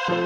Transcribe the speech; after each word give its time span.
Krásný 0.00 0.24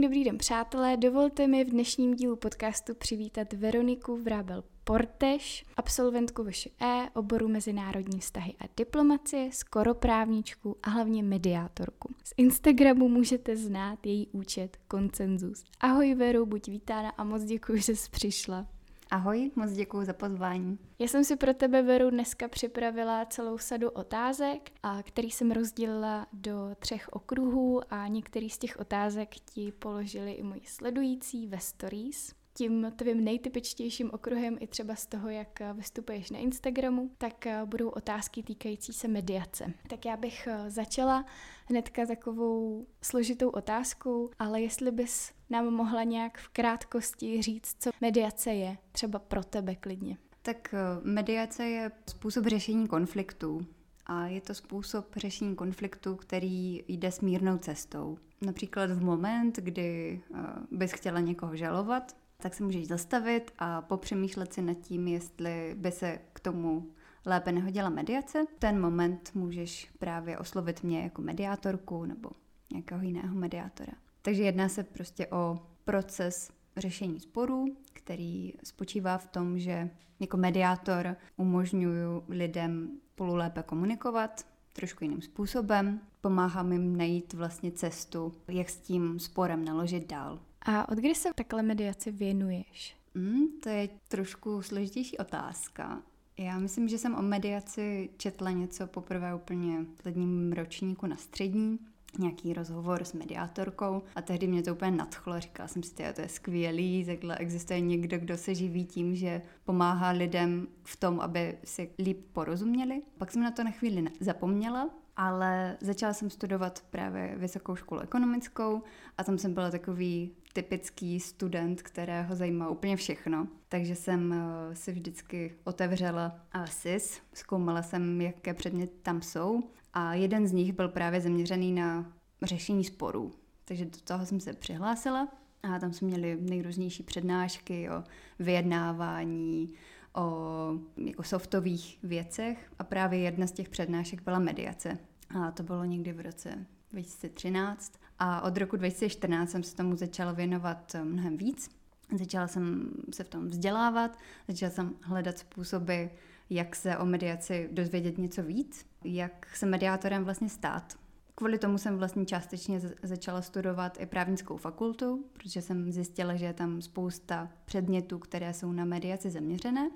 dobrý 0.00 0.24
den, 0.24 0.38
přátelé. 0.38 0.96
Dovolte 0.96 1.46
mi 1.46 1.64
v 1.64 1.70
dnešním 1.70 2.14
dílu 2.14 2.36
podcastu 2.36 2.94
přivítat 2.94 3.52
Veroniku 3.52 4.16
Vrábel 4.22 4.62
Porteš, 4.88 5.64
absolventku 5.76 6.44
VŠE, 6.44 7.08
oboru 7.14 7.48
mezinárodní 7.48 8.20
vztahy 8.20 8.54
a 8.60 8.64
diplomacie, 8.76 9.52
skoro 9.52 9.94
právničku 9.94 10.76
a 10.82 10.90
hlavně 10.90 11.22
mediátorku. 11.22 12.14
Z 12.24 12.32
Instagramu 12.36 13.08
můžete 13.08 13.56
znát 13.56 14.06
její 14.06 14.28
účet 14.32 14.76
Koncenzus. 14.88 15.64
Ahoj 15.80 16.14
Veru, 16.14 16.46
buď 16.46 16.68
vítána 16.68 17.10
a 17.10 17.24
moc 17.24 17.44
děkuji, 17.44 17.82
že 17.82 17.96
jsi 17.96 18.10
přišla. 18.10 18.66
Ahoj, 19.10 19.50
moc 19.56 19.72
děkuji 19.72 20.04
za 20.04 20.12
pozvání. 20.12 20.78
Já 20.98 21.08
jsem 21.08 21.24
si 21.24 21.36
pro 21.36 21.54
tebe, 21.54 21.82
Veru, 21.82 22.10
dneska 22.10 22.48
připravila 22.48 23.26
celou 23.26 23.58
sadu 23.58 23.90
otázek, 23.90 24.70
a 24.82 25.02
který 25.02 25.30
jsem 25.30 25.50
rozdělila 25.50 26.26
do 26.32 26.70
třech 26.78 27.08
okruhů 27.12 27.80
a 27.90 28.06
některý 28.08 28.50
z 28.50 28.58
těch 28.58 28.76
otázek 28.80 29.34
ti 29.34 29.72
položili 29.72 30.32
i 30.32 30.42
moji 30.42 30.62
sledující 30.64 31.46
ve 31.46 31.60
stories 31.60 32.45
tím 32.56 32.92
tvým 32.96 33.24
nejtypičtějším 33.24 34.10
okruhem 34.12 34.56
i 34.60 34.66
třeba 34.66 34.94
z 34.96 35.06
toho, 35.06 35.28
jak 35.28 35.60
vystupuješ 35.74 36.30
na 36.30 36.38
Instagramu, 36.38 37.10
tak 37.18 37.46
budou 37.64 37.88
otázky 37.88 38.42
týkající 38.42 38.92
se 38.92 39.08
mediace. 39.08 39.72
Tak 39.88 40.04
já 40.04 40.16
bych 40.16 40.48
začala 40.68 41.24
hnedka 41.68 42.06
takovou 42.06 42.86
složitou 43.02 43.48
otázkou, 43.48 44.30
ale 44.38 44.60
jestli 44.60 44.90
bys 44.90 45.32
nám 45.50 45.70
mohla 45.70 46.02
nějak 46.02 46.38
v 46.38 46.48
krátkosti 46.48 47.42
říct, 47.42 47.76
co 47.78 47.90
mediace 48.00 48.50
je, 48.50 48.78
třeba 48.92 49.18
pro 49.18 49.44
tebe 49.44 49.74
klidně. 49.74 50.16
Tak 50.42 50.74
eh, 50.74 50.78
mediace 51.02 51.64
je 51.64 51.90
způsob 52.10 52.46
řešení 52.46 52.86
konfliktů. 52.86 53.66
A 54.06 54.26
je 54.26 54.40
to 54.40 54.54
způsob 54.54 55.16
řešení 55.16 55.56
konfliktu, 55.56 56.16
který 56.16 56.84
jde 56.88 57.12
smírnou 57.12 57.58
cestou. 57.58 58.18
Například 58.42 58.90
v 58.90 59.02
moment, 59.02 59.56
kdy 59.56 60.20
eh, 60.34 60.38
bys 60.70 60.92
chtěla 60.92 61.20
někoho 61.20 61.56
žalovat, 61.56 62.16
tak 62.42 62.54
se 62.54 62.64
můžeš 62.64 62.88
zastavit 62.88 63.52
a 63.58 63.82
popřemýšlet 63.82 64.52
si 64.52 64.62
nad 64.62 64.74
tím, 64.74 65.08
jestli 65.08 65.74
by 65.78 65.92
se 65.92 66.18
k 66.32 66.40
tomu 66.40 66.90
lépe 67.26 67.52
nehodila 67.52 67.88
mediace. 67.88 68.44
Ten 68.58 68.80
moment 68.80 69.30
můžeš 69.34 69.90
právě 69.98 70.38
oslovit 70.38 70.82
mě 70.82 71.02
jako 71.02 71.22
mediátorku 71.22 72.04
nebo 72.04 72.30
nějakého 72.72 73.02
jiného 73.02 73.34
mediátora. 73.34 73.92
Takže 74.22 74.42
jedná 74.42 74.68
se 74.68 74.84
prostě 74.84 75.26
o 75.26 75.58
proces 75.84 76.50
řešení 76.76 77.20
sporů, 77.20 77.64
který 77.92 78.52
spočívá 78.64 79.18
v 79.18 79.26
tom, 79.26 79.58
že 79.58 79.90
jako 80.20 80.36
mediátor 80.36 81.16
umožňuju 81.36 82.24
lidem 82.28 82.90
spolu 83.12 83.34
lépe 83.34 83.62
komunikovat, 83.62 84.46
trošku 84.72 85.04
jiným 85.04 85.22
způsobem. 85.22 86.00
Pomáhám 86.20 86.72
jim 86.72 86.96
najít 86.96 87.32
vlastně 87.32 87.70
cestu, 87.70 88.32
jak 88.48 88.68
s 88.68 88.76
tím 88.76 89.18
sporem 89.18 89.64
naložit 89.64 90.08
dál. 90.08 90.40
A 90.66 90.88
od 90.88 90.98
kdy 90.98 91.14
se 91.14 91.28
takhle 91.34 91.62
mediaci 91.62 92.10
věnuješ? 92.10 92.96
Mm, 93.14 93.46
to 93.62 93.68
je 93.68 93.88
trošku 94.08 94.62
složitější 94.62 95.18
otázka. 95.18 96.02
Já 96.38 96.58
myslím, 96.58 96.88
že 96.88 96.98
jsem 96.98 97.14
o 97.14 97.22
mediaci 97.22 98.10
četla 98.16 98.50
něco 98.50 98.86
poprvé 98.86 99.34
úplně 99.34 99.78
v 99.80 99.86
posledním 99.86 100.52
ročníku 100.52 101.06
na 101.06 101.16
střední, 101.16 101.78
nějaký 102.18 102.52
rozhovor 102.52 103.04
s 103.04 103.12
mediátorkou 103.12 104.02
a 104.14 104.22
tehdy 104.22 104.46
mě 104.46 104.62
to 104.62 104.72
úplně 104.72 104.90
nadchlo. 104.90 105.40
Říkala 105.40 105.68
jsem 105.68 105.82
si, 105.82 105.94
to 106.14 106.20
je 106.20 106.28
skvělý, 106.28 107.04
takhle 107.04 107.36
existuje 107.36 107.80
někdo, 107.80 108.18
kdo 108.18 108.36
se 108.36 108.54
živí 108.54 108.84
tím, 108.84 109.14
že 109.16 109.42
pomáhá 109.64 110.10
lidem 110.10 110.68
v 110.84 110.96
tom, 110.96 111.20
aby 111.20 111.58
si 111.64 111.90
líp 111.98 112.20
porozuměli. 112.32 113.02
Pak 113.18 113.32
jsem 113.32 113.42
na 113.42 113.50
to 113.50 113.64
na 113.64 113.70
chvíli 113.70 114.04
zapomněla, 114.20 114.90
ale 115.16 115.76
začala 115.80 116.12
jsem 116.12 116.30
studovat 116.30 116.84
právě 116.90 117.34
vysokou 117.36 117.76
školu 117.76 118.00
ekonomickou 118.00 118.82
a 119.18 119.24
tam 119.24 119.38
jsem 119.38 119.54
byla 119.54 119.70
takový 119.70 120.32
typický 120.52 121.20
student, 121.20 121.82
kterého 121.82 122.36
zajímá 122.36 122.68
úplně 122.68 122.96
všechno. 122.96 123.48
Takže 123.68 123.94
jsem 123.94 124.32
eh, 124.32 124.76
si 124.76 124.92
vždycky 124.92 125.54
otevřela 125.64 126.40
SIS, 126.64 127.20
zkoumala 127.34 127.82
jsem, 127.82 128.20
jaké 128.20 128.54
předměty 128.54 128.92
tam 129.02 129.22
jsou 129.22 129.62
a 129.92 130.14
jeden 130.14 130.46
z 130.46 130.52
nich 130.52 130.72
byl 130.72 130.88
právě 130.88 131.20
zaměřený 131.20 131.72
na 131.72 132.12
řešení 132.42 132.84
sporů. 132.84 133.32
Takže 133.64 133.84
do 133.84 133.98
toho 134.04 134.26
jsem 134.26 134.40
se 134.40 134.52
přihlásila 134.52 135.28
a 135.62 135.78
tam 135.78 135.92
jsme 135.92 136.08
měli 136.08 136.38
nejrůznější 136.40 137.02
přednášky 137.02 137.90
o 137.90 138.04
vyjednávání, 138.38 139.74
o 140.16 140.72
jako 140.96 141.22
softových 141.22 141.98
věcech 142.02 142.70
a 142.78 142.84
právě 142.84 143.18
jedna 143.18 143.46
z 143.46 143.52
těch 143.52 143.68
přednášek 143.68 144.22
byla 144.22 144.38
mediace. 144.38 144.98
A 145.30 145.50
to 145.50 145.62
bylo 145.62 145.84
někdy 145.84 146.12
v 146.12 146.20
roce 146.20 146.66
2013 146.92 147.92
a 148.18 148.40
od 148.40 148.56
roku 148.56 148.76
2014 148.76 149.50
jsem 149.50 149.62
se 149.62 149.76
tomu 149.76 149.96
začala 149.96 150.32
věnovat 150.32 150.94
eh, 150.94 151.04
mnohem 151.04 151.36
víc. 151.36 151.70
Začala 152.18 152.46
jsem 152.46 152.90
se 153.12 153.24
v 153.24 153.28
tom 153.28 153.48
vzdělávat, 153.48 154.18
začala 154.48 154.70
jsem 154.70 154.94
hledat 155.02 155.38
způsoby, 155.38 156.04
jak 156.50 156.76
se 156.76 156.96
o 156.96 157.06
mediaci 157.06 157.68
dozvědět 157.72 158.18
něco 158.18 158.42
víc, 158.42 158.86
jak 159.04 159.56
se 159.56 159.66
mediátorem 159.66 160.24
vlastně 160.24 160.48
stát. 160.48 160.94
Kvůli 161.34 161.58
tomu 161.58 161.78
jsem 161.78 161.98
vlastně 161.98 162.24
částečně 162.26 162.80
začala 163.02 163.42
studovat 163.42 164.00
i 164.00 164.06
právnickou 164.06 164.56
fakultu, 164.56 165.24
protože 165.32 165.62
jsem 165.62 165.92
zjistila, 165.92 166.36
že 166.36 166.44
je 166.44 166.52
tam 166.52 166.82
spousta 166.82 167.50
předmětů, 167.64 168.18
které 168.18 168.54
jsou 168.54 168.72
na 168.72 168.84
mediaci 168.84 169.30
zaměřené. 169.30 169.90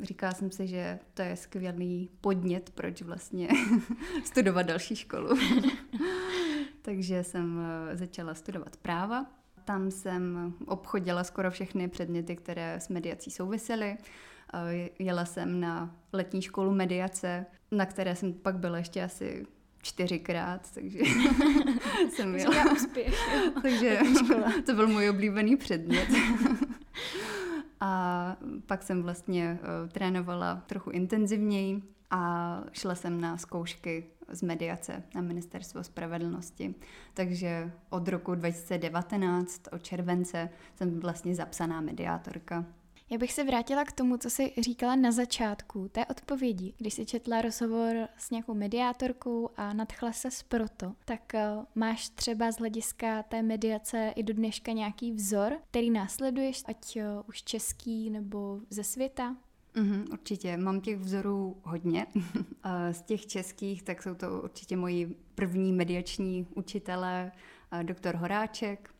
Říkala 0.00 0.32
jsem 0.32 0.50
si, 0.50 0.66
že 0.66 0.98
to 1.14 1.22
je 1.22 1.36
skvělý 1.36 2.10
podnět, 2.20 2.70
proč 2.70 3.02
vlastně 3.02 3.48
studovat 4.24 4.62
další 4.62 4.96
školu. 4.96 5.38
Takže 6.82 7.24
jsem 7.24 7.60
eh, 7.92 7.96
začala 7.96 8.34
studovat 8.34 8.76
práva. 8.76 9.26
Tam 9.64 9.90
jsem 9.90 10.54
obchodila 10.66 11.24
skoro 11.24 11.50
všechny 11.50 11.88
předměty, 11.88 12.36
které 12.36 12.74
s 12.74 12.88
mediací 12.88 13.30
souvisely. 13.30 13.96
Eh, 14.54 14.88
jela 14.98 15.24
jsem 15.24 15.60
na 15.60 15.96
letní 16.12 16.42
školu 16.42 16.74
mediace, 16.74 17.46
na 17.70 17.86
které 17.86 18.16
jsem 18.16 18.32
pak 18.32 18.58
byla 18.58 18.78
ještě 18.78 19.02
asi 19.02 19.46
čtyřikrát, 19.82 20.72
takže 20.74 20.98
jsem 22.10 22.36
jela. 22.36 22.72
úspěch. 22.72 23.14
takže 23.62 24.00
to 24.66 24.74
byl 24.74 24.88
můj 24.88 25.10
oblíbený 25.10 25.56
předmět. 25.56 26.08
A 27.86 28.36
pak 28.66 28.82
jsem 28.82 29.02
vlastně 29.02 29.58
uh, 29.60 29.88
trénovala 29.88 30.62
trochu 30.66 30.90
intenzivněji 30.90 31.82
a 32.10 32.62
šla 32.72 32.94
jsem 32.94 33.20
na 33.20 33.36
zkoušky 33.36 34.06
z 34.28 34.42
mediace 34.42 35.02
na 35.14 35.20
Ministerstvo 35.20 35.84
spravedlnosti. 35.84 36.74
Takže 37.14 37.72
od 37.90 38.08
roku 38.08 38.34
2019, 38.34 39.62
od 39.72 39.82
července, 39.82 40.48
jsem 40.74 41.00
vlastně 41.00 41.34
zapsaná 41.34 41.80
mediátorka. 41.80 42.64
Já 43.10 43.18
bych 43.18 43.32
se 43.32 43.44
vrátila 43.44 43.84
k 43.84 43.92
tomu, 43.92 44.16
co 44.16 44.30
jsi 44.30 44.52
říkala 44.58 44.96
na 44.96 45.12
začátku 45.12 45.88
té 45.88 46.06
odpovědi, 46.06 46.74
když 46.78 46.94
jsi 46.94 47.06
četla 47.06 47.42
rozhovor 47.42 48.08
s 48.18 48.30
nějakou 48.30 48.54
mediátorkou 48.54 49.50
a 49.56 49.72
nadchla 49.72 50.12
se 50.12 50.28
proto, 50.48 50.92
tak 51.04 51.34
eh, 51.34 51.48
máš 51.74 52.08
třeba 52.08 52.52
z 52.52 52.58
hlediska 52.58 53.22
té 53.22 53.42
mediace 53.42 54.12
i 54.16 54.22
do 54.22 54.34
dneška 54.34 54.72
nějaký 54.72 55.12
vzor, 55.12 55.58
který 55.70 55.90
následuješ, 55.90 56.62
ať 56.66 56.96
eh, 56.96 57.04
už 57.28 57.42
český 57.42 58.10
nebo 58.10 58.60
ze 58.70 58.84
světa? 58.84 59.36
Mm, 59.74 60.04
určitě, 60.12 60.56
mám 60.56 60.80
těch 60.80 60.98
vzorů 60.98 61.56
hodně. 61.62 62.06
z 62.90 63.02
těch 63.02 63.26
českých, 63.26 63.82
tak 63.82 64.02
jsou 64.02 64.14
to 64.14 64.42
určitě 64.42 64.76
moji 64.76 65.16
první 65.34 65.72
mediační 65.72 66.46
učitelé, 66.54 67.32
doktor 67.82 68.14
Horáček, 68.14 68.90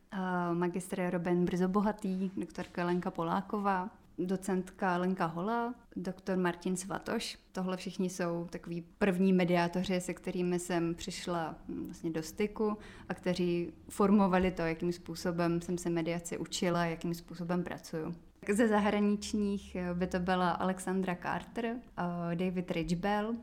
magistr 0.53 1.09
Roben 1.09 1.45
Brzobohatý, 1.45 2.31
doktorka 2.37 2.85
Lenka 2.85 3.11
Poláková, 3.11 3.89
docentka 4.17 4.97
Lenka 4.97 5.25
Hola, 5.25 5.75
doktor 5.95 6.37
Martin 6.37 6.77
Svatoš. 6.77 7.37
Tohle 7.51 7.77
všichni 7.77 8.09
jsou 8.09 8.47
takový 8.49 8.83
první 8.97 9.33
mediátoři, 9.33 10.01
se 10.01 10.13
kterými 10.13 10.59
jsem 10.59 10.95
přišla 10.95 11.55
hm, 11.67 11.85
vlastně 11.85 12.11
do 12.11 12.23
styku 12.23 12.77
a 13.09 13.13
kteří 13.13 13.73
formovali 13.89 14.51
to, 14.51 14.61
jakým 14.61 14.93
způsobem 14.93 15.61
jsem 15.61 15.77
se 15.77 15.89
mediaci 15.89 16.37
učila, 16.37 16.85
jakým 16.85 17.13
způsobem 17.13 17.63
pracuju. 17.63 18.15
Ze 18.53 18.67
zahraničních 18.67 19.75
eh, 19.75 19.93
by 19.93 20.07
to 20.07 20.19
byla 20.19 20.51
Alexandra 20.51 21.15
Carter, 21.15 21.65
eh, 21.65 22.35
David 22.35 22.71
Ridgebell, 22.71 23.35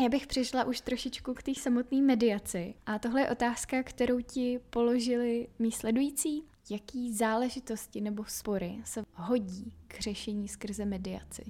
já 0.00 0.08
bych 0.08 0.26
přišla 0.26 0.64
už 0.64 0.80
trošičku 0.80 1.34
k 1.34 1.42
té 1.42 1.54
samotné 1.54 2.02
mediaci. 2.02 2.74
A 2.86 2.98
tohle 2.98 3.20
je 3.20 3.30
otázka, 3.30 3.82
kterou 3.82 4.20
ti 4.20 4.60
položili 4.70 5.48
mý 5.58 5.72
sledující. 5.72 6.44
Jaký 6.70 7.14
záležitosti 7.14 8.00
nebo 8.00 8.24
spory 8.24 8.78
se 8.84 9.04
hodí 9.14 9.74
k 9.88 10.00
řešení 10.00 10.48
skrze 10.48 10.84
mediaci? 10.84 11.44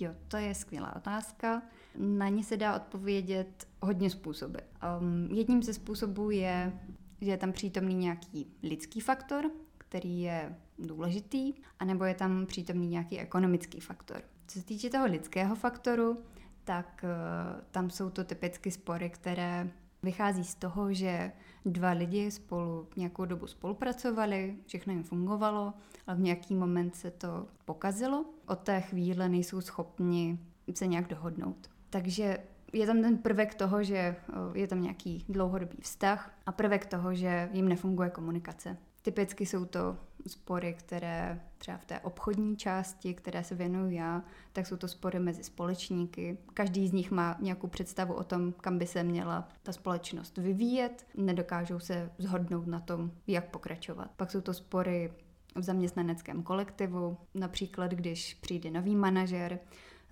Jo, 0.00 0.14
to 0.28 0.36
je 0.36 0.54
skvělá 0.54 0.96
otázka. 0.96 1.62
Na 1.98 2.28
ní 2.28 2.44
se 2.44 2.56
dá 2.56 2.76
odpovědět 2.76 3.68
hodně 3.82 4.10
způsoby. 4.10 4.58
Um, 5.00 5.36
jedním 5.36 5.62
ze 5.62 5.74
způsobů 5.74 6.30
je, 6.30 6.80
že 7.20 7.30
je 7.30 7.36
tam 7.36 7.52
přítomný 7.52 7.94
nějaký 7.94 8.46
lidský 8.62 9.00
faktor, 9.00 9.50
který 9.78 10.20
je 10.20 10.56
důležitý, 10.78 11.52
anebo 11.78 12.04
je 12.04 12.14
tam 12.14 12.46
přítomný 12.46 12.86
nějaký 12.88 13.18
ekonomický 13.18 13.80
faktor. 13.80 14.22
Co 14.46 14.58
se 14.58 14.64
týče 14.64 14.90
toho 14.90 15.06
lidského 15.06 15.54
faktoru, 15.54 16.18
tak 16.64 17.04
uh, 17.04 17.60
tam 17.70 17.90
jsou 17.90 18.10
to 18.10 18.24
typicky 18.24 18.70
spory, 18.70 19.10
které 19.10 19.70
vychází 20.02 20.44
z 20.44 20.54
toho, 20.54 20.92
že 20.92 21.32
dva 21.66 21.90
lidi 21.90 22.30
spolu 22.30 22.88
nějakou 22.96 23.24
dobu 23.24 23.46
spolupracovali, 23.46 24.56
všechno 24.66 24.92
jim 24.92 25.02
fungovalo, 25.02 25.74
ale 26.06 26.16
v 26.16 26.20
nějaký 26.20 26.54
moment 26.54 26.94
se 26.94 27.10
to 27.10 27.46
pokazilo. 27.64 28.24
Od 28.46 28.58
té 28.58 28.80
chvíle 28.80 29.28
nejsou 29.28 29.60
schopni 29.60 30.38
se 30.74 30.86
nějak 30.86 31.08
dohodnout. 31.08 31.70
Takže 31.90 32.38
je 32.72 32.86
tam 32.86 33.02
ten 33.02 33.18
prvek 33.18 33.54
toho, 33.54 33.82
že 33.82 33.96
eh, 33.96 34.16
je 34.54 34.66
tam 34.66 34.82
nějaký 34.82 35.24
dlouhodobý 35.28 35.78
vztah 35.80 36.34
a 36.46 36.52
prvek 36.52 36.86
toho, 36.86 37.14
že 37.14 37.48
jim 37.52 37.68
nefunguje 37.68 38.10
komunikace. 38.10 38.76
Typicky 39.02 39.46
jsou 39.46 39.64
to 39.64 39.96
spory, 40.26 40.74
které 40.78 41.40
třeba 41.58 41.78
v 41.78 41.84
té 41.84 42.00
obchodní 42.00 42.56
části, 42.56 43.14
které 43.14 43.44
se 43.44 43.54
věnuju 43.54 43.90
já, 43.90 44.22
tak 44.52 44.66
jsou 44.66 44.76
to 44.76 44.88
spory 44.88 45.18
mezi 45.18 45.44
společníky. 45.44 46.38
Každý 46.54 46.88
z 46.88 46.92
nich 46.92 47.10
má 47.10 47.36
nějakou 47.40 47.66
představu 47.66 48.14
o 48.14 48.24
tom, 48.24 48.52
kam 48.52 48.78
by 48.78 48.86
se 48.86 49.02
měla 49.02 49.48
ta 49.62 49.72
společnost 49.72 50.38
vyvíjet. 50.38 51.06
Nedokážou 51.16 51.78
se 51.78 52.10
zhodnout 52.18 52.66
na 52.66 52.80
tom, 52.80 53.10
jak 53.26 53.50
pokračovat. 53.50 54.10
Pak 54.16 54.30
jsou 54.30 54.40
to 54.40 54.54
spory 54.54 55.12
v 55.54 55.62
zaměstnaneckém 55.62 56.42
kolektivu, 56.42 57.16
například 57.34 57.90
když 57.90 58.34
přijde 58.34 58.70
nový 58.70 58.96
manažer, 58.96 59.58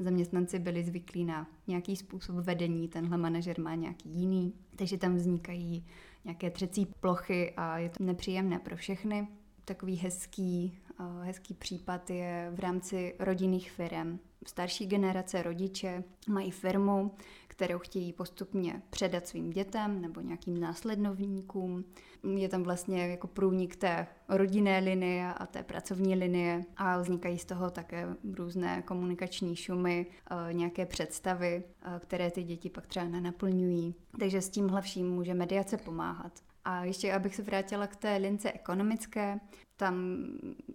zaměstnanci 0.01 0.59
byli 0.59 0.85
zvyklí 0.85 1.25
na 1.25 1.47
nějaký 1.67 1.97
způsob 1.97 2.37
vedení, 2.37 2.89
tenhle 2.89 3.19
manažer 3.19 3.61
má 3.61 3.75
nějaký 3.75 4.09
jiný, 4.09 4.55
takže 4.77 4.99
tam 4.99 5.17
vznikají 5.17 5.85
nějaké 6.25 6.51
třecí 6.51 6.87
plochy 6.87 7.53
a 7.57 7.79
je 7.79 7.89
to 7.89 8.05
nepříjemné 8.05 8.59
pro 8.59 8.77
všechny. 8.77 9.29
Takový 9.65 9.97
hezký, 9.97 10.79
eh, 11.01 11.25
hezký 11.25 11.55
případ 11.55 12.11
je 12.11 12.53
v 12.55 12.61
rámci 12.61 13.15
rodinných 13.19 13.71
firm. 13.71 14.19
Starší 14.47 14.87
generace 14.87 15.43
rodiče 15.43 16.05
mají 16.29 16.51
firmu, 16.51 17.15
kterou 17.61 17.79
chtějí 17.79 18.13
postupně 18.13 18.83
předat 18.91 19.27
svým 19.27 19.51
dětem 19.51 20.01
nebo 20.01 20.21
nějakým 20.21 20.61
následovníkům. 20.61 21.85
Je 22.37 22.49
tam 22.49 22.63
vlastně 22.63 23.09
jako 23.09 23.27
průnik 23.27 23.77
té 23.77 24.07
rodinné 24.29 24.79
linie 24.79 25.35
a 25.35 25.47
té 25.47 25.63
pracovní 25.63 26.15
linie 26.15 26.65
a 26.77 26.99
vznikají 26.99 27.39
z 27.39 27.45
toho 27.45 27.71
také 27.71 28.07
různé 28.35 28.83
komunikační 28.83 29.57
šumy, 29.57 30.07
eh, 30.31 30.53
nějaké 30.53 30.87
představy, 30.87 31.63
eh, 31.83 32.01
které 32.01 32.31
ty 32.31 32.43
děti 32.43 32.71
pak 32.71 32.87
třeba 32.87 33.07
nenaplňují. 33.07 33.95
Takže 34.19 34.41
s 34.41 34.49
tímhle 34.49 34.83
vším 34.83 35.11
může 35.11 35.35
mediace 35.35 35.77
pomáhat. 35.77 36.33
A 36.65 36.85
ještě 36.85 37.13
abych 37.13 37.37
se 37.37 37.43
vrátila 37.43 37.87
k 37.87 37.97
té 37.97 38.17
lince 38.17 38.53
ekonomické, 38.53 39.41
tam 39.77 40.25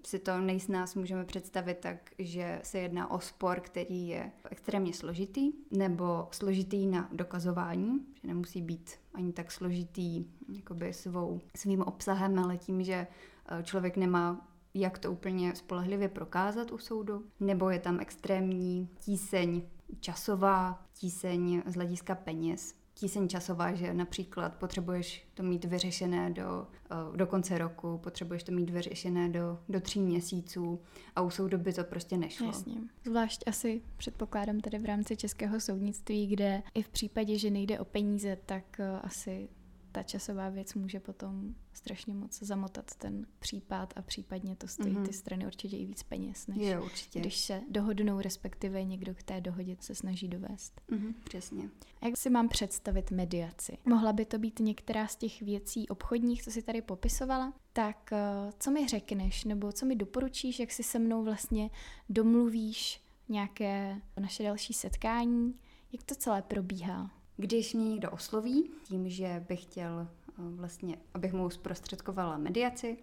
si 0.06 0.20
to 0.20 0.38
nejsnáz 0.38 0.96
můžeme 0.96 1.26
představit 1.26 1.78
tak, 1.78 2.12
že 2.20 2.60
se 2.64 2.80
jedná 2.80 3.12
o 3.12 3.20
spor, 3.20 3.60
který 3.60 4.08
je 4.08 4.32
extrémně 4.50 4.94
složitý, 4.94 5.52
nebo 5.72 6.28
složitý 6.32 6.88
na 6.88 7.10
dokazování, 7.12 8.00
že 8.22 8.28
nemusí 8.28 8.62
být 8.62 8.92
ani 9.14 9.34
tak 9.34 9.52
složitý 9.52 10.26
jakoby 10.56 10.94
svou, 10.94 11.42
svým 11.58 11.82
obsahem, 11.82 12.40
ale 12.40 12.58
tím, 12.58 12.84
že 12.84 13.08
eh, 13.50 13.64
člověk 13.64 13.98
nemá 13.98 14.48
jak 14.78 15.00
to 15.00 15.12
úplně 15.12 15.56
spolehlivě 15.56 16.10
prokázat 16.10 16.72
u 16.72 16.78
soudu, 16.78 17.26
nebo 17.40 17.70
je 17.70 17.80
tam 17.80 18.00
extrémní 18.00 18.90
tíseň 19.00 19.62
časová, 20.00 20.84
tíseň 20.94 21.64
z 21.66 21.76
hlediska 21.76 22.16
peněz, 22.16 22.76
tíseň 22.96 23.28
časová, 23.28 23.74
že 23.74 23.94
například 23.94 24.56
potřebuješ 24.56 25.28
to 25.34 25.44
mít 25.44 25.66
vyřešené 25.66 26.30
do, 26.30 26.68
eh, 26.92 27.18
do 27.18 27.28
konce 27.28 27.58
roku, 27.58 27.98
potřebuješ 27.98 28.44
to 28.44 28.52
mít 28.52 28.70
vyřešené 28.70 29.30
do, 29.30 29.60
do 29.70 29.82
tří 29.82 30.00
měsíců 30.00 30.80
a 31.16 31.22
u 31.22 31.30
soudu 31.30 31.58
by 31.58 31.74
to 31.74 31.84
prostě 31.84 32.18
nešlo. 32.18 32.48
Jasně. 32.48 32.76
Zvlášť 33.06 33.44
asi 33.48 33.82
předpokládám 33.98 34.60
tady 34.60 34.80
v 34.80 34.86
rámci 34.86 35.18
českého 35.18 35.60
soudnictví, 35.60 36.28
kde 36.28 36.64
i 36.74 36.82
v 36.82 36.90
případě, 36.90 37.38
že 37.38 37.50
nejde 37.50 37.80
o 37.80 37.86
peníze, 37.86 38.38
tak 38.46 38.80
eh, 38.80 39.00
asi 39.04 39.48
ta 39.96 40.04
časová 40.04 40.50
věc 40.50 40.74
může 40.74 41.00
potom 41.00 41.56
strašně 41.74 42.14
moc 42.14 42.40
zamotat 42.40 42.96
ten 42.96 43.28
případ 43.40 43.94
a 43.96 44.02
případně 44.02 44.56
to 44.56 44.68
stojí 44.68 44.96
mm-hmm. 44.96 45.06
ty 45.06 45.14
strany 45.14 45.46
určitě 45.46 45.78
i 45.78 45.86
víc 45.86 46.04
peněz, 46.04 46.48
než 46.48 46.58
je, 46.58 46.80
určitě. 46.80 47.20
když 47.20 47.38
se 47.38 47.62
dohodnou, 47.72 48.20
respektive 48.22 48.84
někdo 48.84 49.16
k 49.16 49.24
té 49.24 49.42
dohodě 49.42 49.78
se 49.80 49.96
snaží 49.96 50.28
dovést. 50.28 50.82
Mm-hmm, 50.90 51.14
přesně. 51.24 51.70
A 52.02 52.06
jak 52.06 52.18
si 52.18 52.30
mám 52.30 52.50
představit 52.50 53.12
mediaci? 53.12 53.78
Mohla 53.86 54.14
by 54.14 54.26
to 54.26 54.38
být 54.38 54.60
některá 54.60 55.08
z 55.08 55.16
těch 55.16 55.42
věcí 55.42 55.90
obchodních, 55.90 56.44
co 56.44 56.52
si 56.52 56.62
tady 56.62 56.82
popisovala? 56.82 57.54
Tak 57.74 58.14
eh, 58.14 58.52
co 58.60 58.72
mi 58.72 58.88
řekneš, 58.88 59.44
nebo 59.44 59.72
co 59.72 59.86
mi 59.86 59.96
doporučíš, 59.96 60.60
jak 60.60 60.72
si 60.72 60.84
se 60.84 61.00
mnou 61.00 61.24
vlastně 61.24 61.70
domluvíš 62.10 63.02
nějaké 63.30 64.02
naše 64.20 64.44
další 64.44 64.74
setkání? 64.74 65.60
Jak 65.92 66.04
to 66.04 66.16
celé 66.16 66.42
probíhá? 66.42 67.12
Když 67.38 67.74
mě 67.74 67.90
někdo 67.90 68.12
osloví 68.12 68.72
tím, 68.84 69.10
že 69.10 69.46
bych 69.48 69.62
chtěl 69.62 70.08
eh, 70.10 70.32
vlastně, 70.38 70.98
abych 71.14 71.34
mu 71.34 71.50
zprostředkovala 71.50 72.38
mediaci, 72.38 72.98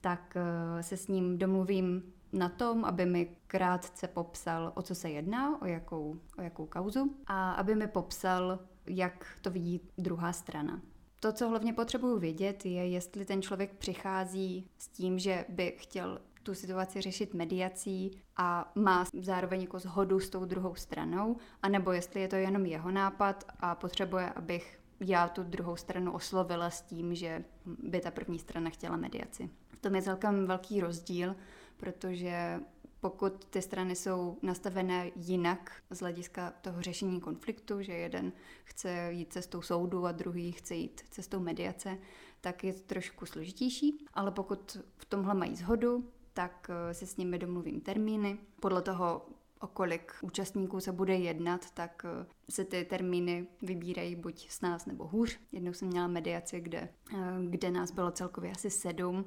tak 0.00 0.36
eh, 0.36 0.82
se 0.82 0.96
s 0.96 1.08
ním 1.08 1.38
domluvím 1.38 2.02
na 2.32 2.48
tom, 2.48 2.84
aby 2.84 3.06
mi 3.06 3.36
krátce 3.46 4.08
popsal, 4.08 4.72
o 4.74 4.82
co 4.82 4.94
se 4.94 5.10
jedná, 5.10 5.62
o 5.62 5.66
jakou, 5.66 6.16
o 6.38 6.42
jakou 6.42 6.66
kauzu 6.66 7.14
a 7.26 7.52
aby 7.52 7.74
mi 7.74 7.86
popsal, 7.86 8.58
jak 8.86 9.26
to 9.42 9.50
vidí 9.50 9.80
druhá 9.98 10.32
strana. 10.32 10.80
To, 11.20 11.32
co 11.32 11.48
hlavně 11.48 11.72
potřebuju 11.72 12.18
vědět, 12.18 12.66
je, 12.66 12.88
jestli 12.88 13.24
ten 13.24 13.42
člověk 13.42 13.72
přichází 13.72 14.68
s 14.78 14.88
tím, 14.88 15.18
že 15.18 15.44
by 15.48 15.74
chtěl 15.78 16.18
tu 16.46 16.54
situaci 16.54 17.00
řešit 17.00 17.34
mediací 17.34 18.22
a 18.36 18.72
má 18.74 19.04
zároveň 19.20 19.60
jako 19.60 19.78
zhodu 19.78 20.20
s 20.20 20.30
tou 20.30 20.44
druhou 20.44 20.74
stranou, 20.74 21.36
anebo 21.62 21.92
jestli 21.92 22.20
je 22.20 22.28
to 22.28 22.36
jenom 22.36 22.66
jeho 22.66 22.90
nápad 22.90 23.44
a 23.60 23.74
potřebuje, 23.74 24.30
abych 24.30 24.80
já 25.00 25.28
tu 25.28 25.42
druhou 25.42 25.76
stranu 25.76 26.12
oslovila 26.12 26.70
s 26.70 26.82
tím, 26.82 27.14
že 27.14 27.44
by 27.64 28.00
ta 28.00 28.10
první 28.10 28.38
strana 28.38 28.70
chtěla 28.70 28.96
mediaci. 28.96 29.50
V 29.74 29.80
tom 29.80 29.94
je 29.94 30.02
celkem 30.02 30.46
velký 30.46 30.80
rozdíl, 30.80 31.36
protože 31.76 32.60
pokud 33.00 33.44
ty 33.44 33.62
strany 33.62 33.96
jsou 33.96 34.38
nastavené 34.42 35.10
jinak 35.16 35.72
z 35.90 35.98
hlediska 35.98 36.52
toho 36.60 36.82
řešení 36.82 37.20
konfliktu, 37.20 37.82
že 37.82 37.92
jeden 37.92 38.32
chce 38.64 39.08
jít 39.10 39.32
cestou 39.32 39.62
soudu 39.62 40.06
a 40.06 40.12
druhý 40.12 40.52
chce 40.52 40.74
jít 40.74 41.00
cestou 41.10 41.40
mediace, 41.40 41.98
tak 42.40 42.64
je 42.64 42.72
to 42.72 42.80
trošku 42.80 43.26
složitější. 43.26 44.06
Ale 44.14 44.30
pokud 44.30 44.76
v 44.96 45.04
tomhle 45.04 45.34
mají 45.34 45.56
zhodu, 45.56 46.12
tak 46.36 46.70
eh, 46.70 46.94
se 46.94 47.06
s 47.06 47.16
nimi 47.16 47.38
domluvím 47.38 47.80
termíny. 47.80 48.38
Podle 48.60 48.82
toho, 48.82 49.26
o 49.60 49.66
kolik 49.66 50.12
účastníků 50.22 50.80
se 50.80 50.92
bude 50.92 51.14
jednat, 51.14 51.70
tak 51.70 52.04
eh, 52.04 52.26
se 52.50 52.64
ty 52.64 52.84
termíny 52.84 53.46
vybírají 53.62 54.16
buď 54.16 54.50
s 54.50 54.60
nás 54.60 54.86
nebo 54.86 55.06
hůř. 55.06 55.38
Jednou 55.52 55.72
jsem 55.72 55.88
měla 55.88 56.06
mediaci, 56.06 56.60
kde, 56.60 56.88
eh, 57.14 57.16
kde 57.48 57.70
nás 57.70 57.90
bylo 57.90 58.10
celkově 58.10 58.50
asi 58.50 58.70
sedm, 58.70 59.24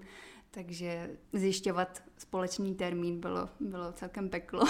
takže 0.51 1.17
zjišťovat 1.33 2.03
společný 2.17 2.75
termín 2.75 3.19
bylo, 3.19 3.49
bylo 3.59 3.91
celkem 3.91 4.29
peklo. 4.29 4.63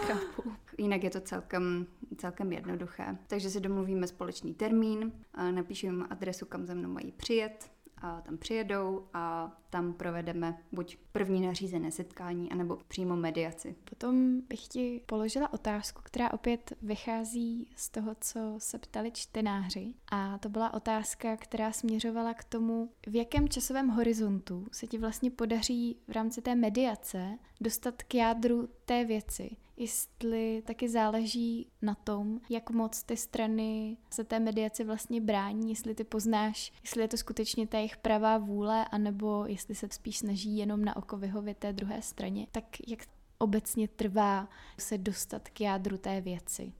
Jinak 0.78 1.04
je 1.04 1.10
to 1.10 1.20
celkem, 1.20 1.86
celkem 2.16 2.52
jednoduché. 2.52 3.18
Takže 3.26 3.50
si 3.50 3.60
domluvíme 3.60 4.06
společný 4.06 4.54
termín, 4.54 5.12
napíšu 5.50 5.86
jim 5.86 6.06
adresu, 6.10 6.46
kam 6.46 6.66
ze 6.66 6.74
mnou 6.74 6.88
mají 6.88 7.12
přijet, 7.12 7.70
a 8.02 8.20
tam 8.20 8.38
přijedou 8.38 9.08
a 9.14 9.52
tam 9.70 9.92
provedeme 9.92 10.58
buď 10.72 10.98
první 11.12 11.46
nařízené 11.46 11.90
setkání, 11.90 12.52
anebo 12.52 12.78
přímo 12.88 13.16
mediaci. 13.16 13.76
Potom 13.84 14.40
bych 14.48 14.68
ti 14.68 15.00
položila 15.06 15.52
otázku, 15.52 16.00
která 16.04 16.32
opět 16.32 16.72
vychází 16.82 17.70
z 17.76 17.90
toho, 17.90 18.16
co 18.20 18.54
se 18.58 18.78
ptali 18.78 19.10
čtenáři. 19.10 19.94
A 20.12 20.38
to 20.38 20.48
byla 20.48 20.74
otázka, 20.74 21.36
která 21.36 21.72
směřovala 21.72 22.34
k 22.34 22.44
tomu, 22.44 22.90
v 23.06 23.14
jakém 23.14 23.48
časovém 23.48 23.88
horizontu 23.88 24.66
se 24.72 24.86
ti 24.86 24.98
vlastně 24.98 25.30
podaří 25.30 25.96
v 26.08 26.12
rámci 26.12 26.42
té 26.42 26.54
mediace 26.54 27.38
dostat 27.60 28.02
k 28.02 28.14
jádru 28.14 28.68
té 28.84 29.04
věci 29.04 29.56
jestli 29.78 30.62
taky 30.66 30.88
záleží 30.88 31.68
na 31.82 31.94
tom, 31.94 32.40
jak 32.50 32.70
moc 32.70 33.02
ty 33.02 33.16
strany 33.16 33.96
se 34.10 34.24
té 34.24 34.40
mediaci 34.40 34.84
vlastně 34.84 35.20
brání, 35.20 35.70
jestli 35.70 35.94
ty 35.94 36.04
poznáš, 36.04 36.72
jestli 36.82 37.02
je 37.02 37.08
to 37.08 37.16
skutečně 37.16 37.66
ta 37.66 37.76
jejich 37.78 37.96
pravá 37.96 38.38
vůle, 38.38 38.84
anebo 38.84 39.44
jestli 39.58 39.74
se 39.74 39.88
spíš 39.90 40.18
snaží 40.18 40.56
jenom 40.56 40.84
na 40.84 40.96
oko 40.96 41.16
vyhovět 41.16 41.58
té 41.58 41.72
druhé 41.72 42.02
straně. 42.02 42.46
Tak 42.52 42.64
jak 42.88 43.00
obecně 43.38 43.88
trvá 43.88 44.48
se 44.78 44.98
dostat 44.98 45.48
k 45.48 45.60
jádru 45.60 45.98
té 45.98 46.20
věci? 46.20 46.72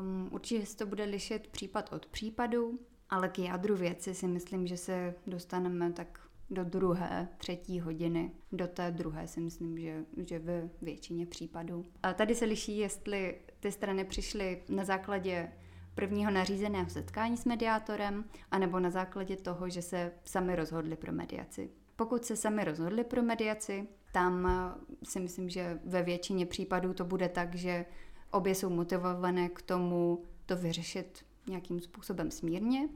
Um, 0.00 0.28
určitě 0.32 0.66
se 0.66 0.76
to 0.76 0.86
bude 0.86 1.04
lišit 1.04 1.46
případ 1.46 1.92
od 1.92 2.06
případu, 2.06 2.78
ale 3.10 3.28
k 3.28 3.38
jádru 3.38 3.76
věci 3.76 4.14
si 4.14 4.26
myslím, 4.26 4.66
že 4.66 4.76
se 4.76 5.14
dostaneme 5.26 5.92
tak 5.92 6.20
do 6.50 6.64
druhé, 6.64 7.28
třetí 7.38 7.80
hodiny. 7.80 8.30
Do 8.52 8.66
té 8.66 8.90
druhé 8.90 9.28
si 9.28 9.40
myslím, 9.40 9.78
že, 9.78 10.04
že 10.16 10.38
ve 10.38 10.68
většině 10.82 11.26
případů. 11.26 11.84
A 12.02 12.12
tady 12.12 12.34
se 12.34 12.44
liší, 12.44 12.78
jestli 12.78 13.40
ty 13.60 13.72
strany 13.72 14.04
přišly 14.04 14.62
na 14.68 14.84
základě 14.84 15.52
prvního 15.94 16.30
nařízeného 16.30 16.90
setkání 16.90 17.36
s 17.36 17.44
mediátorem, 17.44 18.24
anebo 18.50 18.80
na 18.80 18.90
základě 18.90 19.36
toho, 19.36 19.68
že 19.68 19.82
se 19.82 20.12
sami 20.24 20.56
rozhodli 20.56 20.96
pro 20.96 21.12
mediaci. 21.12 21.70
Pokud 21.96 22.24
se 22.24 22.36
sami 22.36 22.64
rozhodli 22.64 23.04
pro 23.04 23.22
mediaci, 23.22 23.88
tam 24.12 24.46
eh, 24.46 25.04
si 25.04 25.20
myslím, 25.20 25.48
že 25.48 25.80
ve 25.84 26.02
většině 26.02 26.46
případů 26.46 26.94
to 26.94 27.04
bude 27.04 27.28
tak, 27.28 27.54
že 27.54 27.86
obě 28.30 28.54
jsou 28.54 28.70
motivované 28.70 29.48
k 29.48 29.62
tomu 29.62 30.22
to 30.46 30.56
vyřešit 30.56 31.24
nějakým 31.46 31.80
způsobem 31.80 32.30
smírně. 32.30 32.88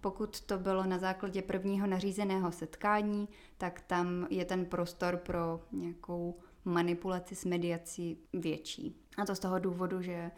Pokud 0.00 0.40
to 0.40 0.58
bylo 0.58 0.84
na 0.84 0.98
základě 0.98 1.42
prvního 1.42 1.86
nařízeného 1.86 2.52
setkání, 2.52 3.28
tak 3.58 3.80
tam 3.80 4.26
je 4.30 4.44
ten 4.44 4.64
prostor 4.64 5.16
pro 5.16 5.60
nějakou 5.72 6.38
manipulaci 6.64 7.34
s 7.34 7.44
mediací 7.44 8.18
větší. 8.32 8.96
A 9.16 9.24
to 9.24 9.34
z 9.34 9.38
toho 9.38 9.58
důvodu, 9.58 10.02
že 10.02 10.30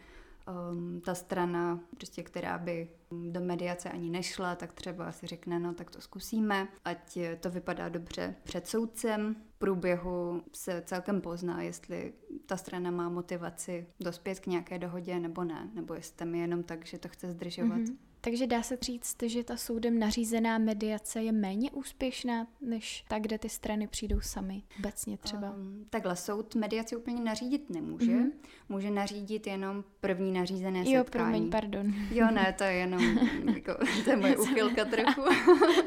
um, 0.71 1.01
ta 1.01 1.15
strana, 1.15 1.79
prostě, 1.97 2.23
která 2.23 2.57
by 2.57 2.89
do 3.11 3.41
mediace 3.41 3.89
ani 3.89 4.09
nešla, 4.09 4.55
tak 4.55 4.73
třeba 4.73 5.11
si 5.11 5.27
řekne, 5.27 5.59
no 5.59 5.73
tak 5.73 5.89
to 5.89 6.01
zkusíme, 6.01 6.67
ať 6.85 7.17
to 7.39 7.49
vypadá 7.49 7.89
dobře 7.89 8.35
před 8.43 8.67
soudcem. 8.67 9.35
V 9.55 9.59
průběhu 9.59 10.43
se 10.53 10.83
celkem 10.85 11.21
pozná, 11.21 11.61
jestli 11.61 12.13
ta 12.45 12.57
strana 12.57 12.91
má 12.91 13.09
motivaci 13.09 13.87
dospět 13.99 14.39
k 14.39 14.47
nějaké 14.47 14.79
dohodě 14.79 15.19
nebo 15.19 15.43
ne, 15.43 15.69
nebo 15.73 15.93
jestli 15.93 16.15
tam 16.15 16.35
je 16.35 16.41
jenom 16.41 16.63
tak, 16.63 16.85
že 16.85 16.97
to 16.97 17.07
chce 17.09 17.31
zdržovat. 17.31 17.79
Mm-hmm. 17.79 18.08
Takže 18.21 18.47
dá 18.47 18.63
se 18.63 18.77
říct, 18.81 19.15
že 19.25 19.43
ta 19.43 19.57
soudem 19.57 19.99
nařízená 19.99 20.57
mediace 20.57 21.21
je 21.21 21.31
méně 21.31 21.71
úspěšná, 21.71 22.47
než 22.61 23.05
ta, 23.07 23.19
kde 23.19 23.37
ty 23.37 23.49
strany 23.49 23.87
přijdou 23.87 24.21
sami, 24.21 24.63
obecně 24.79 25.17
třeba? 25.17 25.51
Um, 25.51 25.85
takhle, 25.89 26.15
soud 26.15 26.55
mediaci 26.55 26.95
úplně 26.95 27.21
nařídit 27.21 27.69
nemůže. 27.69 28.11
Mm-hmm. 28.11 28.31
Může 28.69 28.91
nařídit 28.91 29.47
jenom 29.47 29.83
první 30.01 30.31
nařízené 30.31 30.79
jo, 30.79 30.85
setkání. 30.85 30.97
Jo, 30.97 31.03
promiň, 31.03 31.49
pardon. 31.49 31.93
Jo, 32.11 32.27
ne, 32.31 32.55
to 32.57 32.63
je 32.63 32.73
jenom, 32.73 33.01
jako, 33.55 33.73
to 34.03 34.09
je 34.09 34.17
moje 34.17 34.37
uchylka 34.37 34.85
trochu. 34.85 35.21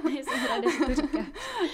jsem 0.09 0.47
ráda, 0.49 0.71
že 0.71 0.79
to 0.87 1.03
říká. 1.03 1.27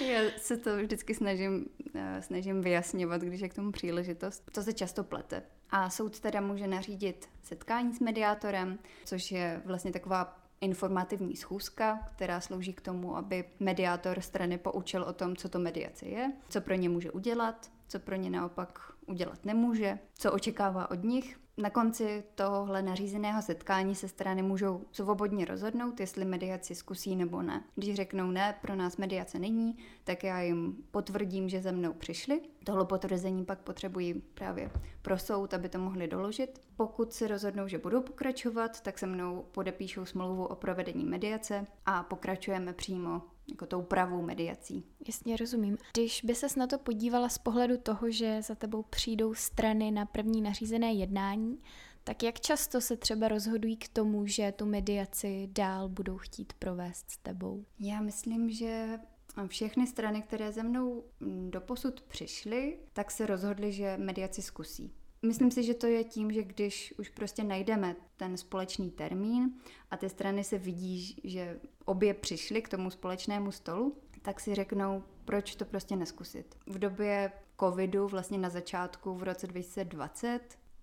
Já 0.05 0.21
se 0.37 0.57
to 0.57 0.77
vždycky 0.77 1.13
snažím, 1.13 1.65
uh, 1.95 2.01
snažím 2.19 2.61
vyjasňovat, 2.61 3.21
když 3.21 3.41
je 3.41 3.49
k 3.49 3.53
tomu 3.53 3.71
příležitost. 3.71 4.43
To 4.51 4.63
se 4.63 4.73
často 4.73 5.03
plete. 5.03 5.43
A 5.71 5.89
soud 5.89 6.19
teda 6.19 6.41
může 6.41 6.67
nařídit 6.67 7.29
setkání 7.43 7.93
s 7.93 7.99
mediátorem, 7.99 8.79
což 9.05 9.31
je 9.31 9.61
vlastně 9.65 9.91
taková 9.91 10.39
informativní 10.61 11.35
schůzka, 11.35 12.09
která 12.15 12.41
slouží 12.41 12.73
k 12.73 12.81
tomu, 12.81 13.17
aby 13.17 13.43
mediátor 13.59 14.21
strany 14.21 14.57
poučil 14.57 15.03
o 15.03 15.13
tom, 15.13 15.35
co 15.35 15.49
to 15.49 15.59
mediace 15.59 16.05
je, 16.05 16.31
co 16.49 16.61
pro 16.61 16.73
ně 16.73 16.89
může 16.89 17.11
udělat, 17.11 17.71
co 17.87 17.99
pro 17.99 18.15
ně 18.15 18.29
naopak 18.29 18.79
udělat 19.05 19.45
nemůže, 19.45 19.99
co 20.13 20.31
očekává 20.31 20.91
od 20.91 21.03
nich. 21.03 21.39
Na 21.59 21.69
konci 21.69 22.23
tohohle 22.35 22.81
nařízeného 22.81 23.41
setkání 23.41 23.95
se 23.95 24.07
strany 24.07 24.41
můžou 24.41 24.81
svobodně 24.91 25.45
rozhodnout, 25.45 25.99
jestli 25.99 26.25
mediaci 26.25 26.75
zkusí 26.75 27.15
nebo 27.15 27.41
ne. 27.41 27.63
Když 27.75 27.95
řeknou 27.95 28.31
ne, 28.31 28.55
pro 28.61 28.75
nás 28.75 28.97
mediace 28.97 29.39
není, 29.39 29.77
tak 30.03 30.23
já 30.23 30.41
jim 30.41 30.75
potvrdím, 30.91 31.49
že 31.49 31.61
ze 31.61 31.71
mnou 31.71 31.93
přišli. 31.93 32.41
Tohle 32.63 32.85
potvrzení 32.85 33.45
pak 33.45 33.59
potřebují 33.59 34.13
právě 34.13 34.71
pro 35.01 35.17
soud, 35.17 35.53
aby 35.53 35.69
to 35.69 35.79
mohli 35.79 36.07
doložit. 36.07 36.61
Pokud 36.75 37.13
si 37.13 37.27
rozhodnou, 37.27 37.67
že 37.67 37.77
budou 37.77 38.01
pokračovat, 38.01 38.81
tak 38.81 38.99
se 38.99 39.07
mnou 39.07 39.45
podepíšou 39.51 40.05
smlouvu 40.05 40.45
o 40.45 40.55
provedení 40.55 41.05
mediace 41.05 41.65
a 41.85 42.03
pokračujeme 42.03 42.73
přímo 42.73 43.21
jako 43.49 43.65
tou 43.65 43.81
pravou 43.81 44.21
mediací. 44.21 44.83
Jasně 45.07 45.37
rozumím. 45.37 45.77
Když 45.93 46.21
by 46.23 46.35
ses 46.35 46.55
na 46.55 46.67
to 46.67 46.77
podívala 46.77 47.29
z 47.29 47.37
pohledu 47.37 47.77
toho, 47.77 48.11
že 48.11 48.41
za 48.41 48.55
tebou 48.55 48.83
přijdou 48.83 49.33
strany 49.33 49.91
na 49.91 50.05
první 50.05 50.41
nařízené 50.41 50.93
jednání, 50.93 51.59
tak 52.03 52.23
jak 52.23 52.39
často 52.39 52.81
se 52.81 52.97
třeba 52.97 53.27
rozhodují 53.27 53.77
k 53.77 53.87
tomu, 53.87 54.25
že 54.25 54.51
tu 54.51 54.65
mediaci 54.65 55.49
dál 55.51 55.89
budou 55.89 56.17
chtít 56.17 56.53
provést 56.53 57.11
s 57.11 57.17
tebou? 57.17 57.65
Já 57.79 58.01
myslím, 58.01 58.49
že 58.49 58.99
všechny 59.47 59.87
strany, 59.87 60.21
které 60.21 60.51
ze 60.51 60.63
mnou 60.63 61.03
doposud 61.49 62.01
přišly, 62.01 62.77
tak 62.93 63.11
se 63.11 63.25
rozhodly, 63.25 63.71
že 63.71 63.97
mediaci 63.97 64.41
zkusí. 64.41 64.93
Myslím 65.21 65.51
si, 65.51 65.63
že 65.63 65.73
to 65.73 65.87
je 65.87 66.03
tím, 66.03 66.31
že 66.31 66.43
když 66.43 66.93
už 66.99 67.09
prostě 67.09 67.43
najdeme 67.43 67.95
ten 68.17 68.37
společný 68.37 68.91
termín 68.91 69.53
a 69.91 69.97
ty 69.97 70.09
strany 70.09 70.43
se 70.43 70.57
vidí, 70.57 71.21
že 71.23 71.59
obě 71.85 72.13
přišly 72.13 72.61
k 72.61 72.69
tomu 72.69 72.89
společnému 72.89 73.51
stolu, 73.51 73.97
tak 74.21 74.39
si 74.39 74.55
řeknou, 74.55 75.03
proč 75.25 75.55
to 75.55 75.65
prostě 75.65 75.95
neskusit. 75.95 76.55
V 76.67 76.79
době 76.79 77.31
covidu, 77.59 78.07
vlastně 78.07 78.37
na 78.37 78.49
začátku 78.49 79.13
v 79.13 79.23
roce 79.23 79.47
2020, 79.47 80.39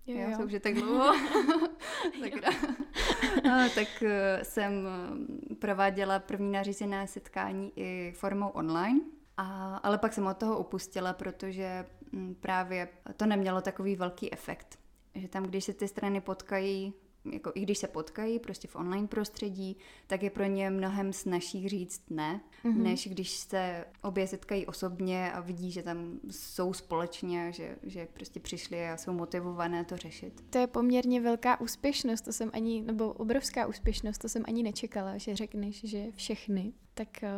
jo, 0.07 0.29
jo. 0.29 0.37
to 0.37 0.43
už 0.43 0.51
je 0.51 0.59
tak 0.59 0.73
dlouho, 0.81 1.13
tak, 2.21 2.33
a, 3.45 3.69
tak 3.75 4.03
eh, 4.03 4.39
jsem 4.43 4.87
eh, 5.51 5.55
prováděla 5.55 6.19
první 6.19 6.51
nařízené 6.51 7.07
setkání 7.07 7.71
i 7.75 8.13
formou 8.15 8.47
online, 8.47 8.99
a, 9.37 9.77
ale 9.77 9.97
pak 9.97 10.13
jsem 10.13 10.27
od 10.27 10.37
toho 10.37 10.59
upustila, 10.59 11.13
protože 11.13 11.85
právě 12.39 12.89
to 13.17 13.25
nemělo 13.25 13.61
takový 13.61 13.95
velký 13.95 14.33
efekt. 14.33 14.79
Že 15.15 15.27
tam, 15.27 15.43
když 15.43 15.63
se 15.63 15.73
ty 15.73 15.87
strany 15.87 16.21
potkají, 16.21 16.93
jako 17.31 17.51
i 17.55 17.61
když 17.61 17.77
se 17.77 17.87
potkají 17.87 18.39
prostě 18.39 18.67
v 18.67 18.75
online 18.75 19.07
prostředí, 19.07 19.77
tak 20.07 20.23
je 20.23 20.29
pro 20.29 20.45
ně 20.45 20.69
mnohem 20.69 21.13
snažší 21.13 21.69
říct 21.69 22.09
ne, 22.09 22.41
mm-hmm. 22.63 22.77
než 22.77 23.07
když 23.07 23.31
se 23.31 23.85
obě 24.01 24.27
setkají 24.27 24.65
osobně 24.65 25.31
a 25.31 25.39
vidí, 25.39 25.71
že 25.71 25.83
tam 25.83 26.19
jsou 26.31 26.73
společně, 26.73 27.51
že, 27.51 27.75
že 27.83 28.07
prostě 28.13 28.39
přišli 28.39 28.89
a 28.89 28.97
jsou 28.97 29.13
motivované 29.13 29.85
to 29.85 29.97
řešit. 29.97 30.43
To 30.49 30.57
je 30.57 30.67
poměrně 30.67 31.21
velká 31.21 31.61
úspěšnost, 31.61 32.21
to 32.21 32.33
jsem 32.33 32.49
ani, 32.53 32.81
nebo 32.81 33.13
obrovská 33.13 33.67
úspěšnost, 33.67 34.17
to 34.17 34.29
jsem 34.29 34.43
ani 34.47 34.63
nečekala, 34.63 35.17
že 35.17 35.35
řekneš, 35.35 35.83
že 35.83 36.05
všechny. 36.11 36.73
Tak 36.93 37.23
eh, 37.23 37.29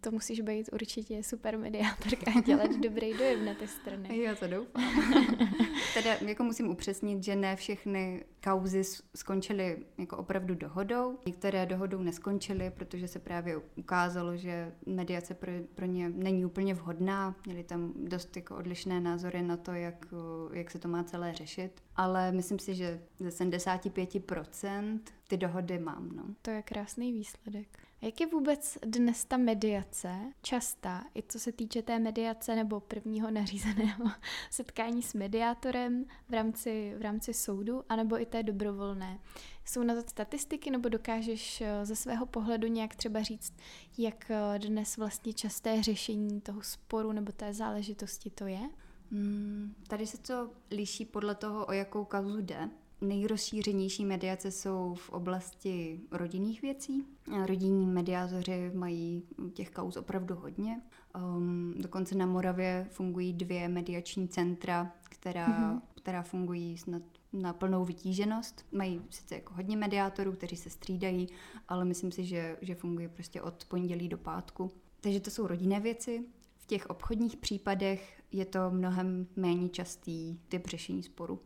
to 0.00 0.10
musíš 0.10 0.40
být 0.40 0.68
určitě 0.72 1.22
super 1.22 1.58
mediátorka 1.58 2.32
a 2.36 2.40
dělat 2.40 2.70
dobrý 2.82 3.18
dojem 3.18 3.44
na 3.44 3.54
ty 3.54 3.68
strany. 3.68 4.18
Já 4.18 4.34
to 4.34 4.46
doufám. 4.46 4.82
teda 5.94 6.14
jako 6.26 6.44
musím 6.44 6.70
upřesnit, 6.70 7.24
že 7.24 7.36
ne 7.36 7.56
všechny 7.56 8.24
kauzy 8.44 8.82
skončily 9.16 9.78
jako 9.98 10.16
opravdu 10.16 10.54
dohodou. 10.54 11.18
Některé 11.26 11.66
dohodou 11.66 12.02
neskončily, 12.02 12.70
protože 12.70 13.08
se 13.08 13.18
právě 13.18 13.56
ukázalo, 13.76 14.36
že 14.36 14.72
mediace 14.86 15.34
pro, 15.34 15.52
pro 15.74 15.86
ně 15.86 16.08
není 16.08 16.44
úplně 16.44 16.74
vhodná. 16.74 17.36
Měli 17.46 17.64
tam 17.64 17.92
dost 17.96 18.36
jako 18.36 18.56
odlišné 18.56 19.00
názory 19.00 19.42
na 19.42 19.56
to, 19.56 19.72
jak, 19.72 20.06
jak 20.52 20.70
se 20.70 20.78
to 20.78 20.88
má 20.88 21.04
celé 21.04 21.34
řešit. 21.34 21.82
Ale 21.96 22.32
myslím 22.32 22.58
si, 22.58 22.74
že 22.74 23.00
ze 23.18 23.28
75% 23.28 25.00
ty 25.28 25.36
dohody 25.36 25.78
mám. 25.78 26.08
No. 26.16 26.24
To 26.42 26.50
je 26.50 26.62
krásný 26.62 27.12
výsledek. 27.12 27.87
Jak 28.02 28.20
je 28.20 28.26
vůbec 28.26 28.78
dnes 28.86 29.24
ta 29.24 29.36
mediace 29.36 30.32
častá, 30.42 31.04
i 31.14 31.22
co 31.28 31.38
se 31.38 31.52
týče 31.52 31.82
té 31.82 31.98
mediace 31.98 32.56
nebo 32.56 32.80
prvního 32.80 33.30
nařízeného 33.30 34.04
setkání 34.50 35.02
s 35.02 35.14
mediátorem 35.14 36.04
v 36.28 36.32
rámci, 36.32 36.94
v 36.98 37.02
rámci 37.02 37.34
soudu, 37.34 37.82
anebo 37.88 38.20
i 38.20 38.26
té 38.26 38.42
dobrovolné? 38.42 39.18
Jsou 39.64 39.82
na 39.82 39.94
to 39.94 40.08
statistiky, 40.08 40.70
nebo 40.70 40.88
dokážeš 40.88 41.60
eh, 41.60 41.86
ze 41.86 41.96
svého 41.96 42.26
pohledu 42.26 42.68
nějak 42.68 42.96
třeba 42.96 43.22
říct, 43.22 43.52
jak 43.98 44.30
eh, 44.30 44.58
dnes 44.58 44.96
vlastně 44.96 45.32
časté 45.32 45.82
řešení 45.82 46.40
toho 46.40 46.62
sporu 46.62 47.12
nebo 47.12 47.32
té 47.32 47.54
záležitosti 47.54 48.30
to 48.30 48.46
je? 48.46 48.70
Hmm, 49.12 49.74
tady 49.88 50.06
se 50.06 50.18
to 50.18 50.50
liší 50.70 51.04
podle 51.04 51.34
toho, 51.34 51.66
o 51.66 51.72
jakou 51.72 52.04
kauzu 52.04 52.40
jde. 52.40 52.70
Nejrozšířenější 53.00 54.04
mediace 54.04 54.50
jsou 54.50 54.94
v 54.94 55.10
oblasti 55.10 56.00
rodinných 56.10 56.62
věcí. 56.62 57.06
Rodinní 57.46 57.86
mediátoři 57.86 58.70
mají 58.74 59.22
těch 59.54 59.70
kauz 59.70 59.96
opravdu 59.96 60.34
hodně. 60.34 60.82
Um, 61.16 61.74
dokonce 61.76 62.14
na 62.14 62.26
Moravě 62.26 62.86
fungují 62.90 63.32
dvě 63.32 63.68
mediační 63.68 64.28
centra, 64.28 64.92
která, 65.08 65.48
mm-hmm. 65.48 65.80
která 65.94 66.22
fungují 66.22 66.78
snad 66.78 67.02
na 67.32 67.52
plnou 67.52 67.84
vytíženost. 67.84 68.66
Mají 68.72 69.02
sice 69.10 69.34
jako 69.34 69.54
hodně 69.54 69.76
mediátorů, 69.76 70.32
kteří 70.32 70.56
se 70.56 70.70
střídají, 70.70 71.28
ale 71.68 71.84
myslím 71.84 72.12
si, 72.12 72.24
že, 72.24 72.56
že 72.60 72.74
funguje 72.74 73.08
prostě 73.08 73.42
od 73.42 73.64
pondělí 73.64 74.08
do 74.08 74.18
pátku. 74.18 74.70
Takže 75.00 75.20
to 75.20 75.30
jsou 75.30 75.46
rodinné 75.46 75.80
věci. 75.80 76.24
V 76.56 76.66
těch 76.66 76.86
obchodních 76.86 77.36
případech 77.36 78.22
je 78.32 78.44
to 78.44 78.70
mnohem 78.70 79.26
méně 79.36 79.68
častý 79.68 80.38
typ 80.48 80.66
řešení 80.66 81.02
sporu. 81.02 81.40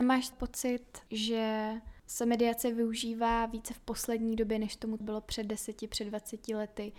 A 0.00 0.02
máš 0.02 0.30
pocit, 0.30 0.84
že 1.10 1.72
se 2.06 2.26
mediace 2.26 2.72
využívá 2.72 3.46
více 3.46 3.74
v 3.74 3.80
poslední 3.80 4.36
době, 4.36 4.58
než 4.58 4.76
tomu 4.76 4.96
bylo 5.00 5.20
před 5.20 5.46
deseti, 5.46 5.88
před 5.88 6.04
dvaceti 6.04 6.54
lety? 6.54 6.92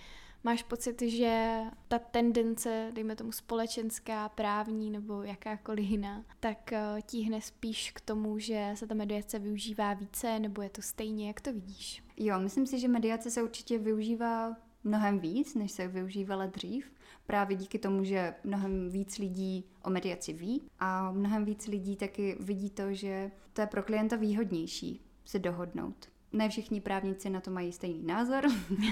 Máš 0.44 0.63
pocit, 0.63 1.01
že 1.01 1.60
ta 1.88 2.00
tendence, 2.00 2.91
dejme 2.94 3.15
tomu 3.15 3.32
společenská, 3.32 4.29
právní 4.29 4.91
nebo 4.91 5.24
jakákoliv 5.24 5.89
jiná, 5.89 6.25
tak 6.39 6.74
eh, 6.74 7.01
tíhne 7.06 7.41
spíš 7.41 7.91
k 7.91 8.01
tomu, 8.01 8.39
že 8.39 8.72
se 8.75 8.88
ta 8.88 8.96
mediace 8.96 9.39
využívá 9.39 9.94
více, 9.94 10.39
nebo 10.39 10.62
je 10.62 10.70
to 10.70 10.82
stejně, 10.82 11.27
jak 11.27 11.41
to 11.41 11.53
vidíš? 11.53 12.03
Jo, 12.18 12.39
myslím 12.39 12.68
si, 12.68 12.79
že 12.79 12.88
mediace 12.88 13.32
se 13.32 13.44
určitě 13.44 13.77
využívá 13.77 14.58
mnohem 14.84 15.20
víc, 15.20 15.56
než 15.56 15.72
se 15.72 15.88
využívala 15.88 16.46
dřív 16.46 16.91
právě 17.29 17.57
díky 17.57 17.79
tomu, 17.79 18.03
že 18.03 18.33
mnohem 18.43 18.89
víc 18.89 19.17
lidí 19.17 19.65
o 19.83 19.89
mediaci 19.89 20.33
ví 20.33 20.62
a 20.79 21.12
mnohem 21.12 21.45
víc 21.45 21.67
lidí 21.67 21.95
taky 21.95 22.38
vidí 22.39 22.69
to, 22.69 22.93
že 22.93 23.31
to 23.53 23.62
je 23.62 23.67
pro 23.67 23.83
klienta 23.83 24.15
výhodnější 24.15 25.01
se 25.25 25.39
dohodnout. 25.39 26.09
Ne 26.33 26.50
všichni 26.50 26.81
právníci 26.81 27.29
na 27.29 27.41
to 27.41 27.51
mají 27.51 27.71
stejný 27.71 28.03
názor, 28.03 28.43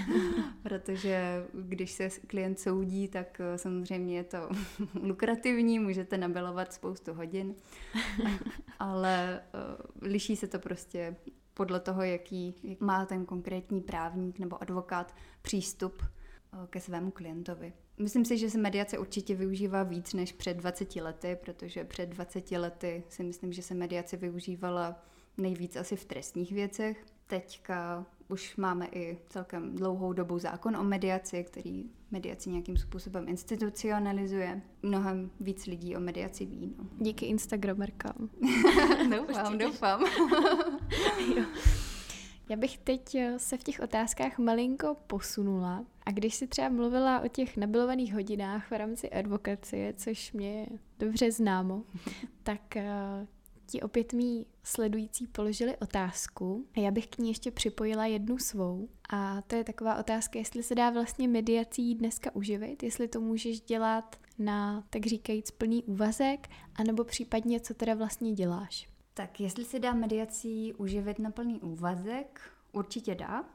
protože 0.64 1.46
když 1.54 1.92
se 1.92 2.10
klient 2.10 2.60
soudí, 2.60 3.08
tak 3.08 3.42
eh, 3.42 3.58
samozřejmě 3.58 4.18
je 4.18 4.24
to 4.24 4.50
lukrativní, 5.02 5.80
můžete 5.80 6.18
nabelovat 6.18 6.74
spoustu 6.74 7.14
hodin, 7.14 7.56
ale 8.80 9.42
uh, 9.54 10.10
liší 10.10 10.36
se 10.36 10.48
to 10.48 10.60
prostě 10.60 11.16
podle 11.54 11.80
toho, 11.80 12.04
jaký 12.04 12.56
jak 12.64 12.82
má 12.82 13.06
ten 13.06 13.26
konkrétní 13.26 13.82
právník 13.82 14.40
nebo 14.40 14.62
advokát 14.62 15.16
přístup 15.42 16.04
ke 16.70 16.80
svému 16.80 17.12
klientovi. 17.12 17.74
Myslím 17.98 18.26
si, 18.26 18.38
že 18.38 18.50
se 18.50 18.58
mediace 18.58 18.98
určitě 18.98 19.36
využívá 19.36 19.84
víc 19.84 20.14
než 20.14 20.32
před 20.32 20.58
20 20.58 20.96
lety, 20.96 21.38
protože 21.42 21.84
před 21.84 22.10
20 22.10 22.52
lety 22.52 23.04
si 23.10 23.24
myslím, 23.24 23.54
že 23.54 23.62
se 23.62 23.74
mediace 23.74 24.18
využívala 24.18 25.04
nejvíc 25.38 25.76
asi 25.76 25.96
v 25.96 26.06
trestních 26.06 26.52
věcech. 26.52 27.06
Teďka 27.28 28.06
už 28.28 28.56
máme 28.56 28.88
i 28.92 29.18
celkem 29.30 29.76
dlouhou 29.76 30.14
dobu 30.14 30.40
zákon 30.40 30.78
o 30.78 30.84
mediaci, 30.84 31.44
který 31.44 31.84
mediaci 32.12 32.50
nějakým 32.50 32.78
způsobem 32.78 33.28
institucionalizuje. 33.28 34.62
Mnohem 34.84 35.32
víc 35.40 35.66
lidí 35.66 35.96
o 35.96 36.00
mediaci 36.00 36.46
ví. 36.46 36.76
No. 36.78 36.86
Díky 36.98 37.26
Instagramerkám. 37.26 38.30
doufám, 39.12 39.58
doufám. 39.58 40.06
Já 42.50 42.56
bych 42.56 42.78
teď 42.78 43.16
eh, 43.16 43.40
se 43.40 43.58
v 43.58 43.64
těch 43.64 43.80
otázkách 43.80 44.38
malinko 44.38 44.96
posunula 45.08 45.86
a 46.06 46.12
když 46.12 46.36
si 46.36 46.48
třeba 46.48 46.70
mluvila 46.70 47.20
o 47.20 47.28
těch 47.28 47.58
nabilovaných 47.58 48.14
hodinách 48.14 48.72
v 48.72 48.78
rámci 48.78 49.10
advokacie, 49.10 49.94
což 49.94 50.32
mě 50.32 50.60
je 50.60 50.68
dobře 51.00 51.32
známo, 51.32 51.84
tak 52.44 52.78
eh, 52.78 53.28
ti 53.66 53.82
opět 53.82 54.14
mý 54.14 54.46
sledující 54.64 55.28
položili 55.28 55.78
otázku 55.78 56.66
a 56.76 56.80
já 56.80 56.92
bych 56.92 57.08
k 57.08 57.18
ní 57.18 57.30
ještě 57.30 57.52
připojila 57.52 58.06
jednu 58.06 58.38
svou. 58.38 58.90
A 59.10 59.42
to 59.42 59.56
je 59.56 59.64
taková 59.64 60.00
otázka, 60.00 60.40
jestli 60.40 60.64
se 60.64 60.76
dá 60.76 60.90
vlastně 60.90 61.28
mediací 61.28 61.96
dneska 61.96 62.36
uživit, 62.36 62.84
jestli 62.84 63.08
to 63.08 63.22
můžeš 63.22 63.62
dělat 63.62 64.16
na, 64.40 64.84
tak 64.90 65.06
říkajíc, 65.06 65.52
plný 65.52 65.84
úvazek, 65.84 66.48
anebo 66.76 67.04
případně, 67.04 67.60
co 67.60 67.74
teda 67.74 67.94
vlastně 67.94 68.34
děláš. 68.34 68.97
Tak 69.18 69.40
jestli 69.40 69.66
se 69.66 69.80
dá 69.80 69.94
mediací 69.94 70.74
uživit 70.74 71.20
na 71.20 71.32
plný 71.32 71.60
úvazek, 71.60 72.42
určitě 72.72 73.16
dá. 73.16 73.42
Uh, 73.42 73.46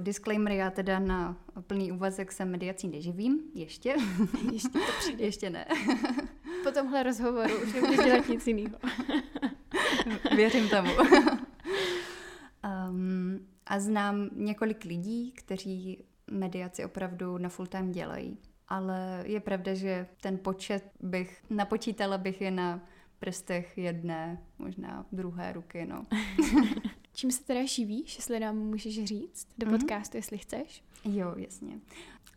disclaimer, 0.00 0.52
já 0.52 0.70
teda 0.70 0.98
na 0.98 1.36
plný 1.66 1.92
úvazek 1.92 2.32
se 2.32 2.44
mediací 2.44 2.88
neživím, 2.88 3.40
ještě. 3.54 3.94
Ještě 4.52 4.68
to 4.68 4.92
přijde. 4.98 5.24
ještě 5.24 5.50
ne. 5.50 5.66
Po 6.64 6.70
tomhle 6.70 7.02
rozhovoru 7.02 7.62
už 7.62 7.74
nebudeš 7.74 7.98
dělat 8.04 8.28
nic 8.28 8.46
jiného. 8.46 8.78
Věřím 10.36 10.68
tomu. 10.68 10.90
um, 12.90 13.46
a 13.66 13.80
znám 13.80 14.28
několik 14.32 14.84
lidí, 14.84 15.32
kteří 15.32 16.04
mediaci 16.30 16.84
opravdu 16.84 17.38
na 17.38 17.48
full 17.48 17.66
time 17.66 17.92
dělají. 17.92 18.38
Ale 18.68 19.22
je 19.26 19.40
pravda, 19.40 19.74
že 19.74 20.06
ten 20.20 20.38
počet 20.38 20.84
bych, 21.00 21.42
napočítala 21.50 22.18
bych 22.18 22.40
je 22.40 22.50
na 22.50 22.80
prstech 23.22 23.78
jedné, 23.78 24.38
možná 24.58 25.06
druhé 25.12 25.52
ruky, 25.52 25.86
no. 25.86 26.06
Čím 27.14 27.30
se 27.30 27.44
teda 27.44 27.64
živíš, 27.64 28.16
jestli 28.16 28.40
nám 28.40 28.56
můžeš 28.56 29.04
říct 29.04 29.48
do 29.58 29.66
mm-hmm. 29.66 29.70
podcastu, 29.70 30.16
jestli 30.16 30.38
chceš? 30.38 30.84
Jo, 31.04 31.34
jasně. 31.36 31.80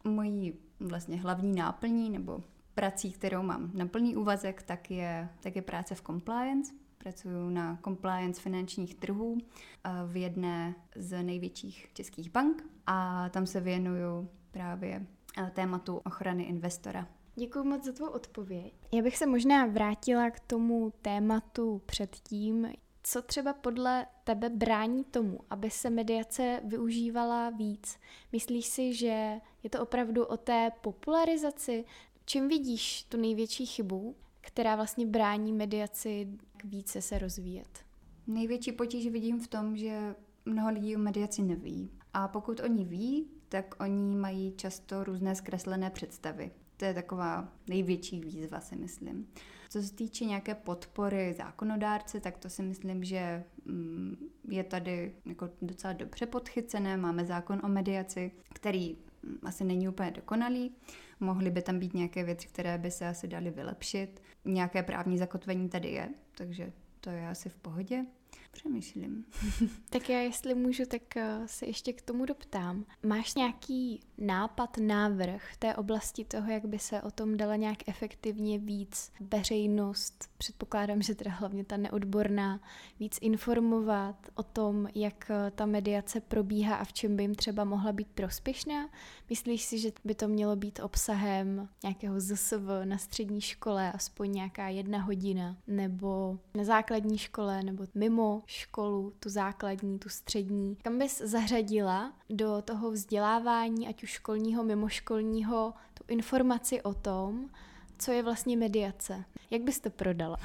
Mojí 0.03 0.53
vlastně 0.79 1.17
hlavní 1.17 1.55
náplní 1.55 2.09
nebo 2.09 2.43
prací, 2.75 3.11
kterou 3.11 3.43
mám 3.43 3.71
na 3.73 3.85
plný 3.85 4.15
úvazek, 4.15 4.63
tak 4.63 4.91
je, 4.91 5.29
tak 5.39 5.55
je 5.55 5.61
práce 5.61 5.95
v 5.95 6.01
compliance. 6.01 6.73
Pracuji 6.97 7.49
na 7.49 7.79
compliance 7.83 8.41
finančních 8.41 8.95
trhů 8.95 9.37
eh, 9.37 9.89
v 10.07 10.17
jedné 10.17 10.75
z 10.95 11.23
největších 11.23 11.87
českých 11.93 12.31
bank 12.31 12.63
a 12.87 13.29
tam 13.29 13.45
se 13.45 13.59
věnuju 13.59 14.29
právě 14.51 15.05
eh, 15.37 15.51
tématu 15.55 15.97
ochrany 15.97 16.43
investora. 16.43 17.07
Děkuji 17.35 17.63
moc 17.63 17.83
za 17.83 17.91
tvou 17.91 18.07
odpověď. 18.07 18.73
Já 18.91 19.01
bych 19.01 19.17
se 19.17 19.25
možná 19.25 19.65
vrátila 19.65 20.31
k 20.31 20.39
tomu 20.39 20.93
tématu 21.01 21.81
předtím, 21.85 22.67
co 23.03 23.21
třeba 23.21 23.53
podle 23.53 24.05
tebe 24.23 24.49
brání 24.49 25.03
tomu, 25.03 25.39
aby 25.49 25.69
se 25.69 25.89
mediace 25.89 26.61
využívala 26.63 27.49
víc? 27.49 27.99
Myslíš 28.31 28.65
si, 28.65 28.93
že 28.93 29.41
je 29.63 29.69
to 29.69 29.81
opravdu 29.81 30.25
o 30.25 30.37
té 30.37 30.71
popularizaci? 30.81 31.85
Čím 32.25 32.47
vidíš 32.47 33.03
tu 33.03 33.17
největší 33.17 33.65
chybu, 33.65 34.15
která 34.41 34.75
vlastně 34.75 35.05
brání 35.05 35.53
mediaci 35.53 36.27
více 36.63 37.01
se 37.01 37.19
rozvíjet? 37.19 37.85
Největší 38.27 38.71
potíž 38.71 39.07
vidím 39.07 39.39
v 39.39 39.47
tom, 39.47 39.77
že 39.77 40.15
mnoho 40.45 40.69
lidí 40.69 40.95
o 40.95 40.99
mediaci 40.99 41.41
neví. 41.41 41.89
A 42.13 42.27
pokud 42.27 42.59
oni 42.59 42.85
ví, 42.85 43.27
tak 43.49 43.75
oni 43.79 44.15
mají 44.15 44.53
často 44.57 45.03
různé 45.03 45.35
zkreslené 45.35 45.89
představy. 45.89 46.51
To 46.77 46.85
je 46.85 46.93
taková 46.93 47.53
největší 47.67 48.19
výzva, 48.19 48.59
si 48.59 48.75
myslím. 48.75 49.27
Co 49.69 49.81
se 49.81 49.93
týče 49.93 50.25
nějaké 50.25 50.55
podpory 50.55 51.33
zákonodárce, 51.33 52.19
tak 52.19 52.37
to 52.37 52.49
si 52.49 52.63
myslím, 52.63 53.03
že 53.03 53.43
mm, 53.65 54.15
je 54.49 54.63
tady 54.63 55.15
jako 55.25 55.49
docela 55.61 55.93
dobře 55.93 56.25
podchycené. 56.25 56.97
Máme 56.97 57.25
zákon 57.25 57.61
o 57.63 57.67
mediaci, 57.67 58.31
který 58.53 58.97
mm, 59.23 59.37
asi 59.43 59.63
není 59.63 59.89
úplně 59.89 60.11
dokonalý. 60.11 60.75
Mohly 61.19 61.51
by 61.51 61.61
tam 61.61 61.79
být 61.79 61.93
nějaké 61.93 62.23
věci, 62.23 62.47
které 62.47 62.77
by 62.77 62.91
se 62.91 63.07
asi 63.07 63.27
daly 63.27 63.51
vylepšit. 63.51 64.21
Nějaké 64.45 64.83
právní 64.83 65.17
zakotvení 65.17 65.69
tady 65.69 65.89
je, 65.89 66.09
takže 66.37 66.73
to 67.01 67.09
je 67.09 67.27
asi 67.27 67.49
v 67.49 67.55
pohodě. 67.55 68.05
Přemýšlím. 68.51 69.25
tak 69.89 70.09
já, 70.09 70.19
jestli 70.19 70.55
můžu, 70.55 70.85
tak 70.85 71.17
eh, 71.17 71.41
se 71.45 71.65
ještě 71.65 71.93
k 71.93 72.01
tomu 72.01 72.25
doptám. 72.25 72.85
Máš 73.03 73.35
nějaký 73.35 73.99
nápad, 74.17 74.77
návrh 74.77 75.55
té 75.59 75.75
oblasti 75.75 76.25
toho, 76.25 76.51
jak 76.51 76.65
by 76.65 76.79
se 76.79 77.01
o 77.01 77.11
tom 77.11 77.37
dala 77.37 77.55
nějak 77.55 77.77
efektivně 77.87 78.59
víc 78.59 79.11
veřejnost, 79.19 80.29
předpokládám, 80.37 81.01
že 81.01 81.15
teda 81.15 81.31
hlavně 81.31 81.65
ta 81.65 81.77
neodborná, 81.77 82.59
víc 82.99 83.17
informovat 83.21 84.15
o 84.35 84.43
tom, 84.43 84.87
jak 84.95 85.31
eh, 85.31 85.51
ta 85.51 85.65
mediace 85.65 86.21
probíhá 86.21 86.75
a 86.75 86.83
v 86.83 86.93
čem 86.93 87.15
by 87.15 87.23
jim 87.23 87.35
třeba 87.35 87.63
mohla 87.63 87.91
být 87.91 88.07
prospěšná? 88.07 88.89
Myslíš 89.29 89.63
si, 89.63 89.79
že 89.79 89.91
by 90.05 90.15
to 90.15 90.27
mělo 90.27 90.55
být 90.55 90.79
obsahem 90.79 91.69
nějakého 91.83 92.19
ZSV 92.19 92.67
na 92.83 92.97
střední 92.97 93.41
škole, 93.41 93.91
aspoň 93.91 94.31
nějaká 94.31 94.67
jedna 94.67 95.01
hodina, 95.01 95.57
nebo 95.67 96.39
na 96.55 96.63
základní 96.63 97.17
škole, 97.17 97.63
nebo 97.63 97.87
mimo 97.95 98.43
školu, 98.45 99.13
tu 99.19 99.29
základní, 99.29 99.99
tu 99.99 100.09
střední? 100.09 100.75
Kam 100.75 100.99
bys 100.99 101.17
zařadila 101.17 102.13
do 102.29 102.61
toho 102.61 102.91
vzdělávání, 102.91 103.87
ať 103.87 104.03
už 104.05 104.11
školního, 104.11 104.63
mimoškolního, 104.63 105.73
tu 105.93 106.03
informaci 106.07 106.81
o 106.81 106.93
tom, 106.93 107.49
co 107.97 108.11
je 108.11 108.23
vlastně 108.23 108.57
mediace? 108.57 109.23
Jak 109.51 109.61
bys 109.61 109.79
to 109.79 109.89
prodala? 109.89 110.37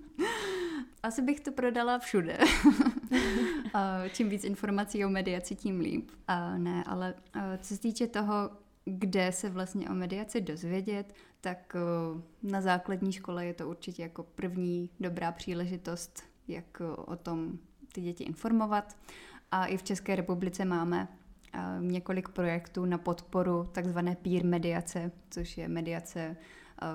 Asi 1.02 1.22
bych 1.22 1.40
to 1.40 1.52
prodala 1.52 1.98
všude. 1.98 2.38
Čím 4.12 4.28
víc 4.28 4.44
informací 4.44 5.04
o 5.04 5.08
mediaci, 5.08 5.54
tím 5.54 5.80
líp. 5.80 6.10
Ne, 6.58 6.84
ale 6.86 7.14
co 7.58 7.74
se 7.74 7.80
týče 7.80 8.06
toho, 8.06 8.50
kde 8.84 9.32
se 9.32 9.50
vlastně 9.50 9.90
o 9.90 9.94
mediaci 9.94 10.40
dozvědět, 10.40 11.14
tak 11.40 11.76
na 12.42 12.60
základní 12.60 13.12
škole 13.12 13.46
je 13.46 13.54
to 13.54 13.68
určitě 13.68 14.02
jako 14.02 14.22
první 14.22 14.90
dobrá 15.00 15.32
příležitost, 15.32 16.22
jak 16.48 16.82
o 17.06 17.16
tom 17.16 17.58
ty 17.92 18.00
děti 18.00 18.24
informovat. 18.24 18.96
A 19.50 19.66
i 19.66 19.76
v 19.76 19.82
České 19.82 20.16
republice 20.16 20.64
máme 20.64 21.08
několik 21.80 22.28
projektů 22.28 22.84
na 22.84 22.98
podporu 22.98 23.68
takzvané 23.72 24.16
peer 24.16 24.44
mediace, 24.44 25.12
což 25.30 25.58
je 25.58 25.68
mediace, 25.68 26.36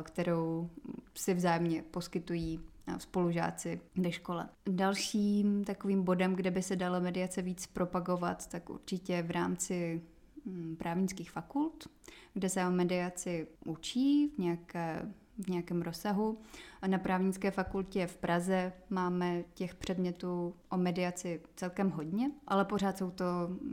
kterou 0.03 0.69
si 1.13 1.33
vzájemně 1.33 1.83
poskytují 1.91 2.59
spolužáci 2.97 3.81
ve 3.95 4.11
škole. 4.11 4.49
Dalším 4.69 5.63
takovým 5.63 6.03
bodem, 6.03 6.35
kde 6.35 6.51
by 6.51 6.61
se 6.61 6.75
dalo 6.75 7.01
mediace 7.01 7.41
víc 7.41 7.67
propagovat, 7.67 8.47
tak 8.47 8.69
určitě 8.69 9.21
v 9.21 9.31
rámci 9.31 10.01
mm, 10.45 10.75
právnických 10.75 11.31
fakult, 11.31 11.87
kde 12.33 12.49
se 12.49 12.67
o 12.67 12.71
mediaci 12.71 13.47
učí 13.65 14.27
v 14.35 14.37
nějaké 14.37 15.13
v 15.45 15.49
nějakém 15.49 15.81
rozsahu. 15.81 16.37
A 16.81 16.87
na 16.87 16.97
právnické 16.97 17.51
fakultě 17.51 18.07
v 18.07 18.17
Praze 18.17 18.73
máme 18.89 19.43
těch 19.53 19.75
předmětů 19.75 20.55
o 20.69 20.77
mediaci 20.77 21.41
celkem 21.55 21.89
hodně, 21.89 22.31
ale 22.47 22.65
pořád 22.65 22.97
jsou 22.97 23.11
to 23.11 23.25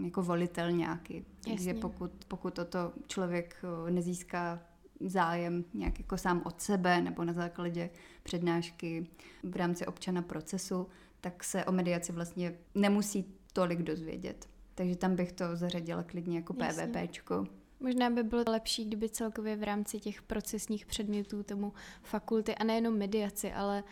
jako 0.04 0.22
volitelňáky. 0.22 1.24
Takže 1.48 1.74
pokud, 1.74 2.10
pokud 2.28 2.54
toto 2.54 2.92
člověk 3.06 3.56
nezíská 3.90 4.60
zájem 5.00 5.64
nějak 5.74 5.98
jako 5.98 6.18
sám 6.18 6.42
od 6.44 6.60
sebe 6.60 7.00
nebo 7.00 7.24
na 7.24 7.32
základě 7.32 7.90
přednášky 8.22 9.06
v 9.42 9.56
rámci 9.56 9.86
občana 9.86 10.22
procesu, 10.22 10.86
tak 11.20 11.44
se 11.44 11.64
o 11.64 11.72
mediaci 11.72 12.12
vlastně 12.12 12.54
nemusí 12.74 13.24
tolik 13.52 13.82
dozvědět. 13.82 14.48
Takže 14.74 14.96
tam 14.96 15.16
bych 15.16 15.32
to 15.32 15.56
zařadila 15.56 16.02
klidně 16.02 16.36
jako 16.36 16.54
PVPčko. 16.54 17.46
Možná 17.84 18.10
by 18.10 18.22
bylo 18.22 18.44
lepší, 18.48 18.84
kdyby 18.84 19.08
celkově 19.08 19.56
v 19.56 19.62
rámci 19.62 20.00
těch 20.00 20.22
procesních 20.22 20.86
předmětů 20.86 21.42
tomu 21.42 21.72
fakulty, 22.02 22.54
a 22.54 22.64
nejenom 22.64 22.98
mediaci, 22.98 23.52
ale 23.52 23.84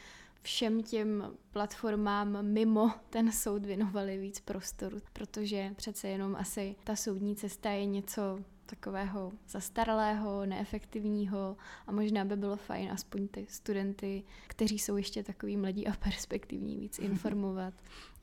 všem 0.42 0.82
těm 0.82 1.32
platformám 1.50 2.42
mimo 2.42 2.90
ten 3.10 3.32
soud 3.32 3.66
věnovali 3.66 4.18
víc 4.18 4.40
prostoru, 4.40 4.98
protože 5.12 5.72
přece 5.76 6.08
jenom 6.08 6.36
asi 6.36 6.76
ta 6.84 6.96
soudní 6.96 7.36
cesta 7.36 7.70
je 7.70 7.86
něco 7.86 8.38
takového 8.66 9.32
zastaralého, 9.48 10.46
neefektivního 10.46 11.56
a 11.86 11.92
možná 11.92 12.24
by 12.24 12.36
bylo 12.36 12.56
fajn 12.56 12.92
aspoň 12.92 13.28
ty 13.28 13.46
studenty, 13.48 14.22
kteří 14.46 14.78
jsou 14.78 14.96
ještě 14.96 15.22
takový 15.22 15.56
mladí 15.56 15.86
a 15.86 15.92
perspektivní, 15.96 16.76
víc 16.76 16.98
informovat 16.98 17.74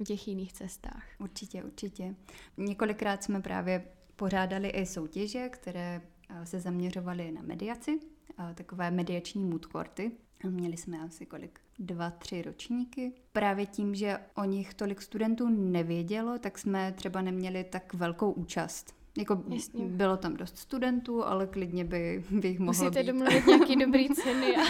o 0.01 0.03
těch 0.03 0.27
jiných 0.27 0.53
cestách. 0.53 1.03
Určitě, 1.19 1.63
určitě. 1.63 2.15
Několikrát 2.57 3.23
jsme 3.23 3.41
právě 3.41 3.98
pořádali 4.19 4.69
i 4.69 4.85
soutěže, 4.85 5.49
které 5.49 6.01
eh, 6.29 6.45
se 6.45 6.59
zaměřovaly 6.59 7.31
na 7.31 7.41
mediaci, 7.41 7.99
eh, 8.39 8.53
takové 8.53 8.91
mediační 8.91 9.43
mood 9.43 9.65
courty. 9.71 10.11
Měli 10.49 10.77
jsme 10.77 10.99
asi 10.99 11.25
kolik? 11.25 11.59
Dva, 11.79 12.09
tři 12.09 12.41
ročníky. 12.41 13.13
Právě 13.31 13.65
tím, 13.65 13.95
že 13.95 14.19
o 14.35 14.43
nich 14.43 14.73
tolik 14.73 15.01
studentů 15.01 15.49
nevědělo, 15.49 16.39
tak 16.39 16.57
jsme 16.57 16.91
třeba 16.91 17.21
neměli 17.21 17.63
tak 17.63 17.93
velkou 17.93 18.31
účast. 18.31 18.95
Jako 19.17 19.43
Jasně. 19.47 19.85
bylo 19.85 20.17
tam 20.17 20.37
dost 20.37 20.57
studentů, 20.57 21.23
ale 21.25 21.47
klidně 21.47 21.85
by, 21.85 22.23
by 22.31 22.47
jich 22.47 22.59
mohlo 22.59 22.83
Musíte 22.83 23.03
být. 23.03 23.07
domluvit 23.07 23.47
nějaký 23.47 23.75
dobrý 23.75 24.09
ceny. 24.09 24.55
A... 24.57 24.61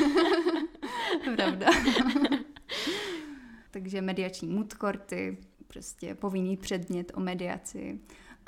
Pravda. 1.35 1.67
Takže 3.71 4.01
mediační 4.01 4.47
mood 4.49 4.73
courty, 4.73 5.37
prostě 5.67 6.15
povinný 6.15 6.57
předmět 6.57 7.11
o 7.15 7.19
mediaci 7.19 7.99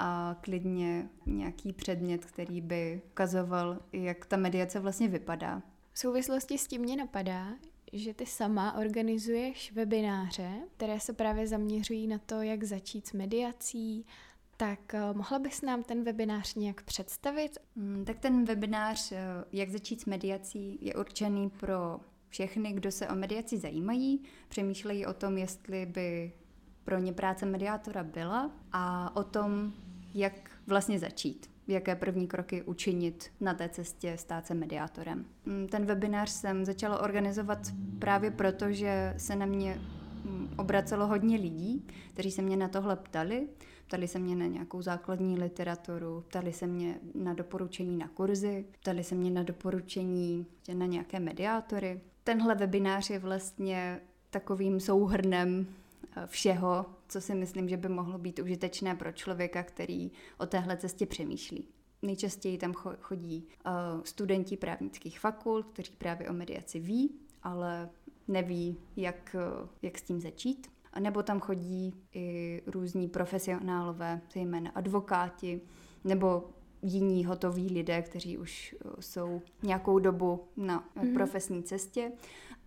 a 0.03 0.35
klidně 0.41 1.09
nějaký 1.25 1.73
předmět, 1.73 2.25
který 2.25 2.61
by 2.61 3.01
ukazoval, 3.05 3.79
jak 3.93 4.25
ta 4.25 4.37
mediace 4.37 4.79
vlastně 4.79 5.07
vypadá. 5.07 5.61
V 5.91 5.99
souvislosti 5.99 6.57
s 6.57 6.67
tím 6.67 6.81
mě 6.81 6.95
napadá, 6.95 7.47
že 7.93 8.13
ty 8.13 8.25
sama 8.25 8.77
organizuješ 8.77 9.71
webináře, 9.71 10.51
které 10.77 10.99
se 10.99 11.13
právě 11.13 11.47
zaměřují 11.47 12.07
na 12.07 12.17
to, 12.17 12.41
jak 12.41 12.63
začít 12.63 13.07
s 13.07 13.13
mediací, 13.13 14.05
tak 14.57 14.79
uh, 14.93 15.17
mohla 15.17 15.39
bys 15.39 15.61
nám 15.61 15.83
ten 15.83 16.03
webinář 16.03 16.55
nějak 16.55 16.81
představit? 16.81 17.57
Mm, 17.75 18.05
tak 18.05 18.19
ten 18.19 18.45
webinář, 18.45 19.11
eh, 19.11 19.17
jak 19.51 19.69
začít 19.69 20.01
s 20.01 20.05
mediací, 20.05 20.77
je 20.81 20.95
určený 20.95 21.49
pro 21.49 21.99
všechny, 22.29 22.73
kdo 22.73 22.91
se 22.91 23.07
o 23.07 23.15
mediaci 23.15 23.57
zajímají, 23.57 24.23
přemýšlejí 24.47 25.05
o 25.05 25.13
tom, 25.13 25.37
jestli 25.37 25.85
by 25.85 26.31
pro 26.83 26.97
ně 26.97 27.13
práce 27.13 27.45
mediátora 27.45 28.03
byla 28.03 28.51
a 28.71 29.15
o 29.15 29.23
tom, 29.23 29.73
jak 30.13 30.52
vlastně 30.67 31.00
začít 31.00 31.52
jaké 31.67 31.95
první 31.95 32.28
kroky 32.28 32.63
učinit 32.63 33.32
na 33.39 33.54
té 33.54 33.69
cestě 33.69 34.17
stát 34.17 34.47
se 34.47 34.54
mediátorem. 34.54 35.26
Mm, 35.45 35.67
ten 35.67 35.86
webinář 35.86 36.30
jsem 36.30 36.65
začala 36.65 37.02
organizovat 37.02 37.60
právě 38.00 38.32
proto, 38.32 38.71
že 38.71 39.13
se 39.17 39.36
na 39.36 39.45
mě 39.45 39.82
mm, 40.26 40.54
obracelo 40.58 41.08
hodně 41.08 41.38
lidí, 41.38 41.88
kteří 42.13 42.32
se 42.32 42.41
mě 42.41 42.58
na 42.58 42.67
tohle 42.67 42.95
ptali. 42.95 43.47
Ptali 43.88 44.08
se 44.08 44.19
mě 44.19 44.36
na 44.36 44.45
nějakou 44.45 44.82
základní 44.82 45.39
literaturu, 45.39 46.24
ptali 46.28 46.54
se 46.54 46.67
mě 46.67 46.95
na 47.15 47.34
doporučení 47.34 47.97
na 47.97 48.08
kurzy, 48.08 48.65
ptali 48.71 49.04
se 49.04 49.15
mě 49.15 49.32
na 49.32 49.43
doporučení 49.43 50.45
na 50.74 50.86
nějaké 50.86 51.19
mediátory. 51.19 52.02
Tenhle 52.24 52.56
webinář 52.56 53.10
je 53.10 53.19
vlastně 53.19 54.02
takovým 54.30 54.80
souhrnem 54.80 55.67
eh, 56.17 56.28
všeho, 56.28 56.86
co 57.12 57.21
si 57.21 57.36
myslím, 57.36 57.69
že 57.69 57.78
by 57.78 57.89
mohlo 57.89 58.17
být 58.17 58.39
užitečné 58.39 58.95
pro 58.95 59.12
člověka, 59.12 59.63
který 59.63 60.12
o 60.38 60.45
téhle 60.45 60.78
cestě 60.78 61.06
přemýšlí. 61.06 61.67
Nejčastěji 62.02 62.58
tam 62.58 62.74
chodí 63.00 63.47
uh, 63.65 64.04
studenti 64.04 64.58
právnických 64.58 65.19
fakult, 65.19 65.65
kteří 65.74 65.95
právě 65.97 66.30
o 66.30 66.34
mediaci 66.34 66.80
ví, 66.80 67.15
ale 67.43 67.89
neví, 68.28 68.78
jak, 68.95 69.36
uh, 69.62 69.67
jak 69.82 69.97
s 69.97 70.02
tím 70.02 70.21
začít. 70.21 70.71
A 70.93 71.00
nebo 71.00 71.24
tam 71.24 71.39
chodí 71.39 71.93
i 72.13 72.62
různí 72.65 73.08
profesionálové, 73.08 74.21
zejména 74.34 74.71
advokáti, 74.71 75.62
nebo 76.04 76.50
jiní 76.82 77.26
hotoví 77.26 77.74
lidé, 77.74 78.02
kteří 78.02 78.38
už 78.38 78.76
uh, 78.86 78.91
jsou 79.00 79.41
nějakou 79.63 80.00
dobu 80.00 80.47
na 80.58 80.89
mm-hmm. 80.95 81.13
profesní 81.13 81.63
cestě 81.63 82.12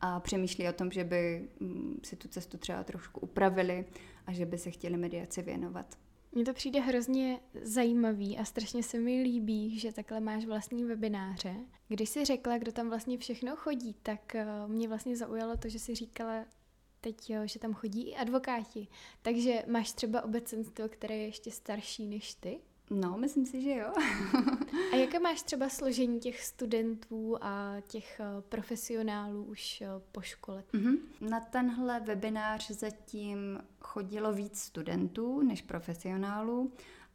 a 0.01 0.21
přemýšlí 0.21 0.69
o 0.69 0.73
tom, 0.73 0.91
že 0.91 1.05
by 1.05 1.49
mm, 1.61 2.01
si 2.03 2.17
tu 2.17 2.29
cestu 2.29 2.59
třeba 2.59 2.85
trošku 2.85 3.21
upravili 3.21 3.85
a 4.27 4.33
že 4.33 4.47
by 4.47 4.59
se 4.59 4.71
chtěli 4.71 4.97
mediaci 4.97 5.43
věnovat. 5.43 5.99
Mně 6.33 6.45
to 6.45 6.55
přijde 6.55 6.81
hrozně 6.81 7.41
zajímavý 7.63 8.39
a 8.39 8.45
strašně 8.45 8.83
se 8.83 8.99
mi 8.99 9.23
líbí, 9.23 9.79
že 9.79 9.93
takhle 9.93 10.21
máš 10.21 10.45
vlastní 10.45 10.85
webináře. 10.85 11.55
Když 11.89 12.09
jsi 12.09 12.25
řekla, 12.25 12.59
kdo 12.59 12.73
tam 12.73 12.89
vlastně 12.89 13.19
všechno 13.19 13.57
chodí, 13.57 13.97
tak 14.03 14.35
eh, 14.35 14.47
mě 14.67 14.89
vlastně 14.89 15.17
zaujalo 15.17 15.57
to, 15.57 15.69
že 15.69 15.79
jsi 15.79 15.95
říkala 15.95 16.45
teď, 17.01 17.31
jo, 17.31 17.47
že 17.47 17.59
tam 17.59 17.75
chodí 17.75 18.09
i 18.09 18.17
advokáti. 18.17 18.89
Takže 19.23 19.63
máš 19.67 19.93
třeba 19.93 20.23
obecenstvo, 20.23 20.89
které 20.89 21.17
je 21.17 21.27
ještě 21.27 21.51
starší 21.51 22.07
než 22.07 22.35
ty? 22.35 22.61
No, 22.91 23.17
myslím 23.19 23.47
si, 23.47 23.63
že 23.63 23.71
jo. 23.71 23.93
a 24.93 24.97
jaké 24.97 25.19
máš 25.19 25.43
třeba 25.43 25.69
složení 25.69 26.21
těch 26.21 26.41
studentů 26.43 27.37
a 27.41 27.77
těch 27.87 28.21
eh, 28.21 28.43
profesionálů 28.49 29.45
už 29.45 29.81
eh, 29.81 29.89
po 30.13 30.21
škole? 30.21 30.65
Mm-hmm. 30.75 30.99
Na 31.21 31.41
tenhle 31.41 32.01
webinář 32.01 32.71
zatím 32.71 33.61
chodilo 33.81 34.33
víc 34.33 34.61
studentů 34.61 35.43
než 35.43 35.63
profesionálů, 35.63 36.73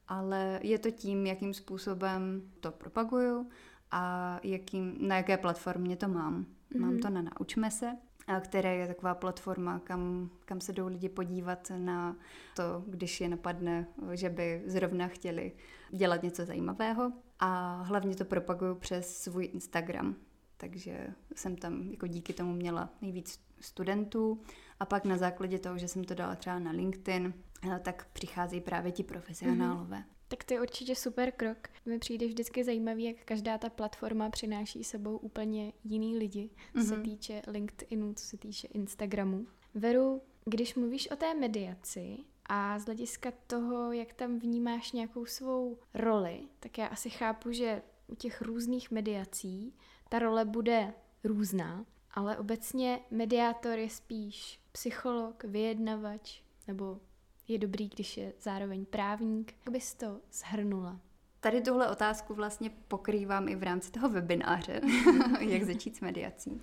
ale 0.07 0.59
je 0.63 0.79
to 0.79 0.91
tím, 0.91 1.25
jakým 1.25 1.53
způsobem 1.53 2.51
to 2.59 2.71
propaguju 2.71 3.49
a 3.91 4.39
jakým, 4.43 4.95
na 5.07 5.17
jaké 5.17 5.37
platformě 5.37 5.95
to 5.95 6.07
mám. 6.07 6.45
Mm-hmm. 6.45 6.79
Mám 6.79 6.97
to 6.97 7.09
na 7.09 7.21
Naučme 7.21 7.71
se, 7.71 7.97
které 8.39 8.75
je 8.75 8.87
taková 8.87 9.15
platforma, 9.15 9.79
kam, 9.79 10.29
kam 10.45 10.61
se 10.61 10.73
jdou 10.73 10.87
lidi 10.87 11.09
podívat 11.09 11.71
na 11.77 12.15
to, 12.55 12.83
když 12.87 13.21
je 13.21 13.29
napadne, 13.29 13.87
že 14.13 14.29
by 14.29 14.63
zrovna 14.65 15.07
chtěli 15.07 15.51
dělat 15.91 16.23
něco 16.23 16.45
zajímavého. 16.45 17.11
A 17.39 17.81
hlavně 17.81 18.15
to 18.15 18.25
propaguju 18.25 18.75
přes 18.75 19.17
svůj 19.17 19.49
Instagram, 19.53 20.15
takže 20.57 21.07
jsem 21.35 21.55
tam 21.55 21.81
jako 21.91 22.07
díky 22.07 22.33
tomu 22.33 22.53
měla 22.53 22.89
nejvíc 23.01 23.39
studentů 23.59 24.41
a 24.79 24.85
pak 24.85 25.05
na 25.05 25.17
základě 25.17 25.59
toho, 25.59 25.77
že 25.77 25.87
jsem 25.87 26.03
to 26.03 26.13
dala 26.13 26.35
třeba 26.35 26.59
na 26.59 26.71
LinkedIn, 26.71 27.33
eh, 27.71 27.79
tak 27.79 28.07
přicházejí 28.13 28.61
právě 28.61 28.91
ti 28.91 29.03
profesionálové. 29.03 29.97
Mm-hmm. 29.97 30.18
Tak 30.29 30.43
to 30.43 30.53
je 30.53 30.61
určitě 30.61 30.95
super 30.95 31.31
krok. 31.31 31.57
Mi 31.85 31.99
přijde 31.99 32.27
vždycky 32.27 32.63
zajímavý, 32.63 33.03
jak 33.03 33.15
každá 33.25 33.57
ta 33.57 33.69
platforma 33.69 34.29
přináší 34.29 34.83
sebou 34.83 35.17
úplně 35.17 35.73
jiný 35.83 36.17
lidi, 36.17 36.49
co 36.73 36.79
mm-hmm. 36.79 36.87
se 36.87 36.93
mhm. 36.95 37.03
týče 37.03 37.41
LinkedInu, 37.47 38.13
co 38.13 38.25
se 38.25 38.37
týče 38.37 38.67
Instagramu. 38.67 39.47
Veru, 39.73 40.21
když 40.45 40.75
mluvíš 40.75 41.11
o 41.11 41.15
té 41.15 41.33
mediaci 41.33 42.17
a 42.45 42.79
z 42.79 42.85
hlediska 42.85 43.33
toho, 43.47 43.91
jak 43.91 44.13
tam 44.13 44.39
vnímáš 44.39 44.91
nějakou 44.91 45.25
svou 45.25 45.77
roli, 45.93 46.39
tak 46.59 46.77
já 46.77 46.87
asi 46.87 47.09
chápu, 47.09 47.51
že 47.51 47.81
u 48.07 48.15
těch 48.15 48.41
různých 48.41 48.91
mediací 48.91 49.73
ta 50.09 50.19
role 50.19 50.45
bude 50.45 50.93
různá, 51.23 51.85
ale 52.11 52.37
obecně 52.37 52.99
mediátor 53.11 53.79
je 53.79 53.89
spíš 53.89 54.59
psycholog, 54.71 55.43
vyjednavač 55.43 56.41
nebo 56.67 56.99
je 57.49 57.59
dobrý, 57.59 57.89
když 57.89 58.17
je 58.17 58.33
zároveň 58.41 58.85
právník. 58.85 59.53
Jak 59.59 59.73
bys 59.73 59.93
to 59.93 60.19
zhrnula? 60.31 60.99
Tady 61.39 61.61
tuhle 61.61 61.89
otázku 61.89 62.33
vlastně 62.33 62.69
pokrývám 62.87 63.47
i 63.47 63.55
v 63.55 63.63
rámci 63.63 63.91
toho 63.91 64.09
webináře, 64.09 64.81
jak 65.39 65.63
začít 65.63 65.95
s 65.95 66.01
mediací. 66.01 66.61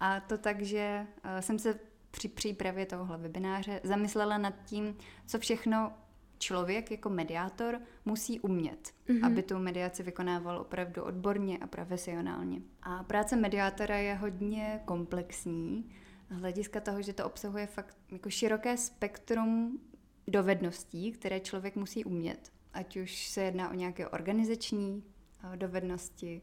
A 0.00 0.20
to 0.20 0.38
tak, 0.38 0.62
že 0.62 1.06
eh, 1.24 1.42
jsem 1.42 1.58
se 1.58 1.78
při 2.10 2.28
přípravě 2.28 2.86
tohohle 2.86 3.18
webináře 3.18 3.80
zamyslela 3.84 4.38
nad 4.38 4.54
tím, 4.64 4.96
co 5.26 5.38
všechno 5.38 5.92
člověk 6.38 6.90
jako 6.90 7.10
mediátor 7.10 7.80
musí 8.04 8.40
umět, 8.40 8.92
mm-hmm. 9.08 9.26
aby 9.26 9.42
tu 9.42 9.58
mediaci 9.58 10.02
vykonával 10.02 10.58
opravdu 10.58 11.02
odborně 11.02 11.58
a 11.58 11.66
profesionálně. 11.66 12.60
A 12.82 13.02
práce 13.02 13.36
mediátora 13.36 13.96
je 13.96 14.14
hodně 14.14 14.80
komplexní, 14.84 15.90
z 16.30 16.40
hlediska 16.40 16.80
toho, 16.80 17.02
že 17.02 17.12
to 17.12 17.24
obsahuje 17.24 17.66
fakt 17.66 17.96
jako 18.10 18.30
široké 18.30 18.76
spektrum 18.76 19.80
dovedností, 20.28 21.12
které 21.12 21.40
člověk 21.40 21.76
musí 21.76 22.04
umět. 22.04 22.52
Ať 22.72 22.96
už 22.96 23.28
se 23.28 23.42
jedná 23.42 23.70
o 23.70 23.74
nějaké 23.74 24.08
organizační 24.08 25.04
eh, 25.52 25.56
dovednosti, 25.56 26.42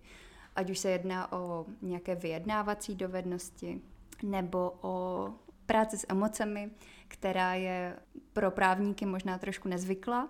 ať 0.55 0.69
už 0.69 0.79
se 0.79 0.91
jedná 0.91 1.31
o 1.31 1.65
nějaké 1.81 2.15
vyjednávací 2.15 2.95
dovednosti, 2.95 3.81
nebo 4.23 4.73
o 4.81 5.27
práci 5.65 5.97
s 5.97 6.05
emocemi, 6.09 6.71
která 7.07 7.53
je 7.53 7.99
pro 8.33 8.51
právníky 8.51 9.05
možná 9.05 9.37
trošku 9.37 9.69
nezvyklá, 9.69 10.29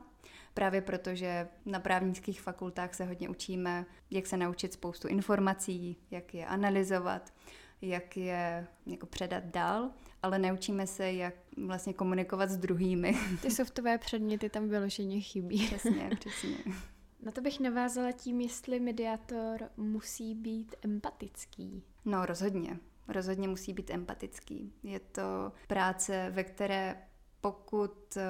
právě 0.54 0.82
protože 0.82 1.48
na 1.66 1.80
právnických 1.80 2.42
fakultách 2.42 2.94
se 2.94 3.06
hodně 3.06 3.30
učíme, 3.30 3.86
jak 4.12 4.28
se 4.28 4.38
naučit 4.38 4.74
spoustu 4.74 5.08
informací, 5.08 5.98
jak 6.12 6.34
je 6.34 6.46
analyzovat, 6.46 7.34
jak 7.82 8.18
je 8.18 8.68
jako 8.86 9.06
předat 9.06 9.44
dál, 9.44 9.90
ale 10.24 10.40
neučíme 10.40 10.88
se, 10.88 11.12
jak 11.12 11.34
vlastně 11.58 11.94
komunikovat 11.94 12.50
s 12.50 12.58
druhými. 12.58 13.18
Ty 13.42 13.52
softové 13.52 13.98
předměty 13.98 14.50
tam 14.50 14.70
vyloženě 14.70 15.20
chybí. 15.22 15.66
Přesně, 15.68 16.10
přesně. 16.20 16.58
Na 17.24 17.32
to 17.32 17.42
bych 17.42 17.60
navázala 17.60 18.12
tím, 18.12 18.42
jestli 18.42 18.80
mediátor 18.80 19.70
musí 19.78 20.36
být 20.36 20.76
empatický. 20.82 21.84
No 22.06 22.26
rozhodně. 22.26 22.80
rozhodně 23.08 23.48
musí 23.48 23.74
být 23.74 23.90
empatický. 23.90 24.74
Je 24.84 25.00
to 25.00 25.52
práce, 25.68 26.32
ve 26.34 26.44
které 26.44 26.98
pokud 27.42 28.18
eh, 28.18 28.24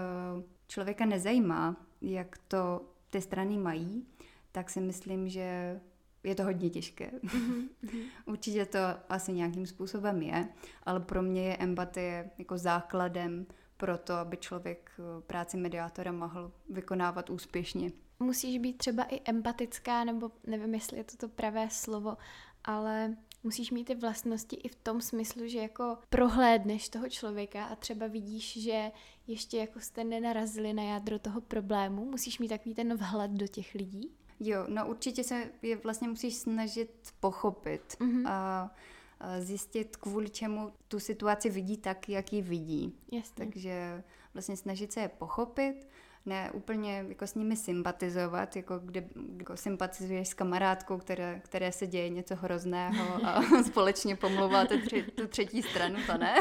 člověka 0.67 1.05
nezajímá, 1.05 1.85
jak 2.01 2.37
to 2.47 2.81
ty 3.09 3.21
strany 3.21 3.57
mají, 3.57 4.07
tak 4.51 4.69
si 4.69 4.81
myslím, 4.81 5.29
že 5.29 5.79
je 6.23 6.35
to 6.35 6.43
hodně 6.43 6.69
těžké. 6.69 7.11
Mm-hmm. 7.23 7.67
Určitě 8.25 8.65
to 8.65 8.79
asi 9.09 9.33
nějakým 9.33 9.65
způsobem 9.65 10.21
je, 10.21 10.47
ale 10.83 10.99
pro 10.99 11.21
mě 11.21 11.43
je 11.43 11.57
empatie 11.57 12.29
jako 12.37 12.57
základem 12.57 13.45
pro 13.77 13.97
to, 13.97 14.13
aby 14.13 14.37
člověk 14.37 14.91
eh, 14.99 15.21
práci 15.21 15.57
mediátora 15.57 16.11
mohl 16.11 16.51
vykonávat 16.69 17.29
úspěšně. 17.29 17.91
Musíš 18.19 18.59
být 18.59 18.77
třeba 18.77 19.03
i 19.03 19.21
empatická, 19.25 20.03
nebo 20.03 20.31
nevím, 20.47 20.73
jestli 20.73 20.97
je 20.97 21.03
to 21.03 21.17
to 21.17 21.27
pravé 21.27 21.69
slovo, 21.69 22.17
ale 22.63 23.15
musíš 23.43 23.71
mít 23.71 23.85
ty 23.85 23.95
vlastnosti 23.95 24.55
i 24.55 24.67
v 24.67 24.75
tom 24.75 25.01
smyslu, 25.01 25.47
že 25.47 25.59
jako 25.59 25.97
prohlédneš 26.09 26.89
toho 26.89 27.09
člověka 27.09 27.65
a 27.65 27.75
třeba 27.75 28.07
vidíš, 28.07 28.63
že 28.63 28.91
ještě 29.27 29.57
jako 29.57 29.79
jste 29.79 30.03
nenarazili 30.03 30.73
na 30.73 30.83
jádro 30.83 31.19
toho 31.19 31.41
problému, 31.41 32.05
musíš 32.05 32.39
mít 32.39 32.47
takový 32.47 32.75
ten 32.75 32.97
vhled 32.97 33.31
do 33.31 33.47
těch 33.47 33.73
lidí. 33.73 34.11
Jo, 34.39 34.65
no 34.67 34.87
určitě 34.87 35.23
se 35.23 35.49
je 35.61 35.75
vlastně 35.75 36.07
musíš 36.07 36.35
snažit 36.35 37.13
pochopit 37.19 37.97
mm-hmm. 37.99 38.27
a, 38.27 38.71
a 39.19 39.39
zjistit, 39.39 39.97
kvůli 39.97 40.29
čemu 40.29 40.71
tu 40.87 40.99
situaci 40.99 41.49
vidí 41.49 41.77
tak, 41.77 42.09
jak 42.09 42.33
ji 42.33 42.41
vidí. 42.41 42.99
Jasně. 43.11 43.45
Takže 43.45 44.03
vlastně 44.33 44.57
snažit 44.57 44.93
se 44.93 44.99
je 44.99 45.07
pochopit, 45.07 45.87
ne 46.25 46.51
úplně 46.51 47.05
jako 47.09 47.27
s 47.27 47.35
nimi 47.35 47.55
sympatizovat, 47.55 48.55
jako 48.55 48.79
kde 48.79 49.03
jako 49.37 49.57
sympatizuješ 49.57 50.27
s 50.27 50.33
kamarádkou, 50.33 50.97
které, 50.97 51.41
které 51.43 51.71
se 51.71 51.87
děje 51.87 52.09
něco 52.09 52.35
hrozného 52.35 53.25
a 53.25 53.41
společně 53.65 54.15
pomlouváte 54.15 54.77
tři, 54.77 55.03
tu 55.03 55.27
třetí 55.27 55.61
stranu, 55.63 55.95
to 56.07 56.17
ne. 56.17 56.35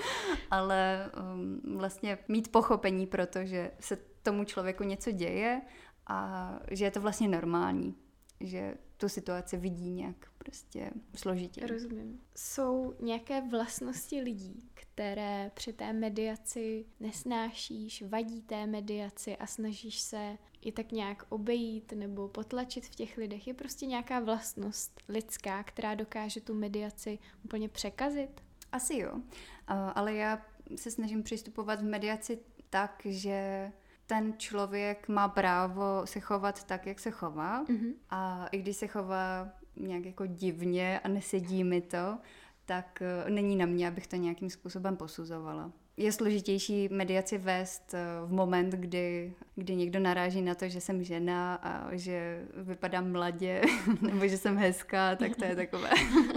Ale 0.50 1.10
um, 1.34 1.78
vlastně 1.78 2.18
mít 2.28 2.52
pochopení, 2.52 3.06
protože 3.06 3.70
se 3.80 3.98
tomu 4.22 4.44
člověku 4.44 4.84
něco 4.84 5.10
děje 5.10 5.62
a 6.06 6.50
že 6.70 6.84
je 6.84 6.90
to 6.90 7.00
vlastně 7.00 7.28
normální, 7.28 7.96
že 8.40 8.74
tu 8.96 9.08
situaci 9.08 9.56
vidí 9.56 9.90
nějak 9.90 10.30
prostě 10.38 10.90
složitě. 11.14 11.66
Rozumím. 11.66 12.20
Jsou 12.36 12.94
nějaké 13.00 13.40
vlastnosti 13.40 14.20
lidí, 14.20 14.70
které 14.74 15.50
při 15.54 15.72
té 15.72 15.92
mediaci 15.92 16.86
nesnášíš, 17.00 18.02
vadí 18.02 18.42
té 18.42 18.66
mediaci 18.66 19.36
a 19.36 19.46
snažíš 19.46 20.00
se 20.00 20.38
i 20.60 20.72
tak 20.72 20.92
nějak 20.92 21.26
obejít 21.28 21.92
nebo 21.92 22.28
potlačit 22.28 22.84
v 22.84 22.94
těch 22.94 23.16
lidech. 23.16 23.46
Je 23.46 23.54
prostě 23.54 23.86
nějaká 23.86 24.20
vlastnost 24.20 25.00
lidská, 25.08 25.62
která 25.62 25.94
dokáže 25.94 26.40
tu 26.40 26.54
mediaci 26.54 27.18
úplně 27.44 27.68
překazit? 27.68 28.40
Asi 28.72 28.98
jo, 28.98 29.20
ale 29.68 30.14
já 30.14 30.46
se 30.76 30.90
snažím 30.90 31.22
přistupovat 31.22 31.80
v 31.80 31.84
mediaci 31.84 32.38
tak, 32.70 33.02
že 33.04 33.72
ten 34.06 34.34
člověk 34.38 35.08
má 35.08 35.28
právo 35.28 36.02
se 36.04 36.20
chovat 36.20 36.64
tak, 36.64 36.86
jak 36.86 37.00
se 37.00 37.10
chová. 37.10 37.64
Mm-hmm. 37.64 37.92
A 38.10 38.46
i 38.46 38.58
když 38.58 38.76
se 38.76 38.86
chová 38.86 39.48
nějak 39.76 40.04
jako 40.04 40.26
divně 40.26 41.00
a 41.00 41.08
nesedí 41.08 41.64
mi 41.64 41.80
to, 41.80 42.18
tak 42.64 43.02
uh, 43.24 43.30
není 43.30 43.56
na 43.56 43.66
mě, 43.66 43.88
abych 43.88 44.06
to 44.06 44.16
nějakým 44.16 44.50
způsobem 44.50 44.96
posuzovala. 44.96 45.72
Je 45.96 46.12
složitější 46.12 46.88
mediaci 46.88 47.38
vést 47.38 47.94
uh, 47.94 48.30
v 48.30 48.32
moment, 48.32 48.70
kdy, 48.70 49.34
kdy 49.54 49.76
někdo 49.76 50.00
naráží 50.00 50.42
na 50.42 50.54
to, 50.54 50.68
že 50.68 50.80
jsem 50.80 51.04
žena 51.04 51.54
a 51.54 51.96
že 51.96 52.46
vypadám 52.56 53.12
mladě, 53.12 53.62
nebo 54.00 54.28
že 54.28 54.36
jsem 54.36 54.56
hezká, 54.56 55.16
tak 55.16 55.36
to 55.36 55.44
je 55.44 55.56
takové... 55.56 55.90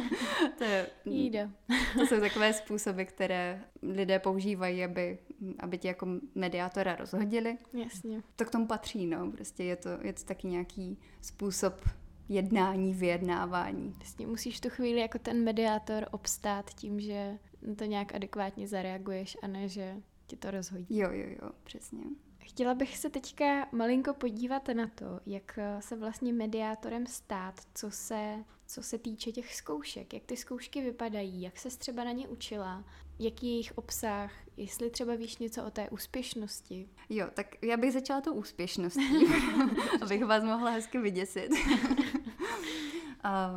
to, 0.57 0.63
je, 0.63 0.87
to 1.93 2.05
jsou 2.05 2.19
takové 2.19 2.53
způsoby, 2.53 3.03
které 3.03 3.63
lidé 3.81 4.19
používají, 4.19 4.83
aby, 4.83 5.17
aby 5.59 5.77
tě 5.77 5.87
jako 5.87 6.07
mediátora 6.35 6.95
rozhodili. 6.95 7.57
Jasně. 7.73 8.23
To 8.35 8.45
k 8.45 8.51
tomu 8.51 8.67
patří, 8.67 9.07
no. 9.07 9.31
Prostě 9.31 9.63
je 9.63 9.75
to, 9.75 9.89
je 10.01 10.13
to 10.13 10.23
taky 10.23 10.47
nějaký 10.47 10.99
způsob 11.21 11.89
jednání, 12.29 12.93
vyjednávání. 12.93 13.93
Vlastně 13.97 14.27
musíš 14.27 14.59
tu 14.59 14.69
chvíli 14.69 14.99
jako 14.99 15.19
ten 15.19 15.43
mediátor 15.43 16.05
obstát 16.11 16.69
tím, 16.69 16.99
že 16.99 17.37
to 17.77 17.85
nějak 17.85 18.15
adekvátně 18.15 18.67
zareaguješ 18.67 19.37
a 19.41 19.47
ne, 19.47 19.69
že 19.69 19.95
ti 20.27 20.35
to 20.35 20.51
rozhodí. 20.51 20.97
Jo, 20.97 21.11
jo, 21.11 21.27
jo, 21.41 21.51
přesně. 21.63 22.03
Chtěla 22.39 22.73
bych 22.73 22.97
se 22.97 23.09
teďka 23.09 23.67
malinko 23.71 24.13
podívat 24.13 24.67
na 24.67 24.87
to, 24.87 25.19
jak 25.25 25.59
se 25.79 25.95
vlastně 25.95 26.33
mediátorem 26.33 27.07
stát, 27.07 27.61
co 27.75 27.91
se, 27.91 28.43
co 28.67 28.83
se 28.83 28.97
týče 28.97 29.31
těch 29.31 29.55
zkoušek, 29.55 30.13
jak 30.13 30.23
ty 30.23 30.37
zkoušky 30.37 30.81
vypadají, 30.81 31.41
jak 31.41 31.57
se 31.57 31.77
třeba 31.77 32.03
na 32.03 32.11
ně 32.11 32.27
učila, 32.27 32.83
jaký 33.19 33.47
je 33.47 33.51
jejich 33.51 33.77
obsah, 33.77 34.31
jestli 34.57 34.89
třeba 34.89 35.15
víš 35.15 35.37
něco 35.37 35.65
o 35.65 35.71
té 35.71 35.89
úspěšnosti. 35.89 36.89
Jo, 37.09 37.27
tak 37.33 37.63
já 37.63 37.77
bych 37.77 37.93
začala 37.93 38.21
tou 38.21 38.33
úspěšností, 38.33 39.25
abych 40.01 40.25
vás 40.25 40.43
mohla 40.43 40.71
hezky 40.71 40.99
vyděsit. 40.99 41.49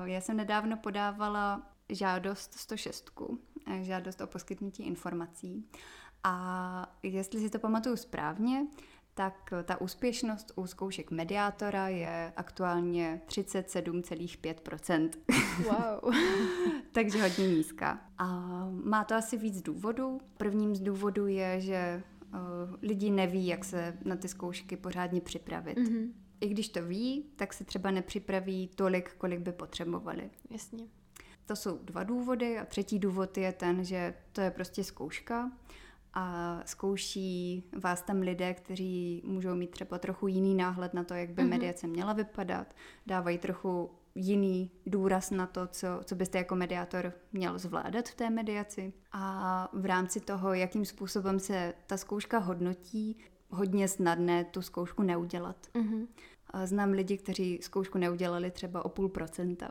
já 0.05 0.21
jsem 0.21 0.37
nedávno 0.37 0.77
podávala 0.77 1.71
žádost 1.89 2.55
106, 2.55 3.11
eh, 3.21 3.25
žádost 3.83 4.21
o 4.21 4.27
poskytnutí 4.27 4.83
informací. 4.83 5.67
A 6.25 6.97
jestli 7.03 7.41
si 7.41 7.51
to 7.51 7.59
pamatuju 7.59 7.97
správně, 7.97 8.67
tak 9.15 9.55
ta 9.65 9.81
úspěšnost 9.81 10.53
u 10.57 10.67
zkoušek 10.67 11.11
mediátora 11.11 11.89
je 11.89 12.33
aktuálně 12.37 13.23
37,5%. 13.27 15.11
Wow. 15.65 16.15
Takže 16.93 17.23
hodně 17.23 17.47
nízká. 17.47 18.01
A 18.19 18.27
má 18.85 19.05
to 19.05 19.15
asi 19.15 19.37
víc 19.37 19.63
důvodů. 19.63 20.21
Prvním 20.37 20.75
z 20.75 20.81
důvodů 20.81 21.27
je, 21.27 21.61
že 21.61 22.03
uh, 22.35 22.39
lidi 22.83 23.11
neví, 23.11 23.47
jak 23.47 23.65
se 23.65 23.99
na 24.05 24.17
ty 24.17 24.29
zkoušky 24.29 24.77
pořádně 24.77 25.21
připravit. 25.21 25.79
Mm-hmm. 25.79 26.13
I 26.41 26.49
když 26.49 26.69
to 26.69 26.83
ví, 26.83 27.27
tak 27.37 27.53
se 27.53 27.65
třeba 27.65 27.91
nepřipraví 27.91 28.71
tolik, 28.75 29.15
kolik 29.19 29.41
by 29.41 29.53
potřebovali. 29.53 30.31
Jasně. 30.51 30.85
To 31.53 31.57
jsou 31.57 31.79
dva 31.79 32.03
důvody 32.03 32.59
a 32.59 32.65
třetí 32.65 32.99
důvod 32.99 33.39
je 33.39 33.53
ten, 33.53 33.85
že 33.85 34.15
to 34.33 34.41
je 34.41 34.51
prostě 34.51 34.85
zkouška 34.85 35.53
a 36.15 36.59
zkouší 36.65 37.65
vás 37.83 38.03
tam 38.03 38.21
lidé, 38.21 38.55
kteří 38.55 39.23
můžou 39.25 39.55
mít 39.55 39.71
třeba 39.71 39.99
trochu 39.99 40.29
jiný 40.29 40.55
náhled 40.55 40.95
na 40.95 41.05
to, 41.05 41.15
jak 41.15 41.31
by 41.31 41.43
mm-hmm. 41.43 41.49
mediace 41.49 41.87
měla 41.87 42.13
vypadat, 42.13 42.75
dávají 43.07 43.39
trochu 43.39 43.91
jiný 44.15 44.71
důraz 44.87 45.31
na 45.31 45.47
to, 45.47 45.67
co, 45.67 45.87
co 46.05 46.15
byste 46.15 46.39
jako 46.39 46.57
mediátor 46.57 47.13
měl 47.33 47.59
zvládat 47.59 48.09
v 48.09 48.15
té 48.15 48.31
mediaci. 48.31 48.93
A 49.13 49.69
v 49.73 49.87
rámci 49.87 50.21
toho, 50.21 50.55
jakým 50.55 50.85
způsobem 50.85 51.39
se 51.41 51.75
ta 51.87 51.97
zkouška 51.97 52.39
hodnotí, 52.39 53.19
hodně 53.51 53.89
snadné 53.89 54.45
tu 54.45 54.63
zkoušku 54.63 55.03
neudělat. 55.03 55.57
Mm-hmm. 55.75 56.07
Znám 56.65 56.91
lidi, 56.91 57.19
kteří 57.19 57.59
zkoušku 57.63 57.99
neudělali 57.99 58.51
třeba 58.51 58.85
o 58.85 58.89
půl 58.89 59.09
procenta. 59.09 59.71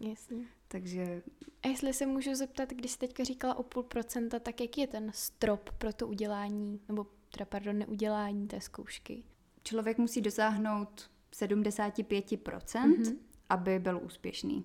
Jasně. 0.00 0.44
Takže... 0.74 1.22
A 1.62 1.68
jestli 1.68 1.92
se 1.92 2.06
můžu 2.06 2.34
zeptat, 2.34 2.70
když 2.70 2.90
jsi 2.90 2.98
teďka 2.98 3.24
říkala 3.24 3.54
o 3.54 3.62
půl 3.62 3.82
procenta, 3.82 4.38
tak 4.38 4.60
jaký 4.60 4.80
je 4.80 4.86
ten 4.86 5.10
strop 5.14 5.70
pro 5.78 5.92
to 5.92 6.06
udělání, 6.06 6.80
nebo 6.88 7.06
teda 7.32 7.44
pardon, 7.44 7.78
neudělání 7.78 8.48
té 8.48 8.60
zkoušky? 8.60 9.24
Člověk 9.62 9.98
musí 9.98 10.20
dosáhnout 10.20 11.10
75%, 11.32 12.26
mm-hmm. 12.66 13.16
aby 13.48 13.78
byl 13.78 14.00
úspěšný. 14.04 14.64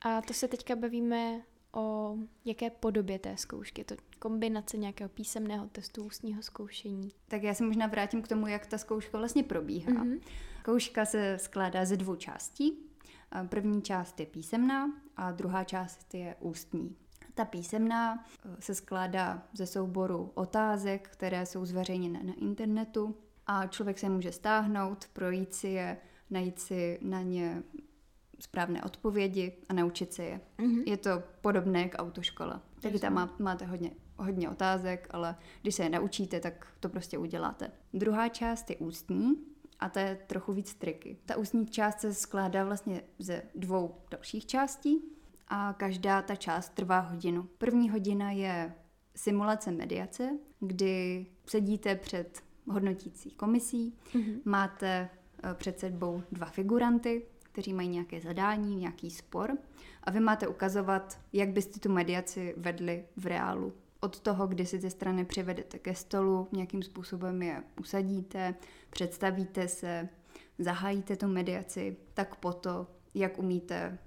A 0.00 0.22
to 0.22 0.32
se 0.32 0.48
teďka 0.48 0.76
bavíme 0.76 1.42
o 1.72 2.16
jaké 2.44 2.70
podobě 2.70 3.18
té 3.18 3.36
zkoušky? 3.36 3.84
To 3.84 3.94
kombinace 4.18 4.76
nějakého 4.76 5.08
písemného 5.08 5.68
testu, 5.68 6.04
ústního 6.04 6.42
zkoušení? 6.42 7.12
Tak 7.28 7.42
já 7.42 7.54
se 7.54 7.64
možná 7.64 7.86
vrátím 7.86 8.22
k 8.22 8.28
tomu, 8.28 8.46
jak 8.46 8.66
ta 8.66 8.78
zkouška 8.78 9.18
vlastně 9.18 9.42
probíhá. 9.42 9.92
Mm-hmm. 9.92 10.20
Zkouška 10.60 11.04
se 11.04 11.38
skládá 11.38 11.84
ze 11.84 11.96
dvou 11.96 12.16
částí. 12.16 12.85
První 13.44 13.82
část 13.82 14.20
je 14.20 14.26
písemná 14.26 14.92
a 15.16 15.32
druhá 15.32 15.64
část 15.64 16.14
je 16.14 16.36
ústní. 16.40 16.96
Ta 17.34 17.44
písemná 17.44 18.24
eh, 18.24 18.56
se 18.60 18.74
skládá 18.74 19.42
ze 19.52 19.66
souboru 19.66 20.30
otázek, 20.34 21.08
které 21.08 21.46
jsou 21.46 21.66
zveřejněné 21.66 22.22
na 22.22 22.32
internetu 22.32 23.16
a 23.46 23.66
člověk 23.66 23.98
se 23.98 24.08
může 24.08 24.32
stáhnout, 24.32 25.08
projít 25.12 25.54
si 25.54 25.68
je, 25.68 25.96
najít 26.30 26.58
si 26.60 26.98
na 27.02 27.22
ně 27.22 27.62
správné 28.40 28.82
odpovědi 28.82 29.52
a 29.68 29.72
naučit 29.72 30.12
se 30.12 30.24
je. 30.24 30.40
Mm-hmm. 30.58 30.82
Je 30.86 30.96
to 30.96 31.22
podobné 31.40 31.88
k 31.88 31.98
autoškole. 32.02 32.60
Taky 32.80 32.98
tam 32.98 33.14
má, 33.14 33.34
máte 33.38 33.66
hodně, 33.66 33.90
hodně 34.16 34.50
otázek, 34.50 35.08
ale 35.10 35.36
když 35.62 35.74
se 35.74 35.82
je 35.82 35.90
naučíte, 35.90 36.40
tak 36.40 36.66
to 36.80 36.88
prostě 36.88 37.18
uděláte. 37.18 37.70
Druhá 37.94 38.28
část 38.28 38.70
je 38.70 38.76
ústní 38.76 39.36
a 39.80 39.88
to 39.88 39.98
je 39.98 40.18
trochu 40.26 40.52
víc 40.52 40.74
triky. 40.74 41.16
Ta 41.26 41.36
ústní 41.36 41.66
část 41.66 42.00
se 42.00 42.14
skládá 42.14 42.64
vlastně 42.64 43.02
ze 43.18 43.42
dvou 43.54 43.94
dalších 44.10 44.46
částí 44.46 45.02
a 45.48 45.72
každá 45.72 46.22
ta 46.22 46.36
část 46.36 46.68
trvá 46.74 47.00
hodinu. 47.00 47.48
První 47.58 47.90
hodina 47.90 48.30
je 48.30 48.74
simulace 49.16 49.70
mediace, 49.70 50.38
kdy 50.60 51.26
sedíte 51.46 51.94
před 51.96 52.42
hodnotící 52.68 53.30
komisí, 53.30 53.94
mm-hmm. 54.12 54.40
máte 54.44 55.08
eh, 55.42 55.54
před 55.54 55.80
sebou 55.80 56.22
dva 56.32 56.46
figuranty, 56.46 57.26
kteří 57.42 57.72
mají 57.72 57.88
nějaké 57.88 58.20
zadání, 58.20 58.76
nějaký 58.76 59.10
spor 59.10 59.58
a 60.04 60.10
vy 60.10 60.20
máte 60.20 60.48
ukazovat, 60.48 61.18
jak 61.32 61.48
byste 61.48 61.80
tu 61.80 61.92
mediaci 61.92 62.54
vedli 62.56 63.04
v 63.16 63.26
reálu. 63.26 63.72
Od 64.00 64.20
toho, 64.20 64.46
kdy 64.46 64.66
si 64.66 64.78
ty 64.78 64.90
strany 64.90 65.24
přivedete 65.24 65.78
ke 65.78 65.94
stolu, 65.94 66.48
nějakým 66.52 66.82
způsobem 66.82 67.42
je 67.42 67.62
usadíte, 67.80 68.54
představíte 68.90 69.68
se, 69.68 70.08
zahájíte 70.58 71.16
tu 71.16 71.26
mediaci, 71.28 71.96
tak 72.14 72.36
po 72.36 72.52
to, 72.52 72.86
jak 73.14 73.38
umíte 73.38 73.98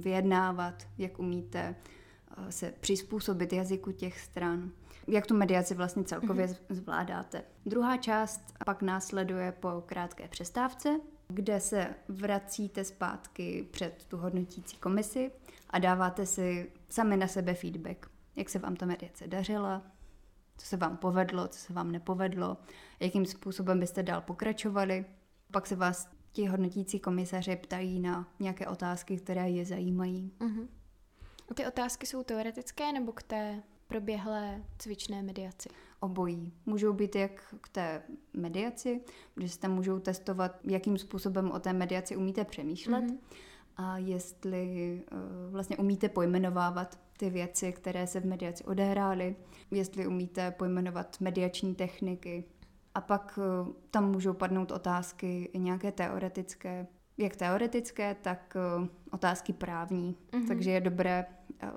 vyjednávat, 0.00 0.88
jak 0.98 1.18
umíte 1.18 1.74
eh, 2.36 2.52
se 2.52 2.74
přizpůsobit 2.80 3.52
jazyku 3.52 3.92
těch 3.92 4.20
stran, 4.20 4.70
jak 5.06 5.26
tu 5.26 5.36
mediaci 5.36 5.74
vlastně 5.74 6.04
celkově 6.04 6.46
mm-hmm. 6.46 6.56
zvládáte. 6.68 7.42
Druhá 7.66 7.96
část 7.96 8.40
pak 8.66 8.82
následuje 8.82 9.52
po 9.52 9.82
krátké 9.86 10.28
přestávce, 10.28 11.00
kde 11.28 11.60
se 11.60 11.94
vracíte 12.08 12.84
zpátky 12.84 13.68
před 13.70 14.04
tu 14.04 14.16
hodnotící 14.16 14.76
komisi 14.76 15.30
a 15.70 15.78
dáváte 15.78 16.26
si 16.26 16.72
sami 16.88 17.16
na 17.16 17.26
sebe 17.26 17.54
feedback. 17.54 18.11
Jak 18.36 18.48
se 18.48 18.58
vám 18.58 18.76
ta 18.76 18.86
mediace 18.86 19.26
dařila, 19.26 19.82
co 20.56 20.66
se 20.66 20.76
vám 20.76 20.96
povedlo, 20.96 21.48
co 21.48 21.58
se 21.58 21.72
vám 21.72 21.92
nepovedlo, 21.92 22.56
jakým 23.00 23.26
způsobem 23.26 23.80
byste 23.80 24.02
dál 24.02 24.20
pokračovali. 24.20 25.04
Pak 25.50 25.66
se 25.66 25.76
vás 25.76 26.08
ti 26.32 26.46
hodnotící 26.46 27.00
komisaři 27.00 27.56
ptají 27.56 28.00
na 28.00 28.28
nějaké 28.40 28.66
otázky, 28.66 29.16
které 29.16 29.50
je 29.50 29.64
zajímají. 29.64 30.32
Uh-huh. 30.40 30.68
Ty 31.54 31.66
otázky 31.66 32.06
jsou 32.06 32.22
teoretické 32.22 32.92
nebo 32.92 33.12
k 33.12 33.22
té 33.22 33.62
proběhlé 33.86 34.62
cvičné 34.78 35.22
mediaci? 35.22 35.68
Obojí. 36.00 36.52
Můžou 36.66 36.92
být 36.92 37.16
jak 37.16 37.54
k 37.60 37.68
té 37.68 38.02
mediaci, 38.32 39.00
že 39.40 39.48
se 39.48 39.58
tam 39.58 39.74
můžou 39.74 39.98
testovat, 39.98 40.60
jakým 40.64 40.98
způsobem 40.98 41.50
o 41.50 41.60
té 41.60 41.72
mediaci 41.72 42.16
umíte 42.16 42.44
přemýšlet 42.44 43.04
mm-hmm. 43.04 43.18
a 43.76 43.98
jestli 43.98 45.02
uh, 45.12 45.52
vlastně 45.52 45.76
umíte 45.76 46.08
pojmenovávat 46.08 46.98
ty 47.22 47.30
věci, 47.30 47.72
které 47.72 48.06
se 48.06 48.20
v 48.20 48.26
mediaci 48.26 48.64
odehrály, 48.64 49.36
jestli 49.70 50.06
umíte 50.06 50.50
pojmenovat 50.50 51.20
mediační 51.20 51.74
techniky. 51.74 52.44
A 52.94 53.00
pak 53.00 53.38
uh, 53.38 53.68
tam 53.90 54.10
můžou 54.10 54.32
padnout 54.32 54.70
otázky 54.70 55.50
i 55.52 55.58
nějaké 55.58 55.92
teoretické, 55.92 56.86
jak 57.18 57.36
teoretické, 57.36 58.14
tak 58.14 58.56
uh, 58.78 58.88
otázky 59.12 59.52
právní. 59.52 60.16
Mm-hmm. 60.32 60.48
Takže 60.48 60.70
je 60.70 60.80
dobré 60.80 61.26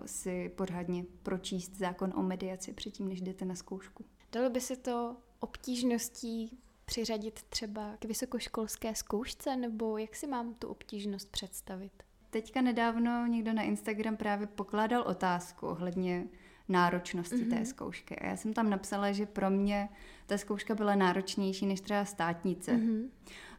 si 0.06 0.50
pořádně 0.50 1.06
pročíst 1.24 1.76
zákon 1.76 2.14
o 2.16 2.24
mediaci 2.24 2.74
předtím, 2.74 3.08
než 3.08 3.22
jdete 3.22 3.46
na 3.46 3.56
zkoušku. 3.56 4.06
Dalo 4.32 4.50
by 4.50 4.62
se 4.62 4.76
to 4.76 5.16
obtížností 5.40 6.60
přiřadit 6.86 7.44
třeba 7.50 7.98
k 8.00 8.06
vysokoškolské 8.06 8.96
zkoušce, 8.96 9.56
nebo 9.56 9.98
jak 9.98 10.16
si 10.16 10.28
mám 10.28 10.54
tu 10.54 10.68
obtížnost 10.68 11.32
představit? 11.32 12.05
Teďka 12.36 12.62
nedávno 12.62 13.28
někdo 13.28 13.54
na 13.54 13.62
Instagram 13.62 14.18
právě 14.18 14.48
pokládal 14.48 15.02
otázku 15.02 15.68
ohledně 15.68 16.24
náročnosti 16.70 17.36
mm-hmm. 17.36 17.50
té 17.50 17.56
mhm. 17.56 17.66
zkoušky. 17.66 18.16
A 18.16 18.28
já 18.28 18.38
jsem 18.38 18.54
tam 18.54 18.70
napsala, 18.70 19.12
že 19.12 19.26
pro 19.26 19.50
mě 19.50 19.90
ta 20.26 20.38
zkouška 20.38 20.76
byla 20.76 20.96
náročnější 20.96 21.66
než 21.66 21.82
třeba 21.82 22.06
státnice. 22.06 22.72
Mm-hmm. 22.72 23.10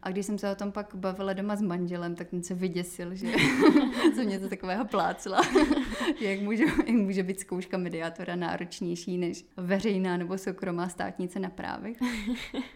A 0.03 0.11
když 0.11 0.27
jsem 0.27 0.39
se 0.39 0.53
o 0.53 0.55
tom 0.55 0.73
pak 0.73 0.95
bavila 0.95 1.33
doma 1.33 1.57
s 1.57 1.62
manželem, 1.62 2.15
tak 2.15 2.29
ten 2.29 2.43
se 2.43 2.55
vyděsil, 2.55 3.15
že 3.15 3.27
jsem 4.15 4.29
něco 4.29 4.49
takového 4.49 4.85
plácla. 4.85 5.41
jak, 6.21 6.41
může, 6.41 6.65
jak 6.65 6.97
může 6.97 7.23
být 7.23 7.41
zkouška 7.41 7.79
mediátora 7.79 8.37
náročnější 8.37 9.19
než 9.19 9.45
veřejná 9.57 10.17
nebo 10.17 10.39
soukromá 10.39 10.89
státnice 10.89 11.41
na 11.41 11.51
právech. 11.51 11.97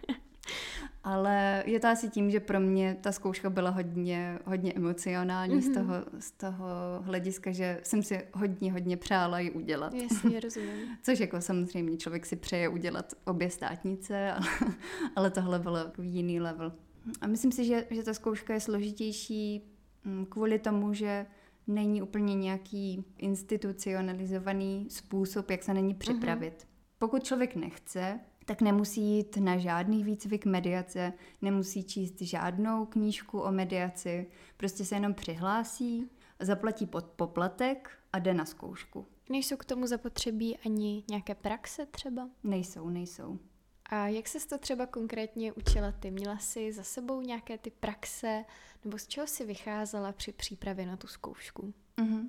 Ale 1.05 1.63
je 1.67 1.81
to 1.81 1.89
asi 1.89 2.11
tím, 2.11 2.31
že 2.31 2.41
pro 2.41 2.61
mě 2.61 2.97
ta 3.01 3.13
zkouška 3.13 3.51
byla 3.51 3.71
hodně, 3.71 4.39
hodně 4.45 4.73
emocionální 4.73 5.55
mm-hmm. 5.55 5.61
z, 5.61 5.69
mhm. 5.69 5.75
toho, 5.75 5.95
z 6.19 6.31
toho 6.31 6.67
hlediska, 7.03 7.53
že 7.53 7.81
jsem 7.83 8.03
si 8.03 8.23
hodně, 8.35 8.73
hodně 8.73 8.97
přála 8.97 9.39
ji 9.39 9.51
udělat. 9.51 9.95
Jasně, 9.95 10.41
rozumím. 10.45 10.99
Což 11.03 11.19
jako 11.19 11.41
samozřejmě 11.41 11.97
člověk 11.97 12.27
si 12.27 12.37
přeje 12.37 12.69
udělat 12.69 13.13
obě 13.25 13.51
státnice, 13.51 14.33
ale, 14.33 14.47
ale 15.17 15.31
tohle 15.31 15.59
bylo 15.59 15.79
jiný 16.03 16.41
level. 16.41 16.73
A 17.21 17.27
myslím 17.27 17.53
si, 17.53 17.65
že, 17.65 17.87
že 17.91 18.03
ta 18.03 18.15
zkouška 18.15 18.55
je 18.55 18.61
složitější 18.61 19.63
mm, 20.05 20.27
kvůli 20.27 20.59
tomu, 20.59 20.93
že 20.93 21.27
není 21.67 22.03
úplně 22.03 22.35
nějaký 22.35 23.05
institucionalizovaný 23.19 24.87
způsob, 24.91 25.51
jak 25.51 25.63
se 25.63 25.75
na 25.75 25.81
ní 25.81 25.95
připravit. 25.95 26.55
Uh-huh. 26.59 26.67
Pokud 26.99 27.25
člověk 27.25 27.57
nechce, 27.57 28.21
tak 28.51 28.61
nemusí 28.61 29.01
jít 29.03 29.37
na 29.37 29.59
žádný 29.59 30.05
výcvik 30.05 30.47
mediace, 30.47 31.13
nemusí 31.43 31.85
číst 31.85 32.21
žádnou 32.21 32.87
knížku 32.87 33.41
o 33.41 33.53
mediaci, 33.53 34.31
prostě 34.57 34.85
se 34.85 34.95
jenom 34.95 35.15
přihlásí, 35.15 36.11
zaplatí 36.41 36.87
pod 36.87 37.05
poplatek 37.05 37.91
a 38.13 38.19
jde 38.19 38.35
na 38.35 38.45
zkoušku. 38.45 39.07
Nejsou 39.29 39.57
k 39.57 39.65
tomu 39.65 39.87
zapotřebí 39.87 40.59
ani 40.67 41.05
nějaké 41.11 41.35
praxe 41.35 41.87
třeba? 41.87 42.29
Nejsou, 42.45 42.89
nejsou. 42.89 43.39
A 43.87 44.09
jak 44.09 44.29
se 44.29 44.49
to 44.49 44.59
třeba 44.59 44.87
konkrétně 44.87 45.53
učila 45.53 45.93
ty? 45.93 46.11
Měla 46.11 46.39
jsi 46.39 46.73
za 46.73 46.83
sebou 46.83 47.21
nějaké 47.21 47.59
ty 47.59 47.71
praxe, 47.71 48.45
nebo 48.85 48.99
z 48.99 49.07
čeho 49.07 49.27
jsi 49.27 49.45
vycházela 49.45 50.13
při 50.13 50.33
přípravě 50.33 50.87
na 50.87 50.97
tu 50.97 51.07
zkoušku? 51.07 51.75
Mm-hmm. 51.99 52.29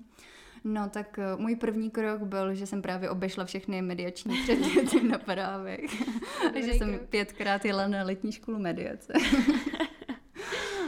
No 0.64 0.90
tak 0.90 1.20
uh, 1.36 1.42
můj 1.42 1.56
první 1.56 1.90
krok 1.90 2.22
byl, 2.22 2.54
že 2.56 2.66
jsem 2.66 2.82
právě 2.82 3.10
obešla 3.10 3.46
všechny 3.46 3.82
mediační 3.82 4.38
předměty 4.44 5.04
na 5.04 5.18
právech. 5.18 5.82
že 6.56 6.74
jsem 6.74 7.00
pětkrát 7.10 7.66
jela 7.66 7.88
na 7.88 8.04
letní 8.04 8.32
školu 8.32 8.60
mediace. 8.60 9.14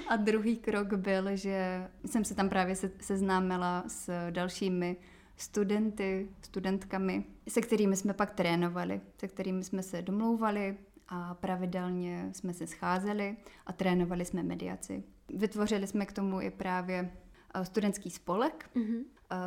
A 0.08 0.16
druhý 0.16 0.58
krok 0.58 0.94
byl, 0.94 1.36
že 1.36 1.88
jsem 2.06 2.26
se 2.26 2.36
tam 2.36 2.50
právě 2.50 2.76
se, 2.76 2.92
seznámila 3.02 3.84
s 3.88 4.32
dalšími 4.32 4.98
studenty, 5.38 6.30
studentkami, 6.42 7.24
se 7.48 7.62
kterými 7.62 7.96
jsme 7.96 8.14
pak 8.14 8.32
trénovali, 8.32 9.02
se 9.18 9.28
kterými 9.28 9.64
jsme 9.64 9.84
se 9.84 10.02
domlouvali 10.02 10.78
a 11.08 11.34
pravidelně 11.34 12.30
jsme 12.32 12.54
se 12.54 12.68
scházeli 12.68 13.38
a 13.66 13.74
trénovali 13.74 14.26
jsme 14.26 14.44
mediaci. 14.44 15.04
Vytvořili 15.30 15.88
jsme 15.88 16.06
k 16.06 16.12
tomu 16.12 16.42
i 16.42 16.52
právě 16.52 17.12
eh, 17.54 17.66
studentský 17.66 18.10
spolek, 18.10 18.70
mm-hmm. 18.76 19.04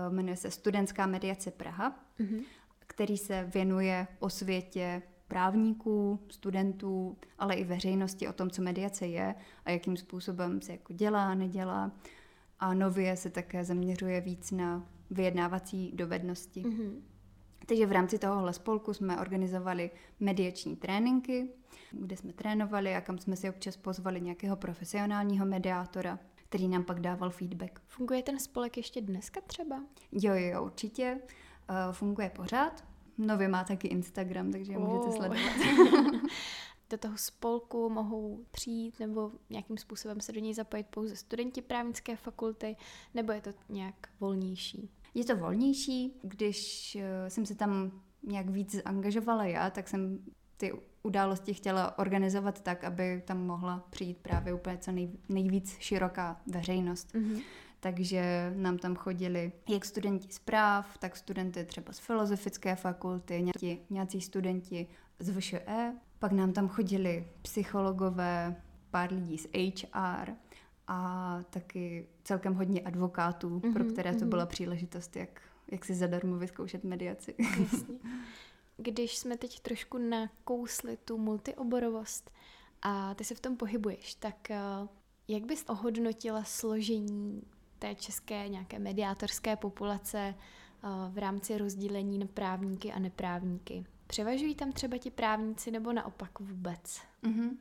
Jmenuje 0.09 0.37
se 0.37 0.51
Studentská 0.51 1.07
mediace 1.07 1.51
Praha, 1.51 2.01
mm-hmm. 2.21 2.43
který 2.87 3.19
se 3.19 3.51
věnuje 3.55 4.07
o 4.19 4.31
světě 4.31 5.03
právníků, 5.29 6.21
studentů, 6.31 7.17
ale 7.39 7.55
i 7.55 7.65
veřejnosti 7.65 8.29
o 8.29 8.33
tom, 8.33 8.51
co 8.51 8.63
mediace 8.63 9.07
je 9.07 9.35
a 9.65 9.71
jakým 9.71 9.97
způsobem 9.97 10.61
se 10.61 10.73
jako 10.73 10.93
dělá, 10.93 11.35
nedělá. 11.35 11.93
A 12.61 12.75
nově 12.75 13.17
se 13.17 13.31
také 13.31 13.65
zaměřuje 13.65 14.21
víc 14.21 14.51
na 14.51 14.87
vyjednávací 15.11 15.93
dovednosti. 15.95 16.63
Mm-hmm. 16.63 17.01
Takže 17.67 17.87
v 17.87 17.93
rámci 17.93 18.19
tohohle 18.19 18.53
spolku 18.53 18.95
jsme 18.95 19.21
organizovali 19.21 19.91
mediační 20.21 20.77
tréninky, 20.77 21.49
kde 21.93 22.17
jsme 22.17 22.33
trénovali 22.33 22.95
a 22.95 23.01
kam 23.01 23.19
jsme 23.19 23.37
si 23.37 23.51
občas 23.51 23.77
pozvali 23.77 24.21
nějakého 24.21 24.57
profesionálního 24.57 25.47
mediátora, 25.47 26.19
který 26.49 26.69
nám 26.69 26.85
pak 26.85 27.01
dával 27.01 27.31
feedback. 27.31 27.81
Funguje 27.87 28.23
ten 28.23 28.39
spolek 28.39 28.77
ještě 28.77 29.01
dneska 29.01 29.41
třeba? 29.41 29.85
Jo, 30.13 30.35
jo, 30.35 30.49
jo 30.53 30.65
určitě. 30.65 31.21
Uh, 31.71 31.93
funguje 31.93 32.31
pořád. 32.31 32.85
Nově 33.19 33.49
má 33.49 33.65
taky 33.65 33.89
Instagram, 33.89 34.53
takže 34.53 34.77
oh. 34.77 34.85
můžete 34.85 35.17
sledovat. 35.17 35.41
do 36.91 36.99
toho 36.99 37.19
spolku 37.19 37.91
mohou 37.91 38.45
přijít 38.51 39.01
nebo 39.01 39.33
nějakým 39.51 39.79
způsobem 39.79 40.21
se 40.21 40.33
do 40.33 40.41
něj 40.41 40.55
zapojit 40.55 40.87
pouze 40.87 41.17
studenti 41.17 41.63
právnické 41.63 42.17
fakulty, 42.17 42.77
nebo 43.15 43.33
je 43.33 43.41
to 43.41 43.51
nějak 43.69 44.09
volnější? 44.21 44.91
Je 45.15 45.25
to 45.25 45.37
volnější, 45.37 46.21
když 46.23 46.97
eh, 46.97 47.31
jsem 47.31 47.47
se 47.47 47.55
tam 47.55 48.03
nějak 48.23 48.51
víc 48.51 48.77
angažovala 48.85 49.45
já, 49.45 49.71
tak 49.71 49.89
jsem 49.89 50.19
ty 50.57 50.73
události 51.03 51.55
chtěla 51.55 51.99
organizovat 51.99 52.61
tak, 52.61 52.85
aby 52.85 53.23
tam 53.25 53.47
mohla 53.47 53.85
přijít 53.91 54.19
právě 54.19 54.55
úplně 54.55 54.79
co 54.79 54.93
nej, 54.93 55.11
nejvíc 55.29 55.77
široká 55.79 56.41
veřejnost. 56.47 57.15
Mm-hmm. 57.15 57.43
Takže 57.81 58.53
nám 58.57 58.79
tam 58.79 58.97
chodili 58.97 59.53
jak 59.69 59.85
studenti 59.85 60.33
z 60.33 60.39
práv, 60.39 60.99
tak 60.99 61.17
studenty 61.17 61.65
třeba 61.65 61.93
z 61.93 61.99
filozofické 61.99 62.77
fakulty, 62.77 63.43
nějací, 63.43 63.81
nějací 63.91 64.21
studenti 64.21 64.87
z 65.19 65.39
VŠE. 65.39 65.93
Pak 66.19 66.33
nám 66.33 66.53
tam 66.53 66.69
chodili 66.69 67.29
psychologové, 67.43 68.63
pár 68.91 69.13
lidí 69.13 69.39
z 69.39 69.49
HR 69.55 70.31
a 70.89 71.41
taky 71.51 72.07
celkem 72.25 72.55
hodně 72.55 72.81
advokátů, 72.81 73.59
mm-hmm, 73.59 73.73
pro 73.73 73.85
které 73.85 74.13
to 74.13 74.19
mm-hmm. 74.19 74.29
byla 74.29 74.47
příležitost, 74.47 75.17
jak, 75.17 75.41
jak 75.71 75.85
si 75.85 75.95
zadarmo 75.95 76.37
vyzkoušet 76.37 76.85
mediaci. 76.85 77.35
Jasně. 77.39 77.95
Když 78.77 79.19
jsme 79.19 79.37
teď 79.37 79.61
trošku 79.61 79.99
nakousli 79.99 80.97
tu 80.97 81.19
multioborovost 81.19 82.31
a 82.83 83.15
ty 83.15 83.25
se 83.25 83.35
v 83.35 83.41
tom 83.41 83.57
pohybuješ, 83.57 84.15
tak 84.15 84.51
eh, 84.51 84.61
jak 85.29 85.45
bys 85.45 85.65
ohodnotila 85.69 86.45
složení 86.45 87.43
té 87.79 87.95
české 87.95 88.49
nějaké 88.49 88.79
mediátorské 88.79 89.57
populace 89.57 90.19
eh, 90.19 90.89
v 91.11 91.19
rámci 91.19 91.59
rozdělení 91.59 92.19
na 92.19 92.27
právníky 92.27 92.93
a 92.93 92.99
neprávníky? 92.99 93.85
Převažují 94.07 94.55
tam 94.55 94.73
třeba 94.73 94.99
ti 94.99 95.11
právníci 95.11 95.71
nebo 95.71 95.93
naopak 95.93 96.41
vůbec? 96.41 97.01
Mm-hmm. 97.23 97.57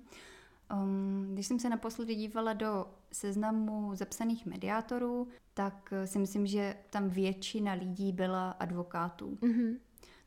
Um, 0.74 1.30
když 1.34 1.48
jsem 1.48 1.60
se 1.60 1.70
naposledy 1.70 2.16
dívala 2.16 2.54
do 2.54 2.86
seznamu 3.12 3.96
zapsaných 3.96 4.46
mediátorů, 4.46 5.28
tak 5.54 5.94
eh, 5.94 6.08
si 6.08 6.20
myslím, 6.20 6.48
že 6.48 6.76
tam 6.90 7.10
většina 7.10 7.74
lidí 7.74 8.12
byla 8.12 8.52
advokátů. 8.52 9.38
Mm-hmm. 9.42 9.78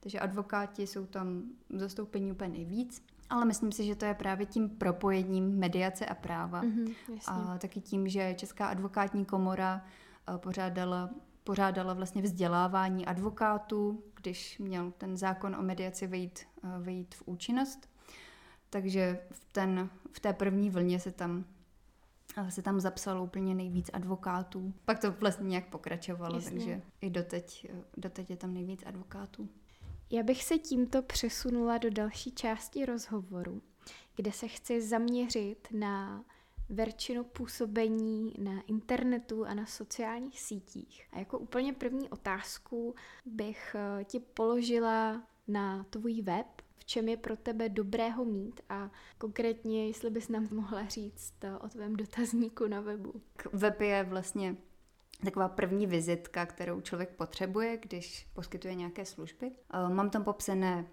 Takže 0.01 0.21
advokáti 0.21 0.87
jsou 0.87 1.07
tam 1.07 1.43
zastoupení 1.71 2.33
úplně 2.33 2.49
nejvíc. 2.49 3.03
Ale 3.31 3.45
myslím 3.45 3.73
si, 3.73 3.85
že 3.85 3.95
to 3.95 4.05
je 4.05 4.15
právě 4.15 4.47
tím 4.47 4.69
propojením 4.69 5.59
mediace 5.59 6.07
a 6.07 6.15
práva. 6.15 6.63
Mm-hmm, 6.63 6.95
a 7.27 7.59
taky 7.59 7.81
tím, 7.81 8.09
že 8.09 8.35
Česká 8.35 8.67
advokátní 8.67 9.25
komora 9.25 9.85
eh, 10.35 10.39
pořádala, 10.39 11.11
pořádala 11.45 11.95
vlastně 11.95 12.23
vzdělávání 12.23 13.07
advokátů, 13.07 14.03
když 14.15 14.59
měl 14.59 14.93
ten 14.99 15.17
zákon 15.17 15.57
o 15.57 15.63
mediaci 15.63 16.07
vejít, 16.07 16.41
eh, 16.65 16.69
vejít 16.79 17.15
v 17.15 17.23
účinnost. 17.27 17.89
Takže 18.71 19.21
v, 19.31 19.53
ten, 19.53 19.91
v 20.13 20.21
té 20.21 20.33
první 20.33 20.71
vlně 20.71 21.01
se 21.01 21.13
tam 21.13 21.45
se 22.49 22.63
tam 22.63 22.81
zapsalo 22.81 23.25
úplně 23.25 23.55
nejvíc 23.55 23.91
advokátů. 23.93 24.75
Pak 24.85 24.99
to 24.99 25.13
vlastně 25.13 25.49
nějak 25.49 25.69
pokračovalo, 25.69 26.35
Jasně. 26.35 26.51
takže 26.51 26.83
i 27.01 27.11
doteď, 27.11 27.71
doteď 27.97 28.31
je 28.31 28.37
tam 28.37 28.55
nejvíc 28.55 28.83
advokátů. 28.87 29.49
Já 30.11 30.23
bych 30.23 30.45
se 30.45 30.59
tímto 30.59 31.03
přesunula 31.03 31.79
do 31.79 31.91
další 31.91 32.33
části 32.33 32.87
rozhovoru, 32.87 33.63
kde 34.17 34.33
se 34.33 34.49
chci 34.49 34.83
zaměřit 34.83 35.69
na 35.73 36.25
verčinu 36.69 37.25
působení 37.25 38.35
na 38.39 38.63
internetu 38.67 39.45
a 39.45 39.55
na 39.55 39.67
sociálních 39.67 40.41
sítích. 40.41 41.09
A 41.13 41.19
jako 41.19 41.39
úplně 41.39 41.73
první 41.73 42.09
otázku 42.09 42.95
bych 43.27 43.77
eh, 43.79 44.05
ti 44.05 44.21
položila 44.21 45.23
na 45.49 45.85
tvůj 45.91 46.23
web, 46.23 46.47
v 46.79 46.85
čem 46.85 47.09
je 47.09 47.17
pro 47.17 47.37
tebe 47.37 47.69
dobrého 47.69 48.25
mít 48.25 48.61
a 48.69 48.91
konkrétně, 49.19 49.87
jestli 49.87 50.11
bys 50.11 50.29
nám 50.29 50.49
mohla 50.51 50.87
říct 50.87 51.35
eh, 51.41 51.57
o 51.57 51.69
tvém 51.69 51.97
dotazníku 51.97 52.67
na 52.67 52.81
webu. 52.81 53.15
Web 53.53 53.81
je 53.81 54.05
vlastně 54.05 54.57
taková 55.25 55.49
první 55.49 55.87
vizitka, 55.87 56.47
kterou 56.47 56.81
člověk 56.81 57.11
potřebuje, 57.11 57.77
když 57.77 58.27
poskytuje 58.33 58.75
nějaké 58.75 59.05
služby. 59.05 59.51
Eh, 59.51 59.95
mám 59.95 60.11
tam 60.11 60.25
popsané, 60.25 60.87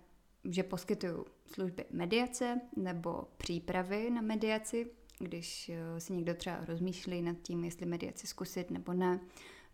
že 0.43 0.63
poskytuju 0.63 1.25
služby 1.45 1.85
mediace 1.91 2.61
nebo 2.75 3.27
přípravy 3.37 4.09
na 4.09 4.21
mediaci, 4.21 4.91
když 5.19 5.69
eh, 5.69 5.99
si 5.99 6.13
někdo 6.13 6.33
třeba 6.33 6.65
rozmýšlí 6.65 7.21
nad 7.21 7.35
tím, 7.41 7.63
jestli 7.63 7.85
mediaci 7.85 8.27
zkusit 8.27 8.71
nebo 8.71 8.93
ne, 8.93 9.19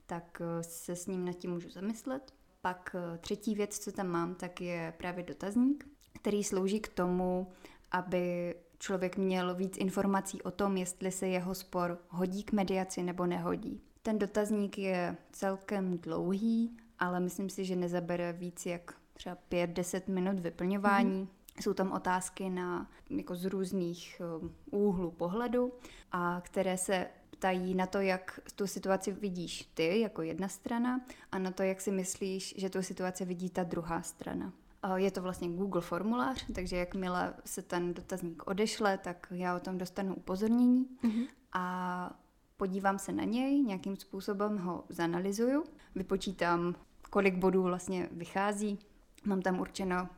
tak 0.05 0.41
eh, 0.41 0.63
se 0.63 0.95
s 0.95 1.07
ním 1.07 1.25
nad 1.25 1.33
tím 1.33 1.51
můžu 1.51 1.69
zamyslet. 1.69 2.33
Pak 2.61 2.95
třetí 3.19 3.55
věc, 3.55 3.79
co 3.79 3.91
tam 3.91 4.07
mám, 4.07 4.35
tak 4.35 4.61
je 4.61 4.93
právě 4.97 5.23
dotazník, 5.23 5.87
který 6.21 6.43
slouží 6.43 6.79
k 6.79 6.87
tomu, 6.87 7.51
aby 7.91 8.55
člověk 8.79 9.17
měl 9.17 9.55
víc 9.55 9.77
informací 9.77 10.41
o 10.41 10.51
tom, 10.51 10.77
jestli 10.77 11.11
se 11.11 11.27
jeho 11.27 11.55
spor 11.55 11.99
hodí 12.09 12.43
k 12.43 12.51
mediaci 12.51 13.03
nebo 13.03 13.25
nehodí. 13.25 13.81
Ten 14.03 14.19
dotazník 14.19 14.77
je 14.77 15.17
celkem 15.31 15.97
dlouhý, 15.97 16.77
ale 16.99 17.19
myslím 17.19 17.49
si, 17.49 17.65
že 17.65 17.75
nezabere 17.75 18.33
víc 18.33 18.65
jak 18.65 18.93
třeba 19.13 19.37
5-10 19.51 20.01
minut 20.07 20.39
vyplňování. 20.39 21.23
Mm-hmm. 21.23 21.61
Jsou 21.61 21.73
tam 21.73 21.91
otázky 21.91 22.49
na, 22.49 22.89
jako 23.09 23.35
z 23.35 23.45
různých 23.45 24.21
um, 24.41 24.55
úhlů 24.71 25.11
pohledu, 25.11 25.73
a 26.11 26.41
které 26.45 26.77
se 26.77 27.07
ptají 27.29 27.75
na 27.75 27.85
to, 27.85 28.01
jak 28.01 28.39
tu 28.55 28.67
situaci 28.67 29.11
vidíš 29.11 29.71
ty 29.73 29.99
jako 29.99 30.21
jedna 30.21 30.47
strana 30.47 31.01
a 31.31 31.39
na 31.39 31.51
to, 31.51 31.63
jak 31.63 31.81
si 31.81 31.91
myslíš, 31.91 32.55
že 32.57 32.69
tu 32.69 32.83
situaci 32.83 33.25
vidí 33.25 33.49
ta 33.49 33.63
druhá 33.63 34.01
strana. 34.01 34.53
Je 34.95 35.11
to 35.11 35.21
vlastně 35.21 35.49
Google 35.49 35.81
formulář, 35.81 36.45
takže 36.55 36.75
jakmile 36.75 37.33
se 37.45 37.61
ten 37.61 37.93
dotazník 37.93 38.47
odešle, 38.47 38.97
tak 38.97 39.27
já 39.31 39.55
o 39.55 39.59
tom 39.59 39.77
dostanu 39.77 40.15
upozornění 40.15 40.87
mm-hmm. 41.03 41.27
a 41.53 42.19
podívám 42.61 42.99
se 42.99 43.11
na 43.11 43.23
něj, 43.23 43.61
nějakým 43.61 43.95
způsobem 43.95 44.57
ho 44.57 44.83
zanalizuju, 44.89 45.63
vypočítám, 45.95 46.75
kolik 47.09 47.35
bodů 47.35 47.63
vlastně 47.63 48.09
vychází, 48.11 48.79
mám 49.25 49.41
tam 49.41 49.59
určeno, 49.59 50.09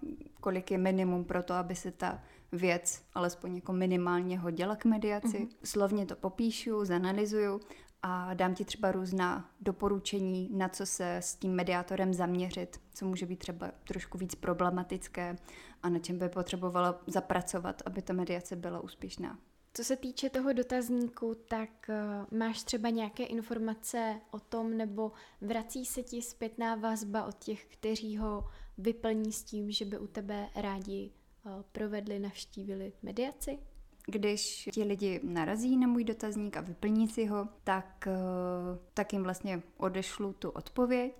kolik 0.41 0.71
je 0.71 0.77
minimum 0.77 1.23
pro 1.25 1.43
to, 1.43 1.53
aby 1.53 1.75
se 1.75 1.91
ta 1.91 2.19
věc 2.51 3.03
alespoň 3.13 3.55
jako 3.55 3.73
minimálně 3.73 4.39
hodila 4.39 4.75
k 4.75 4.85
mediaci. 4.85 5.37
Uh-huh. 5.37 5.49
Slovně 5.63 6.05
to 6.05 6.15
popíšu, 6.15 6.85
zanalizuju 6.85 7.59
a 8.01 8.33
dám 8.33 8.55
ti 8.55 8.65
třeba 8.65 8.91
různá 8.91 9.49
doporučení, 9.61 10.49
na 10.53 10.69
co 10.69 10.85
se 10.85 11.17
s 11.17 11.35
tím 11.35 11.51
mediátorem 11.51 12.13
zaměřit, 12.13 12.81
co 12.93 13.05
může 13.05 13.25
být 13.25 13.39
třeba 13.39 13.71
trošku 13.83 14.17
víc 14.17 14.35
problematické 14.35 15.35
a 15.83 15.89
na 15.89 15.99
čem 15.99 16.17
by 16.17 16.29
potřebovala 16.29 17.01
zapracovat, 17.07 17.81
aby 17.85 18.01
ta 18.01 18.13
mediace 18.13 18.55
byla 18.55 18.79
úspěšná. 18.79 19.37
Co 19.75 19.83
se 19.83 19.95
týče 19.95 20.29
toho 20.29 20.53
dotazníku, 20.53 21.35
tak 21.47 21.69
uh, 21.89 22.39
máš 22.39 22.63
třeba 22.63 22.89
nějaké 22.89 23.23
informace 23.23 24.21
o 24.31 24.39
tom, 24.39 24.77
nebo 24.77 25.11
vrací 25.41 25.85
se 25.85 26.03
ti 26.03 26.21
zpětná 26.21 26.75
vazba 26.75 27.25
od 27.25 27.37
těch, 27.37 27.65
kteří 27.65 28.17
ho 28.17 28.43
vyplní 28.77 29.31
s 29.31 29.43
tím, 29.43 29.71
že 29.71 29.85
by 29.85 29.99
u 29.99 30.07
tebe 30.07 30.49
rádi 30.55 31.11
uh, 31.45 31.51
provedli, 31.71 32.19
navštívili 32.19 32.93
mediaci? 33.01 33.59
Když 34.07 34.69
ti 34.73 34.83
lidi 34.83 35.19
narazí 35.23 35.77
na 35.77 35.87
můj 35.87 36.03
dotazník 36.03 36.57
a 36.57 36.61
vyplní 36.61 37.07
si 37.07 37.25
ho, 37.25 37.47
tak, 37.63 38.07
uh, 38.07 38.77
tak 38.93 39.13
jim 39.13 39.23
vlastně 39.23 39.61
odešlu 39.77 40.33
tu 40.33 40.49
odpověď, 40.49 41.13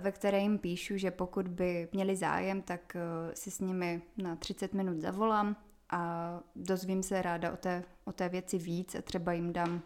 ve 0.00 0.12
které 0.12 0.40
jim 0.40 0.58
píšu, 0.58 0.96
že 0.96 1.10
pokud 1.10 1.48
by 1.48 1.88
měli 1.92 2.16
zájem, 2.16 2.62
tak 2.62 2.96
si 3.34 3.50
s 3.50 3.60
nimi 3.60 4.02
na 4.16 4.36
30 4.36 4.74
minut 4.74 5.00
zavolám, 5.00 5.56
a 5.90 6.40
dozvím 6.56 7.02
se 7.02 7.22
ráda 7.22 7.52
o 7.52 7.56
té, 7.56 7.84
o 8.04 8.12
té 8.12 8.28
věci 8.28 8.58
víc 8.58 8.94
a 8.94 9.02
třeba 9.02 9.32
jim 9.32 9.52
dám 9.52 9.82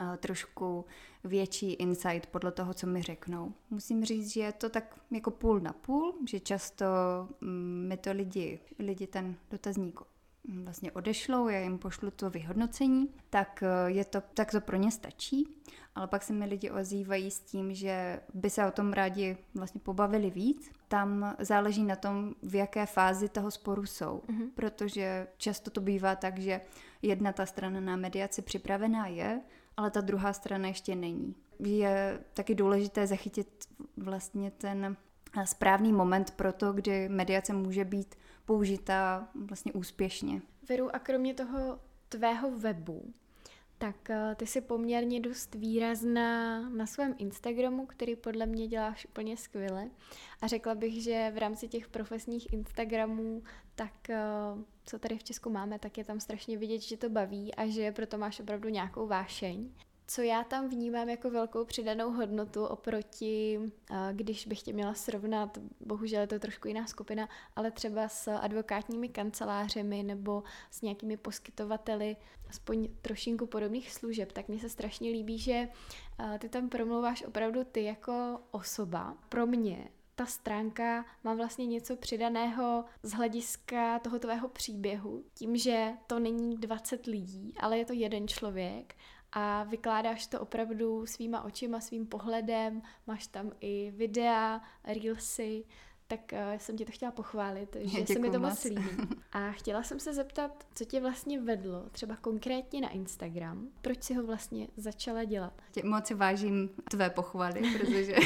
uh, 0.00 0.16
trošku 0.16 0.84
větší 1.24 1.72
insight 1.72 2.26
podle 2.26 2.52
toho, 2.52 2.74
co 2.74 2.86
mi 2.86 3.02
řeknou. 3.02 3.52
Musím 3.70 4.04
říct, 4.04 4.32
že 4.32 4.40
je 4.40 4.52
to 4.52 4.68
tak 4.68 5.00
jako 5.10 5.30
půl 5.30 5.60
na 5.60 5.72
půl, 5.72 6.14
že 6.28 6.40
často 6.40 6.84
um, 7.42 7.88
mi 7.88 7.96
to 7.96 8.12
lidi, 8.12 8.60
lidi 8.78 9.06
ten 9.06 9.36
dotazník 9.50 10.00
vlastně 10.48 10.92
odešlou, 10.92 11.48
já 11.48 11.58
jim 11.58 11.78
pošlu 11.78 12.10
to 12.10 12.30
vyhodnocení, 12.30 13.08
tak, 13.30 13.62
eh, 13.62 13.90
je 13.90 14.04
to, 14.04 14.20
tak 14.34 14.50
to 14.50 14.60
pro 14.60 14.76
ně 14.76 14.90
stačí. 14.90 15.48
Ale 15.94 16.06
pak 16.06 16.22
se 16.22 16.32
mi 16.32 16.44
lidi 16.44 16.70
ozývají 16.70 17.30
s 17.30 17.40
tím, 17.40 17.74
že 17.74 18.20
by 18.34 18.50
se 18.50 18.66
o 18.66 18.70
tom 18.70 18.92
rádi 18.92 19.36
vlastně 19.54 19.80
pobavili 19.80 20.30
víc. 20.30 20.70
Tam 20.88 21.36
záleží 21.38 21.84
na 21.84 21.96
tom, 21.96 22.34
v 22.42 22.54
jaké 22.54 22.86
fázi 22.86 23.28
toho 23.28 23.50
sporu 23.50 23.86
jsou. 23.86 24.22
Mm-hmm. 24.26 24.50
Protože 24.54 25.26
často 25.36 25.70
to 25.70 25.80
bývá 25.80 26.16
tak, 26.16 26.38
že 26.38 26.60
jedna 27.02 27.32
ta 27.32 27.46
strana 27.46 27.80
na 27.80 27.96
mediaci 27.96 28.42
připravená 28.42 29.06
je, 29.06 29.40
ale 29.76 29.90
ta 29.90 30.00
druhá 30.00 30.32
strana 30.32 30.68
ještě 30.68 30.96
není. 30.96 31.34
Je 31.58 32.20
taky 32.34 32.54
důležité 32.54 33.06
zachytit 33.06 33.64
vlastně 33.96 34.50
ten 34.50 34.96
správný 35.44 35.92
moment 35.92 36.30
pro 36.30 36.52
to, 36.52 36.72
kdy 36.72 37.08
mediace 37.08 37.52
může 37.52 37.84
být 37.84 38.14
použita 38.46 39.28
vlastně 39.34 39.72
úspěšně. 39.72 40.42
Veru, 40.68 40.94
a 40.94 40.98
kromě 40.98 41.34
toho 41.34 41.80
tvého 42.08 42.58
webu, 42.58 43.12
tak 43.78 44.10
eh, 44.10 44.34
ty 44.34 44.46
jsi 44.46 44.60
poměrně 44.60 45.20
dost 45.20 45.54
výrazná 45.54 46.60
na 46.68 46.86
svém 46.86 47.14
Instagramu, 47.18 47.86
který 47.86 48.16
podle 48.16 48.46
mě 48.46 48.68
děláš 48.68 49.06
úplně 49.06 49.36
skvěle. 49.36 49.90
A 50.42 50.46
řekla 50.46 50.74
bych, 50.74 51.02
že 51.02 51.32
v 51.34 51.38
rámci 51.38 51.68
těch 51.68 51.88
profesních 51.88 52.52
Instagramů, 52.52 53.42
tak 53.74 54.10
eh, 54.10 54.18
co 54.84 54.98
tady 54.98 55.18
v 55.18 55.24
Česku 55.24 55.50
máme, 55.50 55.78
tak 55.78 55.98
je 55.98 56.04
tam 56.04 56.20
strašně 56.20 56.58
vidět, 56.58 56.80
že 56.80 56.96
to 56.96 57.08
baví 57.08 57.54
a 57.54 57.66
že 57.66 57.92
proto 57.92 58.18
máš 58.18 58.40
opravdu 58.40 58.68
nějakou 58.68 59.06
vášeň 59.06 59.70
co 60.06 60.22
já 60.22 60.44
tam 60.44 60.68
vnímám 60.68 61.08
jako 61.08 61.30
velkou 61.30 61.64
přidanou 61.64 62.10
hodnotu 62.10 62.64
oproti, 62.64 63.60
když 64.12 64.46
bych 64.46 64.62
tě 64.62 64.72
měla 64.72 64.94
srovnat, 64.94 65.58
bohužel 65.80 66.20
je 66.20 66.26
to 66.26 66.38
trošku 66.38 66.68
jiná 66.68 66.86
skupina, 66.86 67.28
ale 67.56 67.70
třeba 67.70 68.08
s 68.08 68.30
advokátními 68.30 69.08
kancelářemi 69.08 70.02
nebo 70.02 70.42
s 70.70 70.82
nějakými 70.82 71.16
poskytovateli 71.16 72.16
aspoň 72.48 72.88
trošinku 73.02 73.46
podobných 73.46 73.92
služeb, 73.92 74.32
tak 74.32 74.48
mně 74.48 74.58
se 74.58 74.68
strašně 74.68 75.10
líbí, 75.10 75.38
že 75.38 75.68
ty 76.38 76.48
tam 76.48 76.68
promluváš 76.68 77.22
opravdu 77.22 77.64
ty 77.64 77.84
jako 77.84 78.40
osoba. 78.50 79.16
Pro 79.28 79.46
mě 79.46 79.88
ta 80.14 80.26
stránka 80.26 81.04
má 81.24 81.34
vlastně 81.34 81.66
něco 81.66 81.96
přidaného 81.96 82.84
z 83.02 83.12
hlediska 83.12 83.98
toho 83.98 84.18
tvého 84.18 84.48
příběhu, 84.48 85.24
tím, 85.34 85.56
že 85.56 85.92
to 86.06 86.18
není 86.18 86.56
20 86.56 87.06
lidí, 87.06 87.54
ale 87.60 87.78
je 87.78 87.84
to 87.84 87.92
jeden 87.92 88.28
člověk 88.28 88.94
a 89.34 89.64
vykládáš 89.64 90.26
to 90.26 90.40
opravdu 90.40 91.06
svýma 91.06 91.42
očima, 91.42 91.80
svým 91.80 92.06
pohledem, 92.06 92.82
máš 93.06 93.26
tam 93.26 93.52
i 93.60 93.92
videa, 93.96 94.60
reelsy, 94.84 95.64
tak 96.06 96.20
uh, 96.32 96.58
jsem 96.58 96.76
ti 96.76 96.84
to 96.84 96.92
chtěla 96.92 97.12
pochválit, 97.12 97.76
že 97.80 97.86
Děkuju 97.86 98.06
se 98.06 98.18
mi 98.18 98.30
to 98.30 98.38
moc 98.38 98.64
líbí. 98.64 99.08
A 99.32 99.50
chtěla 99.50 99.82
jsem 99.82 100.00
se 100.00 100.14
zeptat, 100.14 100.66
co 100.74 100.84
tě 100.84 101.00
vlastně 101.00 101.40
vedlo, 101.40 101.88
třeba 101.92 102.16
konkrétně 102.16 102.80
na 102.80 102.88
Instagram, 102.88 103.68
proč 103.82 104.02
si 104.02 104.14
ho 104.14 104.26
vlastně 104.26 104.68
začala 104.76 105.24
dělat? 105.24 105.62
Tě 105.72 105.82
moc 105.84 106.06
si 106.06 106.14
vážím 106.14 106.70
tvé 106.90 107.10
pochvaly, 107.10 107.62
protože, 107.78 108.16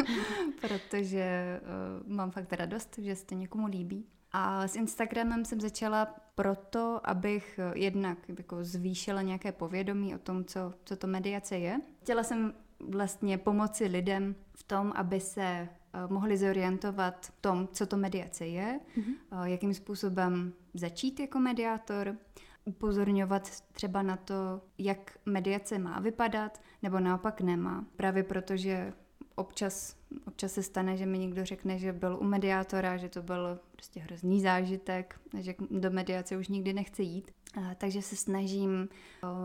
protože 0.60 1.60
uh, 1.62 2.12
mám 2.12 2.30
fakt 2.30 2.52
radost, 2.52 2.98
že 2.98 3.16
se 3.16 3.26
to 3.26 3.34
někomu 3.34 3.66
líbí. 3.66 4.06
A 4.38 4.68
s 4.68 4.76
Instagramem 4.76 5.44
jsem 5.44 5.60
začala 5.60 6.14
proto, 6.34 7.00
abych 7.04 7.60
jednak 7.74 8.18
jako 8.38 8.64
zvýšila 8.64 9.22
nějaké 9.22 9.52
povědomí 9.52 10.14
o 10.14 10.18
tom, 10.18 10.44
co, 10.44 10.74
co 10.84 10.96
to 10.96 11.06
mediace 11.06 11.58
je. 11.58 11.80
Chtěla 12.02 12.22
jsem 12.22 12.54
vlastně 12.88 13.38
pomoci 13.38 13.86
lidem 13.86 14.34
v 14.54 14.62
tom, 14.62 14.92
aby 14.96 15.20
se 15.20 15.42
eh, 15.42 15.68
mohli 16.08 16.36
zorientovat 16.36 17.26
v 17.26 17.40
tom, 17.40 17.68
co 17.72 17.86
to 17.86 17.96
mediace 17.96 18.46
je, 18.46 18.80
mm-hmm. 18.96 19.44
jakým 19.44 19.74
způsobem 19.74 20.52
začít 20.74 21.20
jako 21.20 21.38
mediátor, 21.38 22.16
upozorňovat 22.64 23.50
třeba 23.72 24.02
na 24.02 24.16
to, 24.16 24.60
jak 24.78 25.18
mediace 25.26 25.78
má 25.78 26.00
vypadat, 26.00 26.60
nebo 26.82 27.00
naopak 27.00 27.40
nemá. 27.40 27.84
Právě 27.96 28.22
protože 28.22 28.92
občas, 29.34 29.95
občas 30.26 30.52
se 30.52 30.62
stane, 30.62 30.96
že 30.96 31.06
mi 31.06 31.18
někdo 31.18 31.44
řekne, 31.44 31.78
že 31.78 31.92
byl 31.92 32.18
u 32.20 32.24
mediátora, 32.24 32.96
že 32.96 33.08
to 33.08 33.22
byl 33.22 33.58
prostě 33.72 34.00
hrozný 34.00 34.40
zážitek, 34.40 35.20
že 35.38 35.54
do 35.70 35.90
mediace 35.90 36.36
už 36.36 36.48
nikdy 36.48 36.72
nechce 36.72 37.02
jít. 37.02 37.30
Takže 37.78 38.02
se 38.02 38.16
snažím 38.16 38.88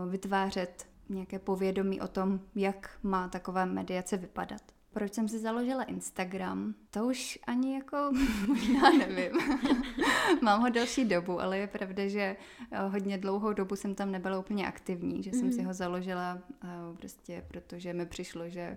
vytvářet 0.08 0.86
nějaké 1.08 1.38
povědomí 1.38 2.00
o 2.00 2.08
tom, 2.08 2.40
jak 2.54 2.98
má 3.02 3.28
taková 3.28 3.64
mediace 3.64 4.16
vypadat. 4.16 4.62
Proč 4.92 5.14
jsem 5.14 5.28
si 5.28 5.38
založila 5.38 5.82
Instagram? 5.82 6.74
To 6.90 7.04
už 7.04 7.38
ani 7.46 7.74
jako 7.74 7.96
možná 8.46 8.90
nevím. 8.90 9.32
Mám 10.42 10.60
ho 10.60 10.68
delší 10.68 11.04
dobu, 11.04 11.40
ale 11.40 11.58
je 11.58 11.66
pravda, 11.66 12.08
že 12.08 12.36
hodně 12.88 13.18
dlouhou 13.18 13.52
dobu 13.52 13.76
jsem 13.76 13.94
tam 13.94 14.10
nebyla 14.10 14.38
úplně 14.38 14.68
aktivní, 14.68 15.22
že 15.22 15.30
jsem 15.30 15.52
si 15.52 15.62
ho 15.62 15.74
založila 15.74 16.38
prostě 16.98 17.44
protože 17.48 17.92
mi 17.92 18.06
přišlo, 18.06 18.48
že 18.48 18.76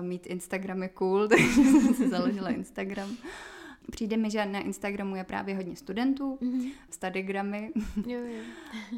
mít 0.00 0.26
Instagram 0.26 0.82
je 0.82 0.88
cool, 0.88 1.28
takže 1.28 1.46
jsem 1.46 1.94
si 1.94 2.08
založila 2.08 2.50
Instagram. 2.50 3.16
Přijde 3.90 4.16
mi, 4.16 4.30
že 4.30 4.46
na 4.46 4.60
Instagramu 4.60 5.16
je 5.16 5.24
právě 5.24 5.56
hodně 5.56 5.76
studentů, 5.76 6.38
mm-hmm. 6.42 6.70
studygramy. 6.90 7.70
jo, 8.06 8.20
jo. 8.20 8.42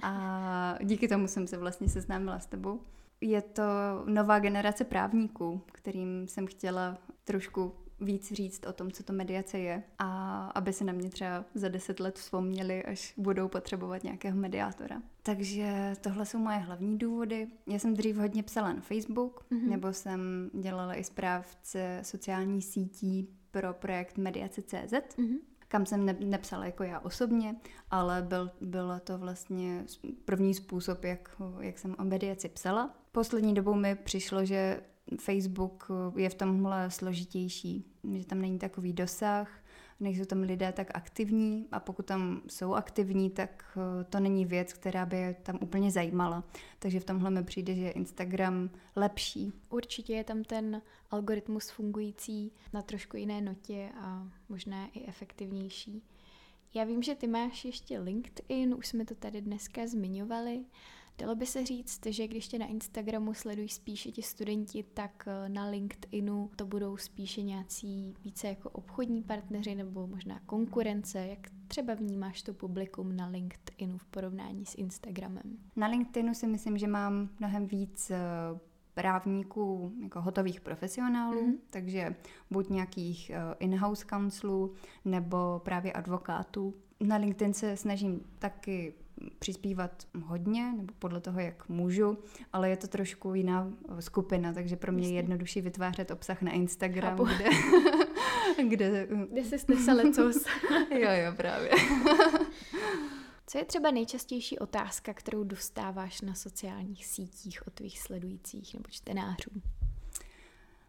A 0.02 0.78
díky 0.82 1.08
tomu 1.08 1.28
jsem 1.28 1.46
se 1.46 1.56
vlastně 1.56 1.88
seznámila 1.88 2.38
s 2.38 2.46
tebou. 2.46 2.80
Je 3.20 3.42
to 3.42 3.62
nová 4.06 4.38
generace 4.38 4.84
právníků, 4.84 5.62
kterým 5.72 6.28
jsem 6.28 6.46
chtěla 6.46 6.98
trošku 7.24 7.72
víc 8.00 8.32
říct 8.32 8.66
o 8.66 8.72
tom, 8.72 8.90
co 8.90 9.02
to 9.02 9.12
mediace 9.12 9.58
je 9.58 9.82
a 9.98 10.46
aby 10.54 10.72
se 10.72 10.84
na 10.84 10.92
mě 10.92 11.10
třeba 11.10 11.44
za 11.54 11.68
deset 11.68 12.00
let 12.00 12.18
vzpomněli, 12.18 12.84
až 12.84 13.14
budou 13.16 13.48
potřebovat 13.48 14.04
nějakého 14.04 14.36
mediátora. 14.36 15.02
Takže 15.22 15.92
tohle 16.00 16.26
jsou 16.26 16.38
moje 16.38 16.56
hlavní 16.56 16.98
důvody. 16.98 17.48
Já 17.66 17.78
jsem 17.78 17.94
dřív 17.94 18.16
hodně 18.16 18.42
psala 18.42 18.72
na 18.72 18.80
Facebook, 18.80 19.46
mm-hmm. 19.50 19.68
nebo 19.68 19.92
jsem 19.92 20.50
dělala 20.60 20.94
i 20.94 21.04
správce 21.04 22.00
sociální 22.02 22.62
sítí 22.62 23.28
pro 23.50 23.74
projekt 23.74 24.18
Mediace.cz, 24.18 24.92
mm-hmm. 24.92 25.38
kam 25.68 25.86
jsem 25.86 26.06
ne- 26.06 26.16
nepsala 26.20 26.64
jako 26.64 26.82
já 26.82 27.00
osobně, 27.00 27.56
ale 27.90 28.22
byl, 28.22 28.50
byl 28.60 29.00
to 29.04 29.18
vlastně 29.18 29.84
první 30.24 30.54
způsob, 30.54 31.04
jak, 31.04 31.36
jak 31.60 31.78
jsem 31.78 31.96
o 31.98 32.04
mediaci 32.04 32.48
psala. 32.48 33.03
Poslední 33.14 33.54
dobou 33.54 33.74
mi 33.74 33.94
přišlo, 33.94 34.44
že 34.44 34.80
Facebook 35.20 35.88
je 36.16 36.30
v 36.30 36.34
tomhle 36.34 36.90
složitější, 36.90 37.84
že 38.14 38.26
tam 38.26 38.40
není 38.40 38.58
takový 38.58 38.92
dosah, 38.92 39.50
nejsou 40.00 40.24
tam 40.24 40.40
lidé 40.40 40.72
tak 40.72 40.90
aktivní 40.94 41.68
a 41.72 41.80
pokud 41.80 42.06
tam 42.06 42.42
jsou 42.48 42.74
aktivní, 42.74 43.30
tak 43.30 43.64
eh, 43.76 44.04
to 44.04 44.20
není 44.20 44.46
věc, 44.46 44.72
která 44.72 45.06
by 45.06 45.16
je 45.16 45.34
tam 45.34 45.58
úplně 45.62 45.90
zajímala. 45.90 46.44
Takže 46.78 47.00
v 47.00 47.04
tomhle 47.04 47.30
mi 47.30 47.44
přijde, 47.44 47.74
že 47.74 47.82
je 47.82 47.90
Instagram 47.90 48.70
lepší. 48.96 49.52
Určitě 49.70 50.14
je 50.14 50.24
tam 50.24 50.44
ten 50.44 50.82
algoritmus 51.10 51.70
fungující 51.70 52.52
na 52.72 52.82
trošku 52.82 53.16
jiné 53.16 53.40
notě 53.40 53.90
a 54.00 54.28
možná 54.48 54.86
i 54.92 55.06
efektivnější. 55.06 56.02
Já 56.74 56.84
vím, 56.84 57.02
že 57.02 57.14
ty 57.14 57.26
máš 57.26 57.64
ještě 57.64 57.98
LinkedIn, 57.98 58.74
už 58.74 58.86
jsme 58.86 59.04
to 59.04 59.14
tady 59.14 59.40
dneska 59.40 59.86
zmiňovali. 59.86 60.64
Dalo 61.18 61.34
by 61.34 61.46
se 61.46 61.66
říct, 61.66 62.06
že 62.06 62.28
když 62.28 62.48
tě 62.48 62.58
na 62.58 62.66
Instagramu 62.66 63.34
sledují 63.34 63.68
spíše 63.68 64.10
ti 64.10 64.22
studenti, 64.22 64.84
tak 64.94 65.28
eh, 65.28 65.48
na 65.48 65.68
LinkedInu 65.68 66.50
to 66.56 66.66
budou 66.66 66.96
spíše 66.96 67.42
nějací 67.42 68.14
více 68.24 68.48
jako 68.48 68.70
obchodní 68.70 69.22
partneři 69.22 69.74
nebo 69.74 70.06
možná 70.06 70.40
konkurence. 70.46 71.26
Jak 71.26 71.38
třeba 71.68 71.94
vnímáš 71.94 72.42
to 72.42 72.54
publikum 72.54 73.16
na 73.16 73.28
LinkedInu 73.28 73.98
v 73.98 74.06
porovnání 74.06 74.66
s 74.66 74.74
Instagramem? 74.74 75.58
Na 75.76 75.86
LinkedInu 75.86 76.34
si 76.34 76.46
myslím, 76.46 76.78
že 76.78 76.86
mám 76.86 77.28
mnohem 77.38 77.66
víc 77.66 78.10
eh, 78.10 78.18
právníků, 78.94 79.92
jako 80.02 80.20
hotových 80.20 80.60
profesionálů, 80.60 81.40
mm-hmm. 81.40 81.58
takže 81.70 82.14
buď 82.50 82.68
nějakých 82.68 83.30
eh, 83.30 83.38
in-house 83.58 84.06
counselů 84.10 84.74
nebo 85.04 85.60
právě 85.64 85.92
advokátů. 85.92 86.74
Na 87.00 87.16
LinkedIn 87.16 87.54
se 87.54 87.76
snažím 87.76 88.20
taky 88.38 88.94
přispívat 89.38 90.06
hodně, 90.24 90.72
nebo 90.72 90.94
podle 90.98 91.20
toho, 91.20 91.40
jak 91.40 91.68
můžu, 91.68 92.18
ale 92.52 92.70
je 92.70 92.76
to 92.76 92.86
trošku 92.86 93.34
jiná 93.34 93.72
skupina, 94.00 94.52
takže 94.52 94.76
pro 94.76 94.92
mě 94.92 95.08
je 95.08 95.14
jednodušší 95.14 95.60
vytvářet 95.60 96.10
obsah 96.10 96.42
na 96.42 96.52
Instagram, 96.52 97.10
Chápu. 97.10 97.24
kde... 97.24 97.44
kde... 98.68 99.08
kde 99.30 99.44
se 99.44 99.58
snese 99.58 99.92
lecos. 99.92 100.44
jo, 100.90 101.10
jo, 101.24 101.32
právě. 101.36 101.70
Co 103.46 103.58
je 103.58 103.64
třeba 103.64 103.90
nejčastější 103.90 104.58
otázka, 104.58 105.14
kterou 105.14 105.44
dostáváš 105.44 106.20
na 106.20 106.34
sociálních 106.34 107.06
sítích 107.06 107.66
od 107.66 107.74
tvých 107.74 108.00
sledujících 108.00 108.74
nebo 108.74 108.84
čtenářů? 108.90 109.50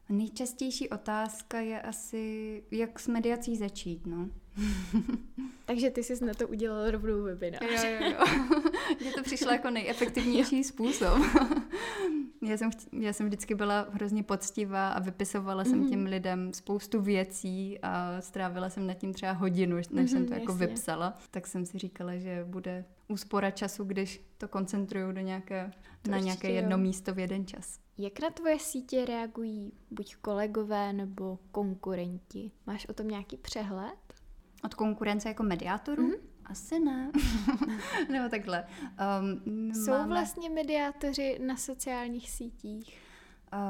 Nejčastější 0.10 0.90
otázka 0.90 1.60
je 1.60 1.82
asi, 1.82 2.64
jak 2.72 3.00
s 3.00 3.08
mediací 3.08 3.58
začít, 3.58 4.06
no. 4.06 4.30
Takže 5.66 5.90
ty 5.92 6.04
jsi 6.04 6.26
na 6.26 6.34
to 6.34 6.48
udělala 6.48 6.92
rovnou 6.92 7.24
webinář. 7.24 7.62
Jo, 7.62 7.90
jo, 7.90 8.12
jo. 8.12 8.26
Mně 9.02 9.12
to 9.12 9.24
přišlo 9.24 9.52
jako 9.52 9.70
nejefektivnější 9.70 10.64
způsob. 10.64 11.18
já, 12.42 12.58
jsem, 12.58 12.70
já 13.00 13.14
jsem 13.14 13.26
vždycky 13.26 13.56
byla 13.56 13.88
hrozně 13.92 14.24
poctivá 14.24 14.90
a 14.90 15.00
vypisovala 15.00 15.64
mm-hmm. 15.64 15.70
jsem 15.70 15.80
mhm. 15.80 15.90
těm 15.90 16.06
lidem 16.06 16.54
spoustu 16.54 17.02
věcí 17.02 17.80
a 17.82 18.22
strávila 18.22 18.70
jsem 18.70 18.88
nad 18.88 18.94
tím 18.94 19.14
třeba 19.14 19.32
hodinu, 19.32 19.76
než 19.76 19.88
mm-hmm, 19.88 20.06
jsem 20.06 20.26
to 20.26 20.34
jako 20.34 20.52
jasně. 20.52 20.68
vypsala. 20.68 21.18
Tak 21.32 21.48
jsem 21.48 21.66
si 21.66 21.78
říkala, 21.78 22.18
že 22.18 22.46
bude 22.48 22.86
úspora 23.08 23.52
času, 23.52 23.84
když 23.84 24.22
to 24.38 24.48
koncentruju 24.48 25.12
do 25.12 25.22
nějaké, 25.22 25.72
to 26.02 26.12
na 26.12 26.20
nějaké 26.20 26.52
jedno 26.52 26.72
jo. 26.72 26.78
místo 26.78 27.14
v 27.14 27.20
jeden 27.20 27.48
čas. 27.48 27.80
Jak 27.98 28.20
na 28.20 28.30
tvoje 28.30 28.60
sítě 28.60 29.06
reagují 29.06 29.72
buď 29.92 30.16
kolegové 30.16 30.94
nebo 30.94 31.40
konkurenti? 31.52 32.52
Máš 32.68 32.86
o 32.86 32.94
tom 32.94 33.08
nějaký 33.08 33.38
přehled? 33.38 34.05
Od 34.66 34.74
konkurence 34.74 35.28
jako 35.28 35.44
mediátorů? 35.44 36.10
Mm-hmm. 36.10 36.20
Asi 36.46 36.80
ne. 36.80 37.12
Nebo 38.12 38.30
takhle. 38.30 38.66
Um, 39.46 39.74
Jsou 39.74 39.92
máme... 39.92 40.08
vlastně 40.08 40.50
mediátoři 40.50 41.40
na 41.46 41.58
sociálních 41.58 42.32
sítích? 42.32 43.00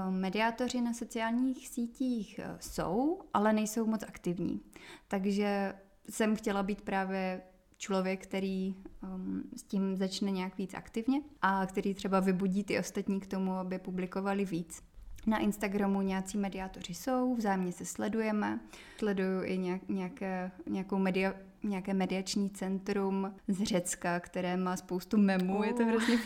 Um, 0.07 0.15
mediátoři 0.15 0.81
na 0.81 0.93
sociálních 0.93 1.67
sítích 1.67 2.39
uh, 2.43 2.57
jsou, 2.59 3.21
ale 3.33 3.53
nejsou 3.53 3.85
moc 3.85 4.03
aktivní. 4.03 4.61
Takže 5.07 5.73
jsem 6.09 6.35
chtěla 6.35 6.63
být 6.63 6.81
právě 6.81 7.41
člověk, 7.77 8.23
který 8.23 8.75
um, 9.03 9.43
s 9.55 9.63
tím 9.63 9.97
začne 9.97 10.31
nějak 10.31 10.57
víc 10.57 10.73
aktivně 10.73 11.21
a 11.41 11.65
který 11.65 11.93
třeba 11.93 12.19
vybudí 12.19 12.63
ty 12.63 12.79
ostatní 12.79 13.19
k 13.19 13.27
tomu, 13.27 13.53
aby 13.53 13.79
publikovali 13.79 14.45
víc. 14.45 14.83
Na 15.26 15.38
Instagramu 15.38 16.01
nějací 16.01 16.38
mediátoři 16.38 16.93
jsou, 16.93 17.36
vzájemně 17.36 17.71
se 17.71 17.86
sledujeme. 17.86 18.59
Sleduju 18.97 19.43
i 19.43 19.57
nějak, 19.57 19.89
nějaké, 19.89 20.51
nějakou 20.67 20.97
media, 20.97 21.34
nějaké 21.63 21.93
mediační 21.93 22.49
centrum 22.49 23.34
z 23.47 23.63
Řecka, 23.63 24.19
které 24.19 24.57
má 24.57 24.78
spoustu 24.78 25.17
memů, 25.17 25.57
oh. 25.57 25.65
je 25.65 25.73
to 25.73 25.86
hrozně 25.86 26.17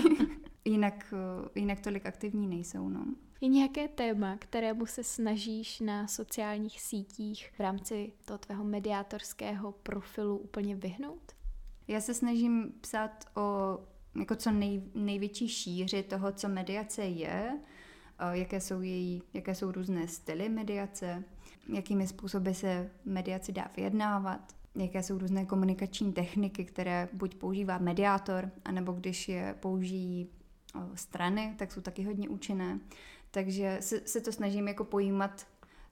jinak, 0.64 1.14
jinak 1.54 1.80
tolik 1.80 2.06
aktivní 2.06 2.48
nejsou. 2.48 2.88
No. 2.88 3.04
Je 3.40 3.48
nějaké 3.48 3.88
téma, 3.88 4.36
kterému 4.36 4.86
se 4.86 5.04
snažíš 5.04 5.80
na 5.80 6.06
sociálních 6.06 6.80
sítích 6.80 7.52
v 7.56 7.60
rámci 7.60 8.12
toho 8.24 8.38
tvého 8.38 8.64
mediátorského 8.64 9.72
profilu 9.72 10.36
úplně 10.36 10.76
vyhnout? 10.76 11.32
Já 11.88 12.00
se 12.00 12.14
snažím 12.14 12.72
psát 12.80 13.24
o 13.36 13.78
jako 14.20 14.36
co 14.36 14.50
nej, 14.50 14.82
největší 14.94 15.48
šíři 15.48 16.02
toho, 16.02 16.32
co 16.32 16.48
mediace 16.48 17.04
je, 17.04 17.58
jaké 18.30 18.60
jsou, 18.60 18.80
její, 18.80 19.22
jaké 19.34 19.54
jsou 19.54 19.72
různé 19.72 20.08
styly 20.08 20.48
mediace, 20.48 21.24
jakými 21.68 22.06
způsoby 22.06 22.50
se 22.50 22.90
mediaci 23.04 23.52
dá 23.52 23.70
vyjednávat, 23.76 24.56
jaké 24.74 25.02
jsou 25.02 25.18
různé 25.18 25.46
komunikační 25.46 26.12
techniky, 26.12 26.64
které 26.64 27.08
buď 27.12 27.34
používá 27.34 27.78
mediátor, 27.78 28.50
anebo 28.64 28.92
když 28.92 29.28
je 29.28 29.54
použijí 29.60 30.28
strany, 30.94 31.54
tak 31.58 31.72
jsou 31.72 31.80
taky 31.80 32.02
hodně 32.02 32.28
účinné. 32.28 32.80
Takže 33.30 33.78
se, 33.80 34.00
se 34.06 34.20
to 34.20 34.32
snažím 34.32 34.68
jako 34.68 34.84
pojímat 34.84 35.46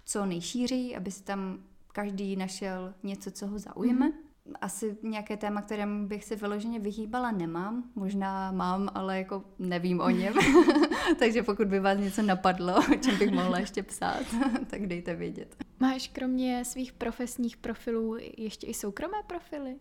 co 0.05 0.27
nejšířejí, 0.27 0.97
aby 0.97 1.11
si 1.11 1.23
tam 1.23 1.59
každý 1.93 2.37
našel 2.37 2.95
něco, 3.03 3.31
co 3.31 3.47
ho 3.47 3.59
zaujme. 3.59 4.09
Mm-hmm 4.09 4.30
asi 4.61 4.97
nějaké 5.03 5.37
téma, 5.37 5.63
kterému 5.63 6.07
bych 6.07 6.25
se 6.25 6.37
vyloženě 6.37 6.81
vyhýbala, 6.81 7.31
nemám. 7.31 7.85
Možná 7.95 8.53
mám, 8.53 8.91
ale 8.95 9.19
jako 9.19 9.45
nevím 9.59 10.01
o 10.01 10.11
něm. 10.11 10.35
Takže 11.19 11.43
pokud 11.43 11.69
by 11.69 11.81
vás 11.81 11.99
něco 11.99 12.23
napadlo, 12.23 12.75
o 12.79 12.97
čem 12.97 13.19
bych 13.19 13.31
mohla 13.31 13.59
ještě 13.59 13.83
psát, 13.83 14.23
tak 14.67 14.87
dejte 14.87 15.15
vědět. 15.15 15.57
Máš 15.81 16.09
kromě 16.09 16.65
svých 16.65 16.93
profesních 16.93 17.57
profilů 17.57 18.17
ještě 18.37 18.67
i 18.67 18.75
soukromé 18.75 19.17
profily? 19.27 19.77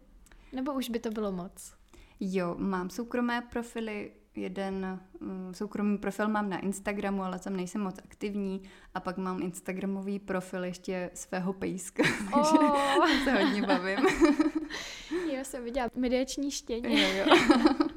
Nebo 0.53 0.73
už 0.73 0.89
by 0.89 0.99
to 0.99 1.09
bylo 1.09 1.31
moc? 1.31 1.73
Jo, 2.19 2.55
mám 2.57 2.89
soukromé 2.89 3.41
profily, 3.41 4.11
jeden 4.35 4.99
um, 5.21 5.53
soukromý 5.53 5.97
profil 5.97 6.27
mám 6.27 6.49
na 6.49 6.59
Instagramu, 6.59 7.23
ale 7.23 7.39
tam 7.39 7.55
nejsem 7.55 7.81
moc 7.81 7.99
aktivní 7.99 8.61
a 8.95 8.99
pak 8.99 9.17
mám 9.17 9.41
Instagramový 9.41 10.19
profil 10.19 10.63
ještě 10.63 11.11
svého 11.13 11.53
pejska, 11.53 12.03
takže 12.33 12.57
oh. 12.57 13.23
se 13.23 13.31
hodně 13.31 13.61
bavím. 13.61 13.99
jo, 15.11 15.43
jsem 15.43 15.63
viděla 15.63 15.89
mediační 15.95 16.51
štěně. 16.51 17.01
Jo, 17.01 17.25
jo. 17.25 17.35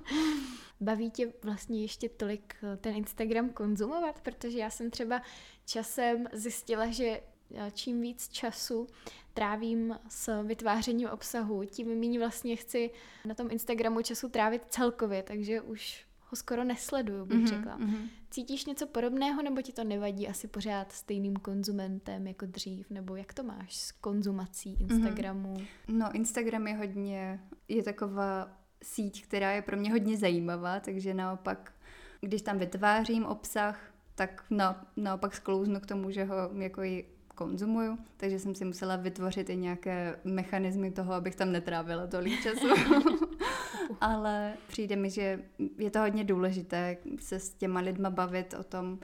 Baví 0.80 1.10
tě 1.10 1.32
vlastně 1.42 1.82
ještě 1.82 2.08
tolik 2.08 2.54
eh, 2.62 2.76
ten 2.76 2.96
Instagram 2.96 3.50
konzumovat? 3.50 4.20
Protože 4.20 4.58
já 4.58 4.70
jsem 4.70 4.90
třeba 4.90 5.22
časem 5.66 6.26
zjistila, 6.32 6.86
že 6.90 7.20
eh, 7.54 7.70
čím 7.74 8.00
víc 8.00 8.28
času 8.28 8.86
trávím 9.34 9.98
s 10.08 10.42
vytvářením 10.42 11.08
obsahu, 11.08 11.64
tím 11.64 12.00
méně 12.00 12.18
vlastně 12.18 12.56
chci 12.56 12.90
na 13.24 13.34
tom 13.34 13.50
Instagramu 13.50 14.02
času 14.02 14.28
trávit 14.28 14.62
celkově, 14.68 15.22
takže 15.22 15.60
už 15.60 16.04
ho 16.32 16.36
skoro 16.36 16.64
nesleduju, 16.64 17.26
bych 17.26 17.38
mm-hmm, 17.38 17.48
řekla. 17.48 17.78
Mm-hmm. 17.78 18.08
Cítíš 18.30 18.64
něco 18.64 18.86
podobného, 18.86 19.42
nebo 19.42 19.62
ti 19.62 19.72
to 19.72 19.84
nevadí 19.84 20.28
asi 20.28 20.48
pořád 20.48 20.92
stejným 20.92 21.36
konzumentem 21.36 22.26
jako 22.26 22.46
dřív, 22.46 22.90
nebo 22.90 23.16
jak 23.16 23.34
to 23.34 23.42
máš 23.42 23.76
s 23.76 23.92
konzumací 23.92 24.76
mhm. 24.80 24.90
Instagramu? 24.90 25.54
Mm-hmm. 25.54 25.66
No, 25.88 26.12
Instagram 26.12 26.66
je 26.66 26.76
hodně, 26.76 27.40
je 27.68 27.82
taková 27.82 28.48
síť, 28.82 29.24
která 29.24 29.52
je 29.52 29.62
pro 29.62 29.76
mě 29.76 29.92
hodně 29.92 30.16
zajímavá, 30.16 30.80
takže 30.80 31.14
naopak, 31.14 31.72
když 32.20 32.42
tam 32.42 32.58
vytvářím 32.58 33.24
obsah, 33.24 33.92
tak 34.14 34.44
na, 34.50 34.86
naopak 34.96 35.34
sklouznu 35.34 35.80
k 35.80 35.86
tomu, 35.86 36.10
že 36.10 36.24
ho 36.24 36.36
jako 36.54 36.82
i 36.82 37.04
konzumuju, 37.42 37.98
takže 38.16 38.38
jsem 38.38 38.54
si 38.54 38.64
musela 38.64 38.96
vytvořit 38.96 39.50
i 39.50 39.56
nějaké 39.56 40.16
mechanismy 40.24 40.90
toho, 40.90 41.12
abych 41.12 41.36
tam 41.36 41.52
netrávila 41.52 42.06
tolik 42.06 42.42
času. 42.42 42.66
Ale 44.00 44.54
přijde 44.68 44.96
mi, 44.96 45.10
že 45.10 45.38
je 45.78 45.90
to 45.90 46.00
hodně 46.00 46.24
důležité 46.24 46.96
se 47.18 47.40
s 47.40 47.54
těma 47.54 47.80
lidma 47.80 48.10
bavit 48.10 48.54
o 48.54 48.62
tom, 48.62 48.98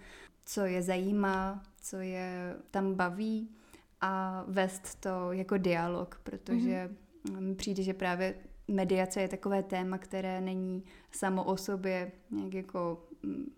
co 0.44 0.60
je 0.60 0.82
zajímá, 0.82 1.62
co 1.80 1.96
je 1.96 2.56
tam 2.70 2.94
baví 2.94 3.50
a 4.00 4.44
vést 4.48 5.00
to 5.00 5.32
jako 5.32 5.58
dialog, 5.58 6.20
protože 6.24 6.90
mm-hmm. 7.24 7.56
přijde, 7.56 7.82
že 7.82 7.94
právě 7.94 8.34
mediace 8.68 9.20
je 9.20 9.28
takové 9.28 9.62
téma, 9.62 9.98
které 9.98 10.40
není 10.40 10.84
samo 11.10 11.44
o 11.44 11.56
sobě 11.56 12.12
nějak 12.30 12.54
jako 12.54 13.07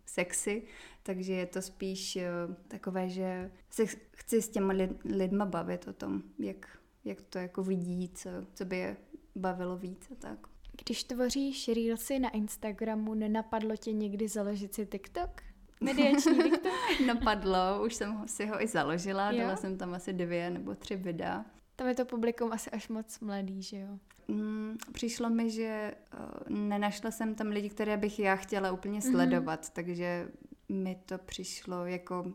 sexy, 0.06 0.62
takže 1.02 1.32
je 1.32 1.46
to 1.46 1.62
spíš 1.62 2.16
eh, 2.16 2.30
takové, 2.68 3.08
že 3.08 3.50
se 3.70 3.86
chci 4.12 4.42
s 4.42 4.48
těma 4.48 4.72
lid, 4.72 4.90
lidma 5.04 5.44
bavit 5.44 5.88
o 5.88 5.92
tom, 5.92 6.22
jak, 6.38 6.78
jak 7.04 7.22
to 7.22 7.38
jako 7.38 7.62
vidí, 7.62 8.08
co, 8.14 8.30
co 8.54 8.64
by 8.64 8.76
je 8.76 8.96
bavilo 9.36 9.76
víc 9.76 10.08
a 10.10 10.14
tak. 10.14 10.38
Když 10.84 11.04
tvoříš 11.04 11.68
reelsy 11.68 12.18
na 12.18 12.30
Instagramu, 12.30 13.14
nenapadlo 13.14 13.76
tě 13.76 13.92
někdy 13.92 14.28
založit 14.28 14.74
si 14.74 14.86
TikTok? 14.86 15.42
Mediační 15.80 16.38
TikTok? 16.42 16.72
Napadlo, 17.06 17.84
už 17.86 17.94
jsem 17.94 18.28
si 18.28 18.46
ho 18.46 18.62
i 18.62 18.66
založila, 18.66 19.30
jo? 19.30 19.38
dala 19.38 19.56
jsem 19.56 19.78
tam 19.78 19.94
asi 19.94 20.12
dvě 20.12 20.50
nebo 20.50 20.74
tři 20.74 20.96
videa. 20.96 21.44
Tam 21.80 21.88
je 21.88 21.94
to 21.94 22.04
publikum 22.04 22.52
asi 22.52 22.70
až 22.70 22.88
moc 22.88 23.20
mladý, 23.20 23.62
že 23.62 23.78
jo? 23.78 23.98
Mm, 24.28 24.76
přišlo 24.92 25.30
mi, 25.30 25.50
že 25.50 25.94
uh, 26.14 26.56
nenašla 26.56 27.10
jsem 27.10 27.34
tam 27.34 27.46
lidi, 27.46 27.70
které 27.70 27.96
bych 27.96 28.18
já 28.18 28.36
chtěla 28.36 28.72
úplně 28.72 28.98
mhm. 28.98 29.10
sledovat, 29.10 29.62
mm-hmm. 29.62 29.72
takže 29.72 30.28
mi 30.68 31.02
to 31.06 31.18
přišlo 31.18 31.86
jako 31.86 32.32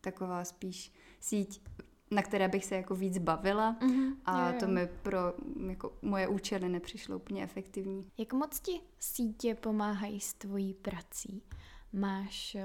taková 0.00 0.44
spíš 0.44 0.92
síť, 1.20 1.62
na 2.10 2.22
které 2.22 2.48
bych 2.48 2.64
se 2.64 2.74
jako 2.74 2.94
víc 2.94 3.18
bavila 3.18 3.76
mm-hmm, 3.80 4.16
a 4.24 4.48
jo, 4.48 4.54
jo. 4.54 4.60
to 4.60 4.66
mi 4.66 4.86
pro 4.86 5.18
jako 5.68 5.98
moje 6.02 6.28
účely 6.28 6.68
nepřišlo 6.68 7.16
úplně 7.16 7.42
efektivní. 7.42 8.10
Jak 8.18 8.32
moc 8.32 8.60
ti 8.60 8.80
sítě 8.98 9.54
pomáhají 9.54 10.20
s 10.20 10.34
tvojí 10.34 10.74
prací? 10.74 11.42
Máš 11.92 12.54
eh, 12.54 12.64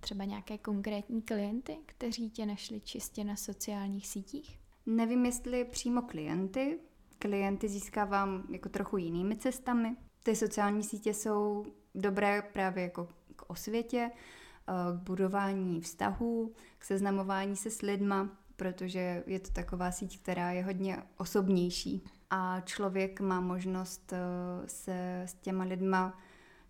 třeba 0.00 0.24
nějaké 0.24 0.58
konkrétní 0.58 1.22
klienty, 1.22 1.76
kteří 1.86 2.30
tě 2.30 2.46
našli 2.46 2.80
čistě 2.80 3.24
na 3.24 3.36
sociálních 3.36 4.06
sítích? 4.06 4.59
Nevím, 4.86 5.26
jestli 5.26 5.64
přímo 5.64 6.02
klienty. 6.02 6.78
Klienty 7.18 7.68
získávám 7.68 8.44
jako 8.50 8.68
trochu 8.68 8.96
jinými 8.96 9.36
cestami. 9.36 9.96
Ty 10.22 10.36
sociální 10.36 10.82
sítě 10.82 11.14
jsou 11.14 11.64
dobré 11.94 12.42
právě 12.42 12.82
jako 12.82 13.08
k 13.36 13.50
osvětě, 13.50 14.10
Eh, 14.70 14.96
k 14.96 15.00
budování 15.00 15.80
vztahů, 15.80 16.52
k 16.78 16.84
seznamování 16.84 17.56
se 17.56 17.70
s 17.70 17.82
lidma, 17.82 18.28
protože 18.56 19.24
je 19.26 19.40
to 19.40 19.50
taková 19.50 19.92
síť, 19.92 20.22
která 20.22 20.52
je 20.52 20.64
hodně 20.64 21.02
osobnější 21.16 22.04
a 22.30 22.60
člověk 22.60 23.20
má 23.20 23.40
možnost 23.40 24.12
eh, 24.12 24.18
se 24.68 25.22
s 25.22 25.34
těma 25.34 25.64
lidma 25.64 26.18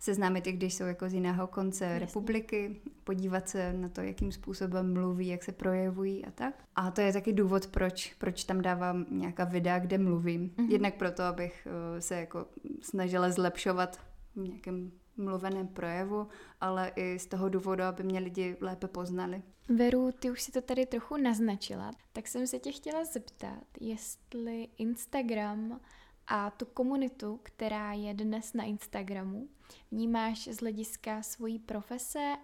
seznámit, 0.01 0.47
i 0.47 0.51
když 0.51 0.73
jsou 0.73 0.83
jako 0.83 1.09
z 1.09 1.13
jiného 1.13 1.47
konce 1.47 1.85
Jasně. 1.85 1.99
republiky, 1.99 2.81
podívat 3.03 3.49
se 3.49 3.73
na 3.73 3.89
to, 3.89 4.01
jakým 4.01 4.31
způsobem 4.31 4.93
mluví, 4.93 5.27
jak 5.27 5.43
se 5.43 5.51
projevují 5.51 6.25
a 6.25 6.31
tak. 6.31 6.63
A 6.75 6.91
to 6.91 7.01
je 7.01 7.13
taky 7.13 7.33
důvod, 7.33 7.67
proč, 7.67 8.13
proč 8.13 8.43
tam 8.43 8.61
dávám 8.61 9.05
nějaká 9.09 9.43
videa, 9.43 9.79
kde 9.79 9.97
mluvím. 9.97 10.49
Mm-hmm. 10.49 10.71
Jednak 10.71 10.95
proto, 10.95 11.23
abych 11.23 11.67
eh, 11.67 12.01
se 12.01 12.15
jako 12.15 12.45
snažila 12.81 13.29
zlepšovat 13.29 13.99
v 14.35 14.39
nějakém 14.39 14.91
mluveném 15.17 15.67
projevu, 15.67 16.27
ale 16.61 16.91
i 16.95 17.19
z 17.19 17.25
toho 17.25 17.49
důvodu, 17.49 17.83
aby 17.83 18.03
mě 18.03 18.19
lidi 18.19 18.57
lépe 18.61 18.87
poznali. 18.87 19.41
Veru, 19.69 20.11
ty 20.19 20.31
už 20.31 20.41
si 20.41 20.51
to 20.51 20.61
tady 20.61 20.85
trochu 20.85 21.17
naznačila, 21.17 21.91
tak 22.13 22.27
jsem 22.27 22.47
se 22.47 22.59
tě 22.59 22.71
chtěla 22.71 23.05
zeptat, 23.05 23.63
jestli 23.79 24.67
Instagram 24.77 25.79
a 26.27 26.51
tu 26.51 26.65
komunitu, 26.65 27.39
která 27.43 27.93
je 27.93 28.13
dnes 28.13 28.53
na 28.53 28.63
Instagramu, 28.63 29.49
vnímáš 29.91 30.47
z 30.47 30.57
hlediska 30.57 31.23
svojí 31.23 31.59
profese, 31.59 32.37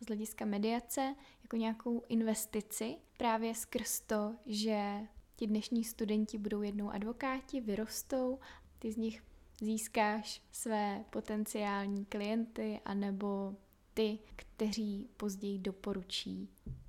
z 0.00 0.06
hlediska 0.06 0.44
mediace, 0.44 1.14
jako 1.42 1.56
nějakou 1.56 2.02
investici, 2.08 2.96
právě 3.16 3.54
skrz 3.54 4.00
to, 4.00 4.34
že 4.46 5.00
ti 5.36 5.46
dnešní 5.46 5.84
studenti 5.84 6.38
budou 6.38 6.62
jednou 6.62 6.90
advokáti, 6.90 7.60
vyrostou, 7.60 8.38
ty 8.78 8.92
z 8.92 8.96
nich 8.96 9.22
získáš 9.60 10.42
své 10.52 11.04
potenciální 11.10 12.04
klienty 12.04 12.80
anebo 12.84 13.54
ty, 13.94 14.18
kteří 14.36 15.08
později 15.16 15.58
doporučí 15.58 16.48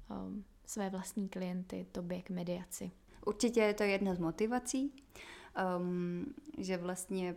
um, 0.09 0.45
své 0.65 0.89
vlastní 0.89 1.29
klienty 1.29 1.85
tobě 1.91 2.21
k 2.21 2.29
mediaci. 2.29 2.91
Určitě 3.25 3.59
je 3.59 3.73
to 3.73 3.83
jedna 3.83 4.15
z 4.15 4.19
motivací, 4.19 4.93
um, 5.77 6.33
že 6.57 6.77
vlastně 6.77 7.35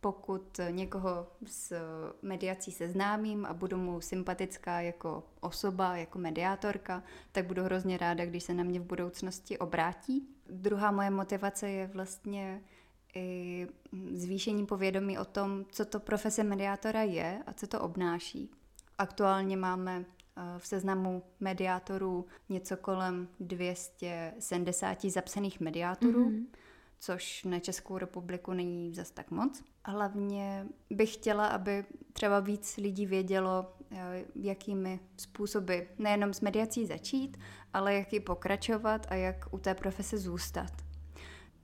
pokud 0.00 0.60
někoho 0.70 1.26
s 1.46 1.74
mediací 2.22 2.72
seznámím 2.72 3.46
a 3.46 3.54
budu 3.54 3.76
mu 3.76 4.00
sympatická 4.00 4.80
jako 4.80 5.24
osoba, 5.40 5.96
jako 5.96 6.18
mediátorka, 6.18 7.02
tak 7.32 7.46
budu 7.46 7.62
hrozně 7.62 7.98
ráda, 7.98 8.26
když 8.26 8.44
se 8.44 8.54
na 8.54 8.64
mě 8.64 8.80
v 8.80 8.84
budoucnosti 8.84 9.58
obrátí. 9.58 10.28
Druhá 10.50 10.90
moje 10.90 11.10
motivace 11.10 11.70
je 11.70 11.86
vlastně 11.86 12.62
i 13.14 13.66
zvýšení 14.14 14.66
povědomí 14.66 15.18
o 15.18 15.24
tom, 15.24 15.64
co 15.70 15.84
to 15.84 16.00
profese 16.00 16.44
mediátora 16.44 17.02
je 17.02 17.42
a 17.46 17.52
co 17.52 17.66
to 17.66 17.80
obnáší. 17.80 18.50
Aktuálně 18.98 19.56
máme 19.56 20.04
eh, 20.04 20.42
v 20.58 20.66
seznamu 20.66 21.22
mediátorů 21.40 22.26
něco 22.48 22.76
kolem 22.76 23.28
270 23.40 25.04
zapsaných 25.04 25.60
mediátorů, 25.60 26.30
mm-hmm. 26.30 26.46
Což 27.00 27.44
na 27.44 27.58
Českou 27.58 27.98
republiku 27.98 28.52
není 28.52 28.94
zas 28.94 29.10
tak 29.10 29.30
moc. 29.30 29.62
Hlavně 29.84 30.66
bych 30.90 31.14
chtěla, 31.14 31.46
aby 31.46 31.84
třeba 32.12 32.40
víc 32.40 32.76
lidí 32.76 33.06
vědělo, 33.06 33.72
eh, 33.90 34.24
jakými 34.34 35.00
způsoby 35.16 35.78
nejenom 35.98 36.34
s 36.34 36.40
mediací 36.40 36.86
začít, 36.86 37.36
ale 37.72 37.94
jak 37.94 38.12
ji 38.12 38.20
pokračovat 38.20 39.06
a 39.10 39.14
jak 39.14 39.36
u 39.50 39.58
té 39.58 39.74
profese 39.74 40.18
zůstat 40.18 40.88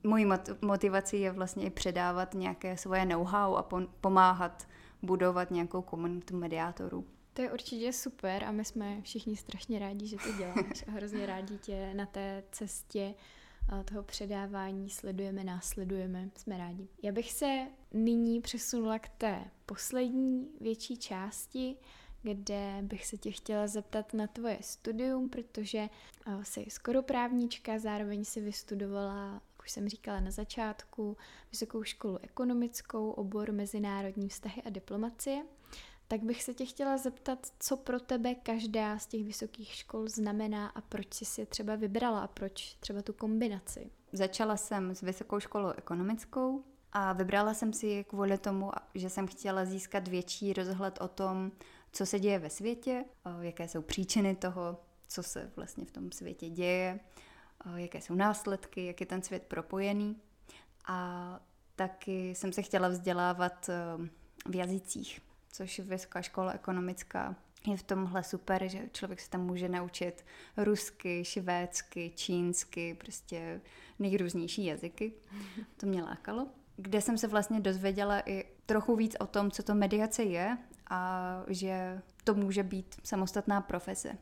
mojí 0.05 0.26
motivací 0.62 1.20
je 1.20 1.32
vlastně 1.32 1.66
i 1.66 1.70
předávat 1.70 2.35
nějaké 2.35 2.76
svoje 2.76 3.07
know-how 3.07 3.55
a 3.55 3.68
pomáhat 4.01 4.68
budovat 5.03 5.51
nějakou 5.51 5.82
komunitu 5.82 6.37
mediátorů. 6.37 7.07
To 7.32 7.43
je 7.43 7.53
určitě 7.53 7.93
super 7.93 8.45
a 8.45 8.53
my 8.53 8.64
jsme 8.64 9.03
všichni 9.03 9.37
strašně 9.37 9.78
rádi, 9.78 10.07
že 10.07 10.16
to 10.16 10.32
děláš 10.39 10.85
a 10.89 10.91
hrozně 10.91 11.26
rádi 11.26 11.59
tě 11.59 11.95
na 11.95 12.07
té 12.07 12.45
cestě 12.53 13.14
toho 13.85 14.03
předávání 14.03 14.91
sledujeme, 14.91 15.45
následujeme, 15.45 16.31
jsme 16.37 16.59
rádi. 16.59 16.89
Já 17.03 17.12
bych 17.12 17.33
se 17.33 17.67
nyní 17.93 18.41
přesunula 18.41 18.99
k 18.99 19.09
té 19.09 19.45
poslední 19.67 20.49
větší 20.61 20.97
části, 20.97 21.77
kde 22.23 22.79
bych 22.83 23.07
se 23.07 23.17
tě 23.17 23.31
chtěla 23.31 23.67
zeptat 23.67 24.15
na 24.15 24.27
tvoje 24.27 24.59
studium, 24.61 25.29
protože 25.29 25.89
jsi 26.43 26.67
skoro 26.69 27.03
právnička, 27.03 27.79
zároveň 27.79 28.25
si 28.25 28.41
vystudovala 28.41 29.43
už 29.65 29.71
jsem 29.71 29.89
říkala 29.89 30.21
na 30.21 30.31
začátku, 30.31 31.17
vysokou 31.51 31.83
školu 31.83 32.19
ekonomickou, 32.23 33.11
obor 33.11 33.53
mezinárodní 33.53 34.29
vztahy 34.29 34.62
a 34.62 34.71
diplomacie. 34.71 35.43
Tak 36.15 36.23
bych 36.23 36.43
se 36.43 36.55
tě 36.55 36.67
chtěla 36.67 36.99
zeptat, 36.99 37.47
co 37.61 37.77
pro 37.77 38.01
tebe 38.01 38.35
každá 38.35 38.99
z 38.99 39.07
těch 39.07 39.25
vysokých 39.25 39.69
škol 39.75 40.09
znamená 40.09 40.69
a 40.69 40.81
proč 40.81 41.15
jsi 41.15 41.25
si 41.25 41.41
je 41.41 41.47
třeba 41.47 41.77
vybrala 41.77 42.21
a 42.21 42.27
proč 42.27 42.75
třeba 42.75 43.03
tu 43.03 43.12
kombinaci. 43.12 43.91
Začala 44.12 44.57
jsem 44.57 44.95
s 44.95 45.01
vysokou 45.01 45.41
školou 45.41 45.71
ekonomickou 45.71 46.65
a 46.93 47.12
vybrala 47.12 47.55
jsem 47.55 47.73
si 47.73 47.87
ji 47.87 48.05
kvůli 48.05 48.39
tomu, 48.39 48.71
že 48.95 49.11
jsem 49.11 49.27
chtěla 49.27 49.65
získat 49.65 50.09
větší 50.09 50.53
rozhled 50.53 51.01
o 51.01 51.09
tom, 51.09 51.53
co 51.93 52.07
se 52.07 52.21
děje 52.21 52.39
ve 52.39 52.51
světě, 52.51 53.05
jaké 53.41 53.69
jsou 53.69 53.83
příčiny 53.83 54.37
toho, 54.37 54.81
co 55.09 55.23
se 55.23 55.51
vlastně 55.57 55.85
v 55.85 55.91
tom 55.91 56.12
světě 56.12 56.49
děje, 56.49 57.01
jaké 57.75 58.01
jsou 58.01 58.15
následky, 58.15 58.87
jak 58.87 59.01
je 59.01 59.07
ten 59.07 59.23
svět 59.23 59.43
propojený. 59.43 60.17
A 60.87 61.41
taky 61.77 62.31
jsem 62.31 62.53
se 62.53 62.62
chtěla 62.62 62.89
vzdělávat 62.89 63.71
v 64.47 64.57
jazycích, 64.57 65.21
což 65.55 65.78
Vysoká 65.78 66.22
škola 66.22 66.52
ekonomická 66.52 67.36
je 67.66 67.76
v 67.76 67.82
tomhle 67.82 68.22
super, 68.24 68.68
že 68.68 68.78
člověk 68.92 69.20
se 69.20 69.30
tam 69.30 69.46
může 69.46 69.68
naučit 69.68 70.24
rusky, 70.57 71.24
švédsky, 71.24 72.12
čínsky, 72.14 72.94
prostě 72.94 73.61
nejrůznější 73.98 74.64
jazyky. 74.64 75.12
To 75.76 75.86
mě 75.86 76.02
lákalo. 76.02 76.46
Kde 76.76 77.00
jsem 77.00 77.18
se 77.18 77.28
vlastně 77.28 77.61
dozvěděla 77.61 78.22
i 78.26 78.44
trochu 78.66 78.96
víc 78.96 79.16
o 79.20 79.26
tom, 79.26 79.50
co 79.50 79.62
to 79.62 79.74
mediace 79.74 80.22
je 80.22 80.59
a 80.90 81.42
že 81.48 82.02
to 82.24 82.34
může 82.34 82.62
být 82.62 82.96
samostatná 83.02 83.61
profese. 83.61 84.18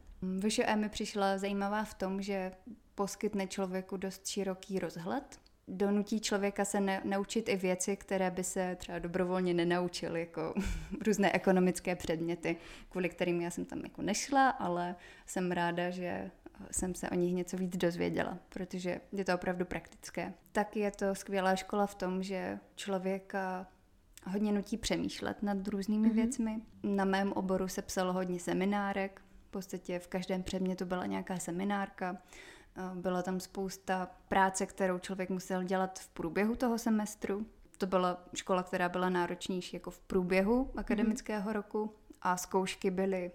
VŠE 0.49 0.77
mi 0.77 0.89
přišla 0.89 1.39
zajímavá 1.39 1.85
v 1.85 1.95
tom, 1.95 2.23
že 2.23 2.53
poskytne 2.95 3.47
člověku 3.47 3.97
dost 3.97 4.27
široký 4.27 4.79
rozhled 4.79 5.41
donutí 5.69 6.21
člověka 6.21 6.65
se 6.65 6.81
ne, 6.81 7.01
naučit 7.05 7.49
i 7.49 7.57
věci, 7.57 7.97
které 7.97 8.31
by 8.31 8.45
se 8.45 8.77
třeba 8.77 8.99
dobrovolně 8.99 9.55
nenaučil, 9.55 10.17
jako 10.17 10.55
různé 11.07 11.33
ekonomické 11.33 11.97
předměty, 11.97 12.57
kvůli 12.89 13.09
kterým 13.09 13.41
já 13.41 13.51
jsem 13.51 13.65
tam 13.65 13.81
jako 13.81 14.03
nešla, 14.03 14.51
ale 14.51 14.97
jsem 15.27 15.53
ráda, 15.53 15.91
že 15.91 16.31
jsem 16.71 16.95
se 16.95 17.11
o 17.11 17.15
nich 17.15 17.35
něco 17.35 17.57
víc 17.57 17.77
dozvěděla, 17.77 18.39
protože 18.49 19.01
je 19.13 19.25
to 19.25 19.35
opravdu 19.35 19.65
praktické. 19.65 20.33
Tak 20.53 20.77
je 20.77 20.91
to 20.91 21.15
skvělá 21.15 21.57
škola 21.57 21.87
v 21.87 21.95
tom, 21.95 22.23
že 22.23 22.59
člověka 22.75 23.67
hodně 24.27 24.53
nutí 24.53 24.77
přemýšlet 24.77 25.43
nad 25.43 25.69
různými 25.69 26.09
mm-hmm. 26.09 26.15
věcmi. 26.15 26.61
Na 26.83 27.05
mém 27.05 27.33
oboru 27.33 27.69
se 27.69 27.83
psalo 27.83 28.13
hodně 28.13 28.41
seminárek, 28.41 29.23
v 29.49 29.51
podstatě 29.51 29.99
v 29.99 30.09
každém 30.09 30.43
předmětu 30.43 30.85
byla 30.85 31.07
nějaká 31.07 31.39
seminárka. 31.39 32.17
Byla 32.95 33.23
tam 33.23 33.41
spousta 33.41 34.11
práce, 34.29 34.67
kterou 34.67 34.99
člověk 34.99 35.31
musel 35.31 35.63
dělat 35.63 35.99
v 35.99 36.09
průběhu 36.09 36.57
toho 36.57 36.79
semestru. 36.79 37.47
To 37.79 37.87
byla 37.87 38.25
škola, 38.35 38.63
která 38.63 38.89
byla 38.89 39.09
náročnější 39.09 39.77
jako 39.77 39.91
v 39.91 40.01
průběhu 40.01 40.71
akademického 40.77 41.51
mm-hmm. 41.51 41.55
roku 41.55 41.95
a 42.23 42.37
zkoušky 42.37 42.91
byly, 42.91 43.31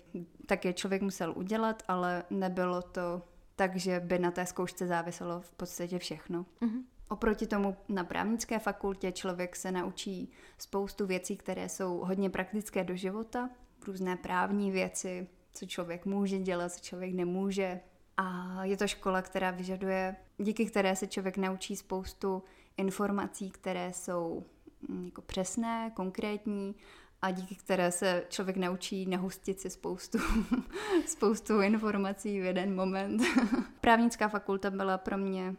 tak 0.45 0.65
je 0.65 0.73
člověk 0.73 1.01
musel 1.01 1.33
udělat, 1.37 1.83
ale 1.87 2.23
nebylo 2.29 2.81
to 2.81 3.21
tak, 3.55 3.75
že 3.75 3.99
by 3.99 4.19
na 4.19 4.31
té 4.31 4.45
zkoušce 4.45 4.87
záviselo 4.87 5.41
v 5.41 5.51
podstatě 5.51 5.99
všechno. 5.99 6.45
Mm-hmm. 6.61 6.83
Oproti 7.09 7.47
tomu 7.47 7.77
na 7.89 8.03
právnické 8.03 8.59
fakultě 8.59 9.11
člověk 9.11 9.55
se 9.55 9.71
naučí 9.71 10.31
spoustu 10.57 11.05
věcí, 11.05 11.37
které 11.37 11.69
jsou 11.69 11.97
hodně 11.97 12.29
praktické 12.29 12.83
do 12.83 12.95
života, 12.95 13.49
různé 13.87 14.15
právní 14.15 14.71
věci, 14.71 15.27
co 15.53 15.65
člověk 15.65 16.05
může 16.05 16.39
dělat, 16.39 16.71
co 16.71 16.79
člověk 16.79 17.13
nemůže, 17.13 17.79
a 18.17 18.59
je 18.65 18.77
to 18.77 18.87
škola, 18.87 19.21
která 19.21 19.51
vyžaduje, 19.51 20.15
díky 20.37 20.65
které 20.65 20.95
se 20.95 21.07
člověk 21.07 21.37
naučí 21.37 21.75
spoustu 21.75 22.43
informací, 22.77 23.49
které 23.49 23.93
jsou 23.93 24.45
mm, 24.87 25.05
jako 25.05 25.21
přesné, 25.21 25.91
konkrétní 25.95 26.75
a 27.21 27.31
díky 27.31 27.55
které 27.55 27.91
se 27.91 28.23
člověk 28.29 28.57
naučí 28.57 29.05
nahustit 29.05 29.59
si 29.59 29.69
spoustu, 29.69 30.17
spoustu 31.05 31.61
informací 31.61 32.39
v 32.39 32.43
jeden 32.43 32.75
moment. 32.75 33.21
Právnická 33.81 34.27
fakulta 34.27 34.69
byla 34.69 34.97
pro 34.97 35.17
mě 35.17 35.55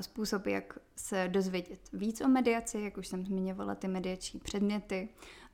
způsob, 0.00 0.46
jak 0.46 0.78
se 0.96 1.28
dozvědět 1.28 1.80
víc 1.92 2.20
o 2.20 2.28
mediaci, 2.28 2.80
jak 2.80 2.96
už 2.96 3.06
jsem 3.08 3.26
zmiňovala 3.26 3.74
ty 3.74 3.88
mediační 3.88 4.40
předměty 4.40 5.08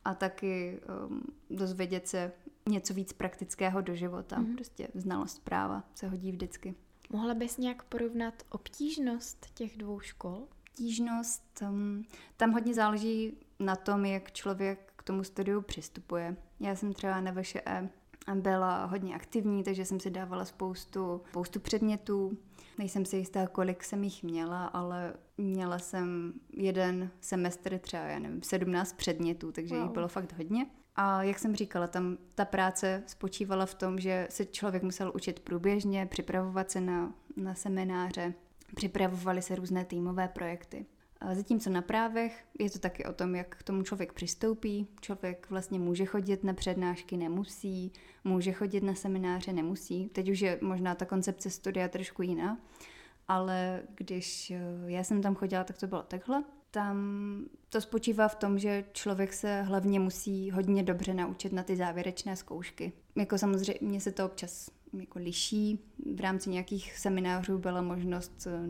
a 0.04 0.14
taky 0.14 0.80
um, 1.08 1.22
dozvědět 1.50 2.08
se 2.08 2.32
něco 2.68 2.94
víc 2.94 3.12
praktického 3.12 3.80
do 3.80 3.94
života. 3.94 4.36
Mm-hmm. 4.36 4.54
Prostě 4.54 4.88
znalost 4.94 5.44
práva 5.44 5.84
se 5.94 6.08
hodí 6.08 6.32
vždycky. 6.32 6.74
Mohla 7.10 7.34
bys 7.34 7.58
nějak 7.58 7.82
porovnat 7.82 8.42
obtížnost 8.50 9.46
těch 9.54 9.76
dvou 9.76 10.00
škol? 10.00 10.48
Obtížnost, 10.68 11.62
um, 11.68 12.04
tam 12.36 12.52
hodně 12.52 12.74
záleží 12.74 13.36
na 13.60 13.76
tom, 13.76 14.04
jak 14.04 14.32
člověk 14.32 14.92
k 14.96 15.02
tomu 15.02 15.24
studiu 15.24 15.62
přistupuje. 15.62 16.36
Já 16.60 16.76
jsem 16.76 16.92
třeba 16.92 17.20
na 17.20 17.32
VŠE 17.42 17.90
byla 18.34 18.84
hodně 18.84 19.14
aktivní, 19.14 19.64
takže 19.64 19.84
jsem 19.84 20.00
si 20.00 20.10
dávala 20.10 20.44
spoustu, 20.44 21.20
spoustu 21.28 21.60
předmětů. 21.60 22.38
Nejsem 22.78 23.04
si 23.04 23.16
jistá, 23.16 23.46
kolik 23.46 23.84
jsem 23.84 24.04
jich 24.04 24.22
měla, 24.22 24.66
ale 24.66 25.14
měla 25.38 25.78
jsem 25.78 26.32
jeden 26.52 27.10
semestr 27.20 27.78
třeba, 27.78 28.02
já 28.02 28.18
nevím, 28.18 28.42
17 28.42 28.92
předmětů, 28.92 29.52
takže 29.52 29.74
wow. 29.74 29.84
jich 29.84 29.92
bylo 29.92 30.08
fakt 30.08 30.32
hodně. 30.32 30.66
A 30.96 31.22
jak 31.22 31.38
jsem 31.38 31.56
říkala, 31.56 31.86
tam 31.86 32.18
ta 32.34 32.44
práce 32.44 33.02
spočívala 33.06 33.66
v 33.66 33.74
tom, 33.74 33.98
že 33.98 34.26
se 34.30 34.44
člověk 34.44 34.82
musel 34.82 35.12
učit 35.14 35.40
průběžně, 35.40 36.06
připravovat 36.06 36.70
se 36.70 36.80
na, 36.80 37.14
na 37.36 37.54
semináře, 37.54 38.34
připravovaly 38.74 39.42
se 39.42 39.54
různé 39.54 39.84
týmové 39.84 40.28
projekty. 40.28 40.86
A 41.20 41.34
zatímco 41.34 41.70
na 41.70 41.82
právech 41.82 42.44
je 42.58 42.70
to 42.70 42.78
taky 42.78 43.04
o 43.04 43.12
tom, 43.12 43.34
jak 43.34 43.56
k 43.56 43.62
tomu 43.62 43.82
člověk 43.82 44.12
přistoupí. 44.12 44.88
Člověk 45.00 45.46
vlastně 45.50 45.78
může 45.78 46.04
chodit 46.04 46.44
na 46.44 46.54
přednášky, 46.54 47.16
nemusí, 47.16 47.92
může 48.24 48.52
chodit 48.52 48.82
na 48.82 48.94
semináře, 48.94 49.52
nemusí. 49.52 50.08
Teď 50.08 50.30
už 50.30 50.40
je 50.40 50.58
možná 50.62 50.94
ta 50.94 51.04
koncepce 51.04 51.50
studia 51.50 51.88
trošku 51.88 52.22
jiná, 52.22 52.58
ale 53.28 53.82
když 53.94 54.50
eh, 54.50 54.60
já 54.86 55.04
jsem 55.04 55.22
tam 55.22 55.34
chodila, 55.34 55.64
tak 55.64 55.78
to 55.78 55.86
bylo 55.86 56.02
takhle 56.02 56.44
tam 56.74 56.98
to 57.68 57.80
spočívá 57.80 58.28
v 58.28 58.34
tom, 58.34 58.58
že 58.58 58.84
člověk 58.92 59.32
se 59.32 59.62
hlavně 59.62 60.00
musí 60.00 60.50
hodně 60.50 60.82
dobře 60.82 61.14
naučit 61.14 61.52
na 61.52 61.62
ty 61.62 61.76
závěrečné 61.76 62.36
zkoušky. 62.36 62.92
Jako 63.16 63.38
samozřejmě 63.38 64.00
se 64.00 64.12
to 64.12 64.26
občas 64.26 64.70
jako 64.92 65.18
liší. 65.18 65.78
V 66.14 66.20
rámci 66.20 66.50
nějakých 66.50 66.98
seminářů 66.98 67.58
byla 67.58 67.82
možnost 67.82 68.46
eh, 68.46 68.68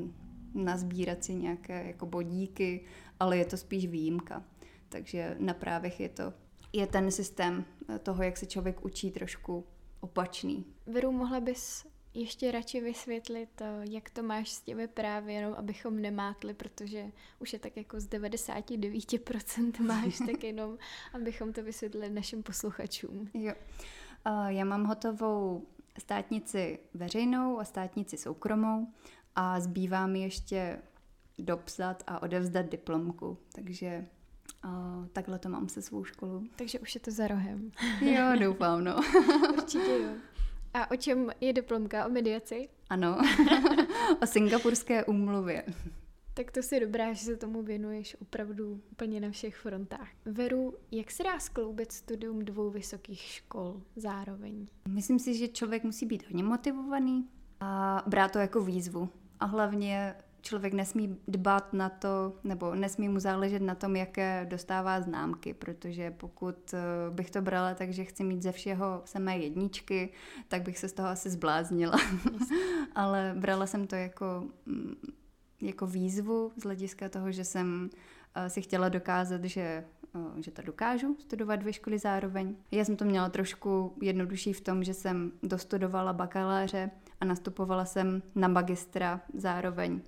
nazbírat 0.55 1.24
si 1.24 1.34
nějaké 1.34 1.86
jako 1.86 2.07
bodíky, 2.07 2.84
ale 3.20 3.36
je 3.36 3.44
to 3.44 3.57
spíš 3.57 3.86
výjimka. 3.86 4.44
Takže 4.88 5.36
na 5.40 5.55
právech 5.55 6.00
je 6.00 6.09
to 6.09 6.32
je 6.72 6.86
ten 6.86 7.11
systém 7.11 7.64
eh, 7.88 7.98
toho, 7.98 8.22
jak 8.22 8.36
se 8.36 8.46
člověk 8.46 8.84
učí 8.84 9.11
trošku 9.11 9.64
opačný. 10.00 10.64
Veru, 10.86 11.12
mohla 11.12 11.40
bys 11.40 11.86
ještě 12.14 12.52
radši 12.52 12.80
vysvětlit, 12.80 13.60
eh, 13.60 13.84
jak 13.90 14.10
to 14.10 14.22
máš 14.22 14.50
s 14.50 14.60
těmi 14.60 14.88
právě, 14.88 15.34
jenom 15.34 15.54
abychom 15.54 16.02
nemátli, 16.02 16.54
protože 16.54 17.12
už 17.38 17.52
je 17.52 17.58
tak 17.58 17.76
jako 17.76 18.00
z 18.00 18.06
99% 18.06 19.80
máš, 19.86 20.18
tak 20.18 20.44
jenom 20.44 20.78
abychom 21.14 21.52
to 21.52 21.62
vysvětlili 21.62 22.10
našim 22.10 22.42
posluchačům. 22.42 23.30
Jo. 23.34 23.54
Já 24.46 24.64
mám 24.64 24.84
hotovou 24.84 25.66
státnici 25.98 26.78
veřejnou 26.94 27.60
a 27.60 27.64
státnici 27.64 28.16
soukromou 28.16 28.86
a 29.36 29.60
zbývá 29.60 30.06
mi 30.06 30.20
ještě 30.20 30.78
dopsat 31.38 32.02
a 32.06 32.22
odevzdat 32.22 32.66
diplomku, 32.66 33.38
takže 33.54 34.06
uh, 34.64 35.06
takhle 35.12 35.38
to 35.38 35.48
mám 35.48 35.68
se 35.68 35.82
svou 35.82 36.04
školou. 36.04 36.42
Takže 36.56 36.78
už 36.78 36.94
je 36.94 37.00
to 37.00 37.10
za 37.10 37.28
rohem. 37.28 37.70
jo, 38.00 38.24
doufám, 38.40 38.84
no. 38.84 38.96
Určitě 39.56 39.98
jo. 40.02 40.10
A 40.75 40.91
o 40.91 40.97
čem 40.97 41.31
je 41.41 41.53
diplomka? 41.53 42.07
O 42.07 42.11
mediaci? 42.11 42.68
Ano, 42.91 43.18
o 44.22 44.27
singapurské 44.27 45.05
úmluvě. 45.05 45.64
Tak 46.35 46.51
to 46.51 46.62
si 46.62 46.81
dobrá, 46.81 47.12
že 47.12 47.25
se 47.25 47.37
tomu 47.37 47.62
věnuješ 47.62 48.16
opravdu 48.20 48.81
úplně 48.93 49.20
na 49.20 49.31
všech 49.31 49.57
frontách. 49.57 50.09
Veru, 50.25 50.75
jak 50.91 51.11
se 51.11 51.22
dá 51.22 51.39
skloubit 51.39 51.93
studium 51.93 52.45
dvou 52.45 52.70
vysokých 52.70 53.20
škol 53.20 53.83
zároveň? 53.97 54.66
Myslím 54.89 55.18
si, 55.18 55.35
že 55.35 55.49
člověk 55.49 55.85
musí 55.85 56.07
být 56.07 56.27
hodně 56.27 56.45
motivovaný 56.45 57.29
a 57.61 58.03
brát 58.07 58.33
to 58.33 58.39
jako 58.39 58.61
výzvu. 58.61 59.09
A 59.41 59.47
hlavně 59.47 60.14
člověk 60.45 60.72
nesmí 60.72 61.16
dbat 61.28 61.72
na 61.72 61.88
to, 61.88 62.32
nebo 62.45 62.74
nesmí 62.74 63.09
mu 63.09 63.20
záležet 63.20 63.62
na 63.62 63.74
tom, 63.74 63.97
jaké 63.97 64.47
dostává 64.51 65.01
známky, 65.01 65.55
protože 65.55 66.11
pokud 66.11 66.74
eh, 66.74 66.80
bych 67.11 67.30
to 67.30 67.42
brala 67.42 67.74
tak, 67.74 67.92
že 67.92 68.05
chci 68.05 68.24
mít 68.24 68.42
ze 68.42 68.53
všeho 68.53 69.03
samé 69.05 69.38
jedničky, 69.38 70.12
tak 70.49 70.62
bych 70.62 70.78
se 70.78 70.88
z 70.88 70.92
toho 70.92 71.09
asi 71.09 71.30
zbláznila. 71.30 71.99
Ale 72.95 73.34
brala 73.38 73.66
jsem 73.66 73.86
to 73.86 73.97
jako, 73.97 74.45
mm, 74.66 74.95
jako 75.62 75.86
výzvu 75.86 76.53
z 76.57 76.62
hlediska 76.62 77.09
toho, 77.09 77.32
že 77.32 77.45
jsem 77.45 77.90
eh, 78.34 78.51
si 78.51 78.62
chtěla 78.62 78.88
dokázat, 78.88 79.45
že 79.45 79.61
eh, 79.61 80.42
že 80.42 80.51
to 80.51 80.62
dokážu 80.62 81.16
studovat 81.20 81.57
dvě 81.57 81.72
školy 81.72 81.99
zároveň. 81.99 82.57
Já 82.70 82.84
jsem 82.84 82.97
to 82.97 83.05
měla 83.05 83.28
trošku 83.28 83.97
jednodušší 84.03 84.53
v 84.53 84.61
tom, 84.61 84.84
že 84.84 84.95
jsem 84.95 85.32
dostudovala 85.42 86.12
bakaláře 86.12 86.90
a 87.20 87.24
nastupovala 87.24 87.84
jsem 87.84 88.22
na 88.34 88.49
magistra 88.49 89.20
zároveň 89.34 90.01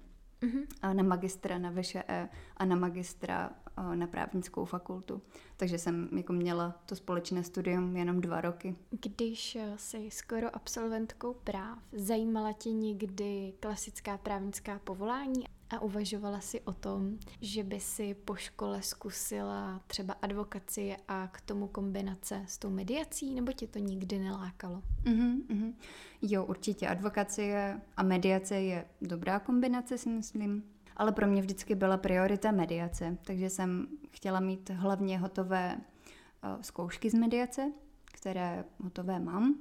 mm-hmm. 0.43 0.67
a 0.83 0.93
na 0.93 1.03
magistra 1.03 1.59
na 1.59 1.71
VŠE 1.71 2.29
a 2.57 2.65
na 2.65 2.77
magistra 2.77 3.51
na 3.95 4.07
právnickou 4.07 4.65
fakultu. 4.65 5.23
Takže 5.57 5.79
jsem 5.79 6.09
jako 6.17 6.33
měla 6.33 6.81
to 6.87 6.97
společné 6.97 7.45
studium 7.45 7.97
jenom 7.97 8.21
dva 8.21 8.41
roky. 8.41 8.77
Když 8.91 9.57
eh, 9.57 9.73
jsi 9.77 10.11
skoro 10.11 10.57
absolventkou 10.57 11.35
práv, 11.35 11.79
zajímala 11.93 12.53
tě 12.53 12.73
někdy 12.73 13.53
klasická 13.61 14.19
právnická 14.19 14.79
povolání 14.79 15.45
a 15.71 15.81
uvažovala 15.81 16.41
si 16.41 16.61
o 16.61 16.73
tom, 16.73 17.19
že 17.41 17.65
by 17.65 17.81
si 17.81 18.15
po 18.15 18.35
škole 18.35 18.83
zkusila 18.83 19.81
třeba 19.87 20.15
advokaci 20.23 20.97
a 21.09 21.29
k 21.33 21.41
tomu 21.41 21.67
kombinace 21.69 22.45
s 22.47 22.59
tou 22.59 22.71
mediací, 22.71 23.35
nebo 23.35 23.53
tě 23.53 23.67
to 23.67 23.79
nikdy 23.79 24.19
nelákalo? 24.19 24.83
Mm-hmm, 25.05 25.47
mm-hmm. 25.47 25.75
Jo, 26.23 26.45
určitě 26.45 26.89
advokacie 26.89 27.81
a 27.97 28.03
mediace 28.03 28.61
je 28.61 28.85
dobrá 29.03 29.41
kombinace, 29.41 29.99
si 29.99 30.09
myslím. 30.09 30.63
Ale 30.97 31.13
pro 31.13 31.27
mě 31.27 31.41
vždycky 31.41 31.75
byla 31.75 31.97
priorita 31.97 32.53
mediace, 32.53 33.19
takže 33.25 33.51
jsem 33.51 33.87
chtěla 34.11 34.41
mít 34.41 34.71
hlavně 34.71 35.19
hotové 35.19 35.77
uh, 35.77 36.63
zkoušky 36.63 37.11
z 37.11 37.15
mediace, 37.15 37.73
které 38.05 38.65
hotové 38.85 39.21
mám. 39.21 39.55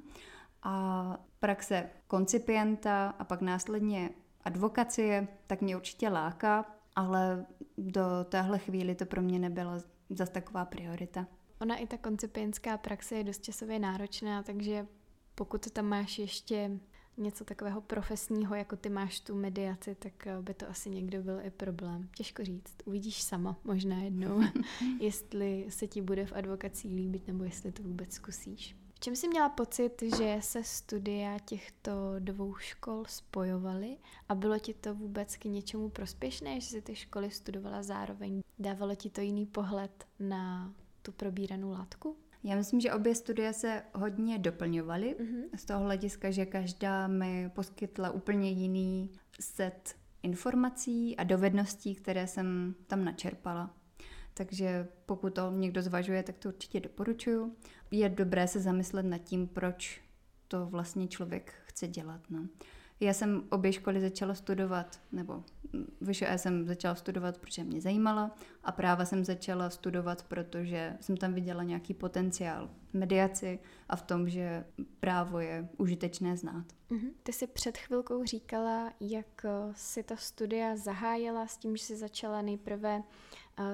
A 0.64 1.18
praxe 1.39 1.89
koncipienta 2.08 3.10
a 3.20 3.24
pak 3.24 3.41
následně 3.41 4.10
advokacie, 4.45 5.27
tak 5.47 5.61
mě 5.61 5.75
určitě 5.75 6.09
láká, 6.09 6.65
ale 6.95 7.45
do 7.77 8.03
téhle 8.29 8.59
chvíli 8.59 8.95
to 8.95 9.05
pro 9.05 9.21
mě 9.21 9.39
nebyla 9.39 9.79
zase 10.09 10.31
taková 10.31 10.65
priorita. 10.65 11.27
Ona 11.61 11.75
i 11.75 11.87
ta 11.87 11.97
koncipientská 11.97 12.77
praxe 12.77 13.15
je 13.15 13.23
dost 13.23 13.43
časově 13.43 13.79
náročná, 13.79 14.43
takže 14.43 14.87
pokud 15.35 15.71
tam 15.71 15.85
máš 15.85 16.19
ještě 16.19 16.71
něco 17.17 17.45
takového 17.45 17.81
profesního, 17.81 18.55
jako 18.55 18.75
ty 18.75 18.89
máš 18.89 19.19
tu 19.19 19.35
mediaci, 19.35 19.95
tak 19.95 20.27
by 20.41 20.53
to 20.53 20.69
asi 20.69 20.89
někdo 20.89 21.23
byl 21.23 21.39
i 21.43 21.49
problém. 21.49 22.09
Těžko 22.15 22.43
říct. 22.43 22.75
Uvidíš 22.85 23.21
sama 23.21 23.59
možná 23.63 23.97
jednou, 23.97 24.41
jestli 24.99 25.65
se 25.69 25.87
ti 25.87 26.01
bude 26.01 26.25
v 26.25 26.33
advokací 26.33 26.95
líbit, 26.95 27.27
nebo 27.27 27.43
jestli 27.43 27.71
to 27.71 27.83
vůbec 27.83 28.13
zkusíš. 28.13 28.75
V 28.95 28.99
čem 28.99 29.15
jsi 29.15 29.27
měla 29.27 29.49
pocit, 29.49 30.03
že 30.17 30.37
se 30.39 30.63
studia 30.63 31.39
těchto 31.39 31.91
dvou 32.19 32.55
škol 32.55 33.05
spojovaly 33.07 33.97
a 34.29 34.35
bylo 34.35 34.59
ti 34.59 34.73
to 34.73 34.95
vůbec 34.95 35.35
k 35.37 35.45
něčemu 35.45 35.89
prospěšné, 35.89 36.61
že 36.61 36.67
si 36.67 36.81
ty 36.81 36.95
školy 36.95 37.31
studovala 37.31 37.83
zároveň? 37.83 38.41
Dávalo 38.59 38.95
ti 38.95 39.09
to 39.09 39.21
jiný 39.21 39.45
pohled 39.45 40.05
na 40.19 40.73
tu 41.01 41.11
probíranou 41.11 41.71
látku? 41.71 42.17
Já 42.43 42.55
myslím, 42.55 42.79
že 42.79 42.93
obě 42.93 43.15
studie 43.15 43.53
se 43.53 43.83
hodně 43.93 44.39
doplňovaly 44.39 45.15
mm-hmm. 45.19 45.43
z 45.55 45.65
toho 45.65 45.83
hlediska, 45.83 46.31
že 46.31 46.45
každá 46.45 47.07
mi 47.07 47.49
poskytla 47.55 48.11
úplně 48.11 48.51
jiný 48.51 49.11
set 49.39 49.95
informací 50.23 51.17
a 51.17 51.23
dovedností, 51.23 51.95
které 51.95 52.27
jsem 52.27 52.75
tam 52.87 53.05
načerpala. 53.05 53.75
Takže 54.38 54.88
pokud 55.05 55.33
to 55.33 55.51
někdo 55.51 55.81
zvažuje, 55.81 56.23
tak 56.23 56.38
to 56.38 56.49
určitě 56.49 56.79
doporučuju. 56.79 57.55
Je 57.91 58.09
dobré 58.09 58.47
se 58.47 58.59
zamyslet 58.59 59.05
nad 59.05 59.17
tím, 59.17 59.47
proč 59.47 60.01
to 60.47 60.65
vlastně 60.65 61.07
člověk 61.07 61.53
chce 61.65 61.88
dělat. 61.88 62.21
No. 62.29 62.47
Já 62.99 63.13
jsem 63.13 63.43
obě 63.49 63.73
školy 63.73 64.01
začala 64.01 64.36
studovat, 64.36 65.01
nebo 65.11 65.43
vyšší 66.01 66.25
jsem 66.36 66.67
začala 66.67 66.95
studovat, 66.95 67.38
protože 67.38 67.63
mě 67.63 67.81
zajímala 67.81 68.36
a 68.63 68.71
práva 68.71 69.05
jsem 69.05 69.25
začala 69.25 69.69
studovat, 69.69 70.23
protože 70.23 70.97
jsem 71.01 71.17
tam 71.17 71.33
viděla 71.33 71.63
nějaký 71.63 71.93
potenciál 71.93 72.69
mediaci 72.93 73.59
a 73.89 73.95
v 73.95 74.01
tom, 74.01 74.29
že 74.29 74.65
právo 74.99 75.39
je 75.39 75.69
užitečné 75.77 76.38
znát. 76.38 76.65
Mm-hmm. 76.91 77.11
Ty 77.23 77.33
jsi 77.33 77.47
před 77.47 77.77
chvilkou 77.77 78.23
říkala, 78.23 78.93
jak 78.99 79.45
si 79.73 80.03
ta 80.03 80.15
studia 80.15 80.75
zahájila 80.75 81.47
s 81.47 81.57
tím, 81.57 81.77
že 81.77 81.83
jsi 81.83 81.95
začala 81.95 82.41
nejprve 82.41 83.03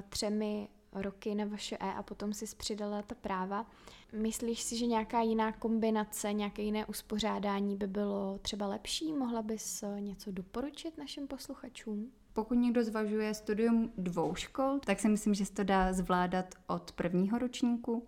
třemi 0.10 0.68
roky 0.94 1.36
na 1.36 1.46
vaše 1.46 1.78
E 1.80 1.94
a 1.94 2.04
potom 2.04 2.34
si 2.34 2.56
přidala 2.56 3.02
ta 3.02 3.16
práva. 3.16 3.66
Myslíš 4.14 4.62
si, 4.62 4.78
že 4.78 4.86
nějaká 4.86 5.22
jiná 5.22 5.52
kombinace, 5.52 6.34
nějaké 6.34 6.62
jiné 6.62 6.86
uspořádání 6.86 7.76
by 7.76 7.88
bylo 7.88 8.40
třeba 8.42 8.68
lepší? 8.68 9.14
Mohla 9.14 9.42
bys 9.42 9.84
eh, 9.84 10.02
něco 10.02 10.32
doporučit 10.32 10.98
našim 10.98 11.28
posluchačům? 11.28 12.12
Pokud 12.34 12.54
někdo 12.54 12.84
zvažuje 12.84 13.34
studium 13.34 13.92
dvou 13.98 14.36
škol, 14.36 14.80
tak 14.86 15.00
si 15.00 15.10
myslím, 15.10 15.34
že 15.34 15.46
se 15.46 15.54
to 15.54 15.64
dá 15.64 15.94
zvládat 15.94 16.56
od 16.68 16.92
prvního 16.92 17.38
ročníku 17.38 18.08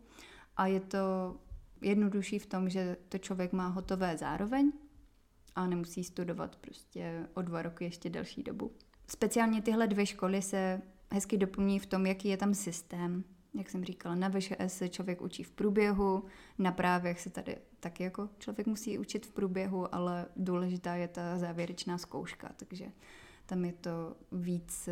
a 0.57 0.67
je 0.67 0.79
to 0.79 0.97
jednodušší 1.81 2.39
v 2.39 2.45
tom, 2.45 2.69
že 2.69 2.97
to 3.09 3.17
člověk 3.17 3.53
má 3.53 3.67
hotové 3.67 4.17
zároveň 4.17 4.71
a 5.55 5.67
nemusí 5.67 6.03
studovat 6.03 6.55
prostě 6.55 7.27
o 7.33 7.41
dva 7.41 7.61
roky 7.61 7.83
ještě 7.83 8.09
delší 8.09 8.43
dobu. 8.43 8.71
Speciálně 9.07 9.61
tyhle 9.61 9.87
dvě 9.87 10.05
školy 10.05 10.41
se 10.41 10.81
hezky 11.13 11.37
doplní 11.37 11.79
v 11.79 11.85
tom, 11.85 12.05
jaký 12.05 12.27
je 12.27 12.37
tam 12.37 12.53
systém. 12.53 13.23
Jak 13.53 13.69
jsem 13.69 13.85
říkala, 13.85 14.15
na 14.15 14.29
VŠS 14.29 14.67
se 14.67 14.89
člověk 14.89 15.21
učí 15.21 15.43
v 15.43 15.51
průběhu, 15.51 16.23
na 16.57 16.71
právech 16.71 17.21
se 17.21 17.29
tady 17.29 17.57
taky 17.79 18.03
jako 18.03 18.29
člověk 18.39 18.67
musí 18.67 18.99
učit 18.99 19.25
v 19.25 19.31
průběhu, 19.31 19.95
ale 19.95 20.25
důležitá 20.35 20.95
je 20.95 21.07
ta 21.07 21.37
závěrečná 21.37 21.97
zkouška, 21.97 22.51
takže 22.57 22.91
tam 23.45 23.65
je 23.65 23.73
to 23.73 24.15
víc, 24.31 24.89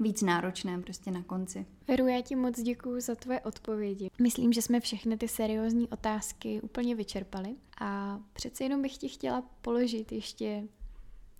víc 0.00 0.22
náročné 0.22 0.80
prostě 0.80 1.10
na 1.10 1.22
konci. 1.22 1.66
Veru, 1.88 2.06
já 2.06 2.22
ti 2.22 2.36
moc 2.36 2.60
děkuji 2.60 3.00
za 3.00 3.14
tvoje 3.14 3.40
odpovědi. 3.40 4.10
Myslím, 4.22 4.52
že 4.52 4.62
jsme 4.62 4.80
všechny 4.80 5.16
ty 5.16 5.28
seriózní 5.28 5.88
otázky 5.88 6.60
úplně 6.60 6.94
vyčerpali 6.94 7.56
a 7.80 8.20
přece 8.32 8.64
jenom 8.64 8.82
bych 8.82 8.96
ti 8.96 9.08
chtěla 9.08 9.42
položit 9.60 10.12
ještě 10.12 10.68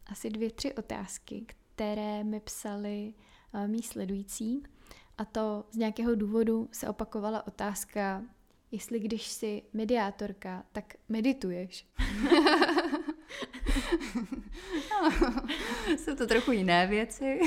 asi 0.07 0.31
dvě, 0.31 0.51
tři 0.51 0.75
otázky, 0.75 1.45
které 1.47 2.25
mi 2.25 2.41
psali 2.41 3.15
mý 3.67 3.83
sledující. 3.83 4.63
A 5.19 5.25
to 5.25 5.65
z 5.71 5.77
nějakého 5.77 6.15
důvodu 6.15 6.69
se 6.73 6.89
opakovala 6.89 7.47
otázka, 7.47 8.23
jestli 8.71 9.01
když 9.01 9.27
jsi 9.27 9.63
mediátorka, 9.73 10.65
tak 10.73 10.95
medituješ. 11.09 11.87
Jsou 15.97 16.15
to 16.17 16.27
trochu 16.27 16.53
jiné 16.53 16.87
věci. 16.87 17.41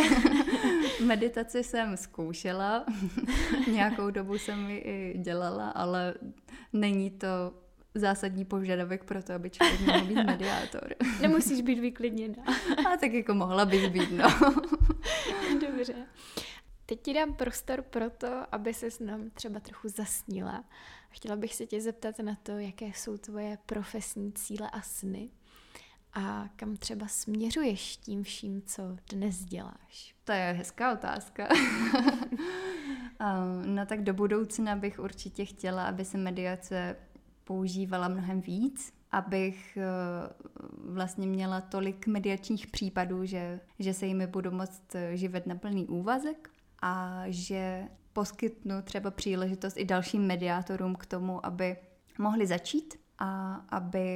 Meditaci 1.05 1.63
jsem 1.63 1.97
zkoušela, 1.97 2.85
nějakou 3.71 4.09
dobu 4.09 4.37
jsem 4.37 4.69
ji 4.69 4.77
i 4.77 5.17
dělala, 5.17 5.69
ale 5.69 6.13
není 6.73 7.09
to 7.11 7.53
zásadní 7.97 8.45
požadavek 8.45 9.03
pro 9.03 9.23
to, 9.23 9.33
aby 9.33 9.49
člověk 9.49 9.81
mohl 9.81 10.05
být 10.05 10.15
mediátor. 10.25 10.95
Nemusíš 11.21 11.61
být 11.61 11.79
vyklidněna. 11.79 12.43
A 12.93 12.97
tak 12.97 13.13
jako 13.13 13.33
mohla 13.33 13.65
bych 13.65 13.89
být, 13.89 14.11
no. 14.11 14.25
Dobře. 15.67 15.93
Teď 16.85 17.01
ti 17.01 17.13
dám 17.13 17.33
prostor 17.33 17.81
pro 17.81 18.09
to, 18.09 18.43
aby 18.51 18.73
se 18.73 18.87
nám 19.05 19.29
třeba 19.29 19.59
trochu 19.59 19.89
zasnila. 19.89 20.63
Chtěla 21.09 21.35
bych 21.35 21.55
se 21.55 21.65
tě 21.65 21.81
zeptat 21.81 22.19
na 22.19 22.37
to, 22.43 22.51
jaké 22.51 22.85
jsou 22.85 23.17
tvoje 23.17 23.57
profesní 23.65 24.33
cíle 24.33 24.69
a 24.69 24.81
sny 24.81 25.29
a 26.13 26.49
kam 26.55 26.77
třeba 26.77 27.07
směřuješ 27.07 27.97
tím 27.97 28.23
vším, 28.23 28.61
co 28.61 28.97
dnes 29.11 29.43
děláš? 29.43 30.15
To 30.23 30.31
je 30.31 30.53
hezká 30.57 30.93
otázka. 30.93 31.47
no 33.65 33.85
tak 33.85 34.03
do 34.03 34.13
budoucna 34.13 34.75
bych 34.75 34.99
určitě 34.99 35.45
chtěla, 35.45 35.87
aby 35.87 36.05
se 36.05 36.17
mediace 36.17 36.95
používala 37.47 38.07
mnohem 38.07 38.41
víc, 38.41 38.93
abych 39.11 39.77
eh, 39.77 39.83
vlastně 40.93 41.27
měla 41.27 41.61
tolik 41.61 42.07
mediačních 42.07 42.67
případů, 42.67 43.25
že, 43.25 43.59
že 43.79 43.93
se 43.93 44.05
jimi 44.05 44.27
budu 44.27 44.51
moct 44.51 44.95
eh, 44.95 45.17
živit 45.17 45.47
na 45.47 45.55
plný 45.55 45.87
úvazek 45.87 46.49
a 46.81 47.23
že 47.27 47.83
poskytnu 48.13 48.75
třeba 48.83 49.11
příležitost 49.11 49.77
i 49.77 49.85
dalším 49.85 50.21
mediátorům 50.21 50.95
k 50.95 51.05
tomu, 51.05 51.45
aby 51.45 51.77
mohli 52.19 52.47
začít 52.47 52.99
a 53.19 53.53
aby 53.69 54.07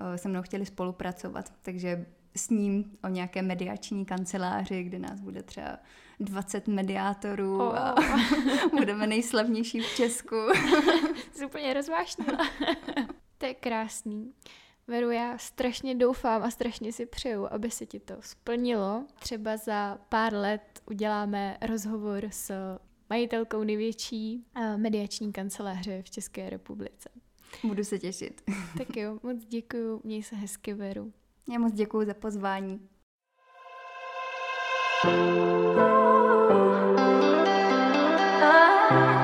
eh, 0.00 0.18
se 0.18 0.28
mnou 0.28 0.42
chtěli 0.42 0.66
spolupracovat. 0.66 1.52
Takže 1.62 2.06
s 2.36 2.50
ním 2.50 2.84
o 3.04 3.08
nějaké 3.08 3.42
mediační 3.42 4.04
kanceláři, 4.04 4.82
kde 4.82 4.98
nás 4.98 5.20
bude 5.20 5.42
třeba 5.42 5.78
20 6.20 6.68
mediátorů 6.68 7.56
oh. 7.56 7.78
a 7.78 7.94
budeme 8.78 9.06
nejslavnější 9.06 9.80
v 9.80 9.96
Česku. 9.96 10.36
Jsi 11.32 11.46
úplně 11.46 11.74
rozvášnila. 11.74 12.38
to 13.38 13.46
je 13.46 13.54
krásný. 13.54 14.32
Veru, 14.86 15.10
já 15.10 15.38
strašně 15.38 15.94
doufám 15.94 16.42
a 16.42 16.50
strašně 16.50 16.92
si 16.92 17.06
přeju, 17.06 17.46
aby 17.50 17.70
se 17.70 17.86
ti 17.86 18.00
to 18.00 18.14
splnilo. 18.20 19.04
Třeba 19.18 19.56
za 19.56 19.98
pár 20.08 20.34
let 20.34 20.82
uděláme 20.90 21.58
rozhovor 21.62 22.24
s 22.30 22.78
majitelkou 23.10 23.64
největší 23.64 24.44
eh, 24.56 24.76
mediační 24.76 25.32
kanceláře 25.32 26.02
v 26.02 26.10
České 26.10 26.50
republice. 26.50 27.10
Budu 27.64 27.84
se 27.84 27.98
těšit. 27.98 28.42
tak 28.78 28.96
jo, 28.96 29.18
moc 29.22 29.44
děkuju, 29.44 30.00
měj 30.04 30.22
se 30.22 30.36
hezky, 30.36 30.74
Veru. 30.74 31.12
Já 31.52 31.58
moc 31.58 31.72
děkuji 31.72 32.06
za 32.06 32.14
pozvání. 32.14 32.88
thank 35.04 35.98
you 35.98 36.03
Bye. 38.90 39.23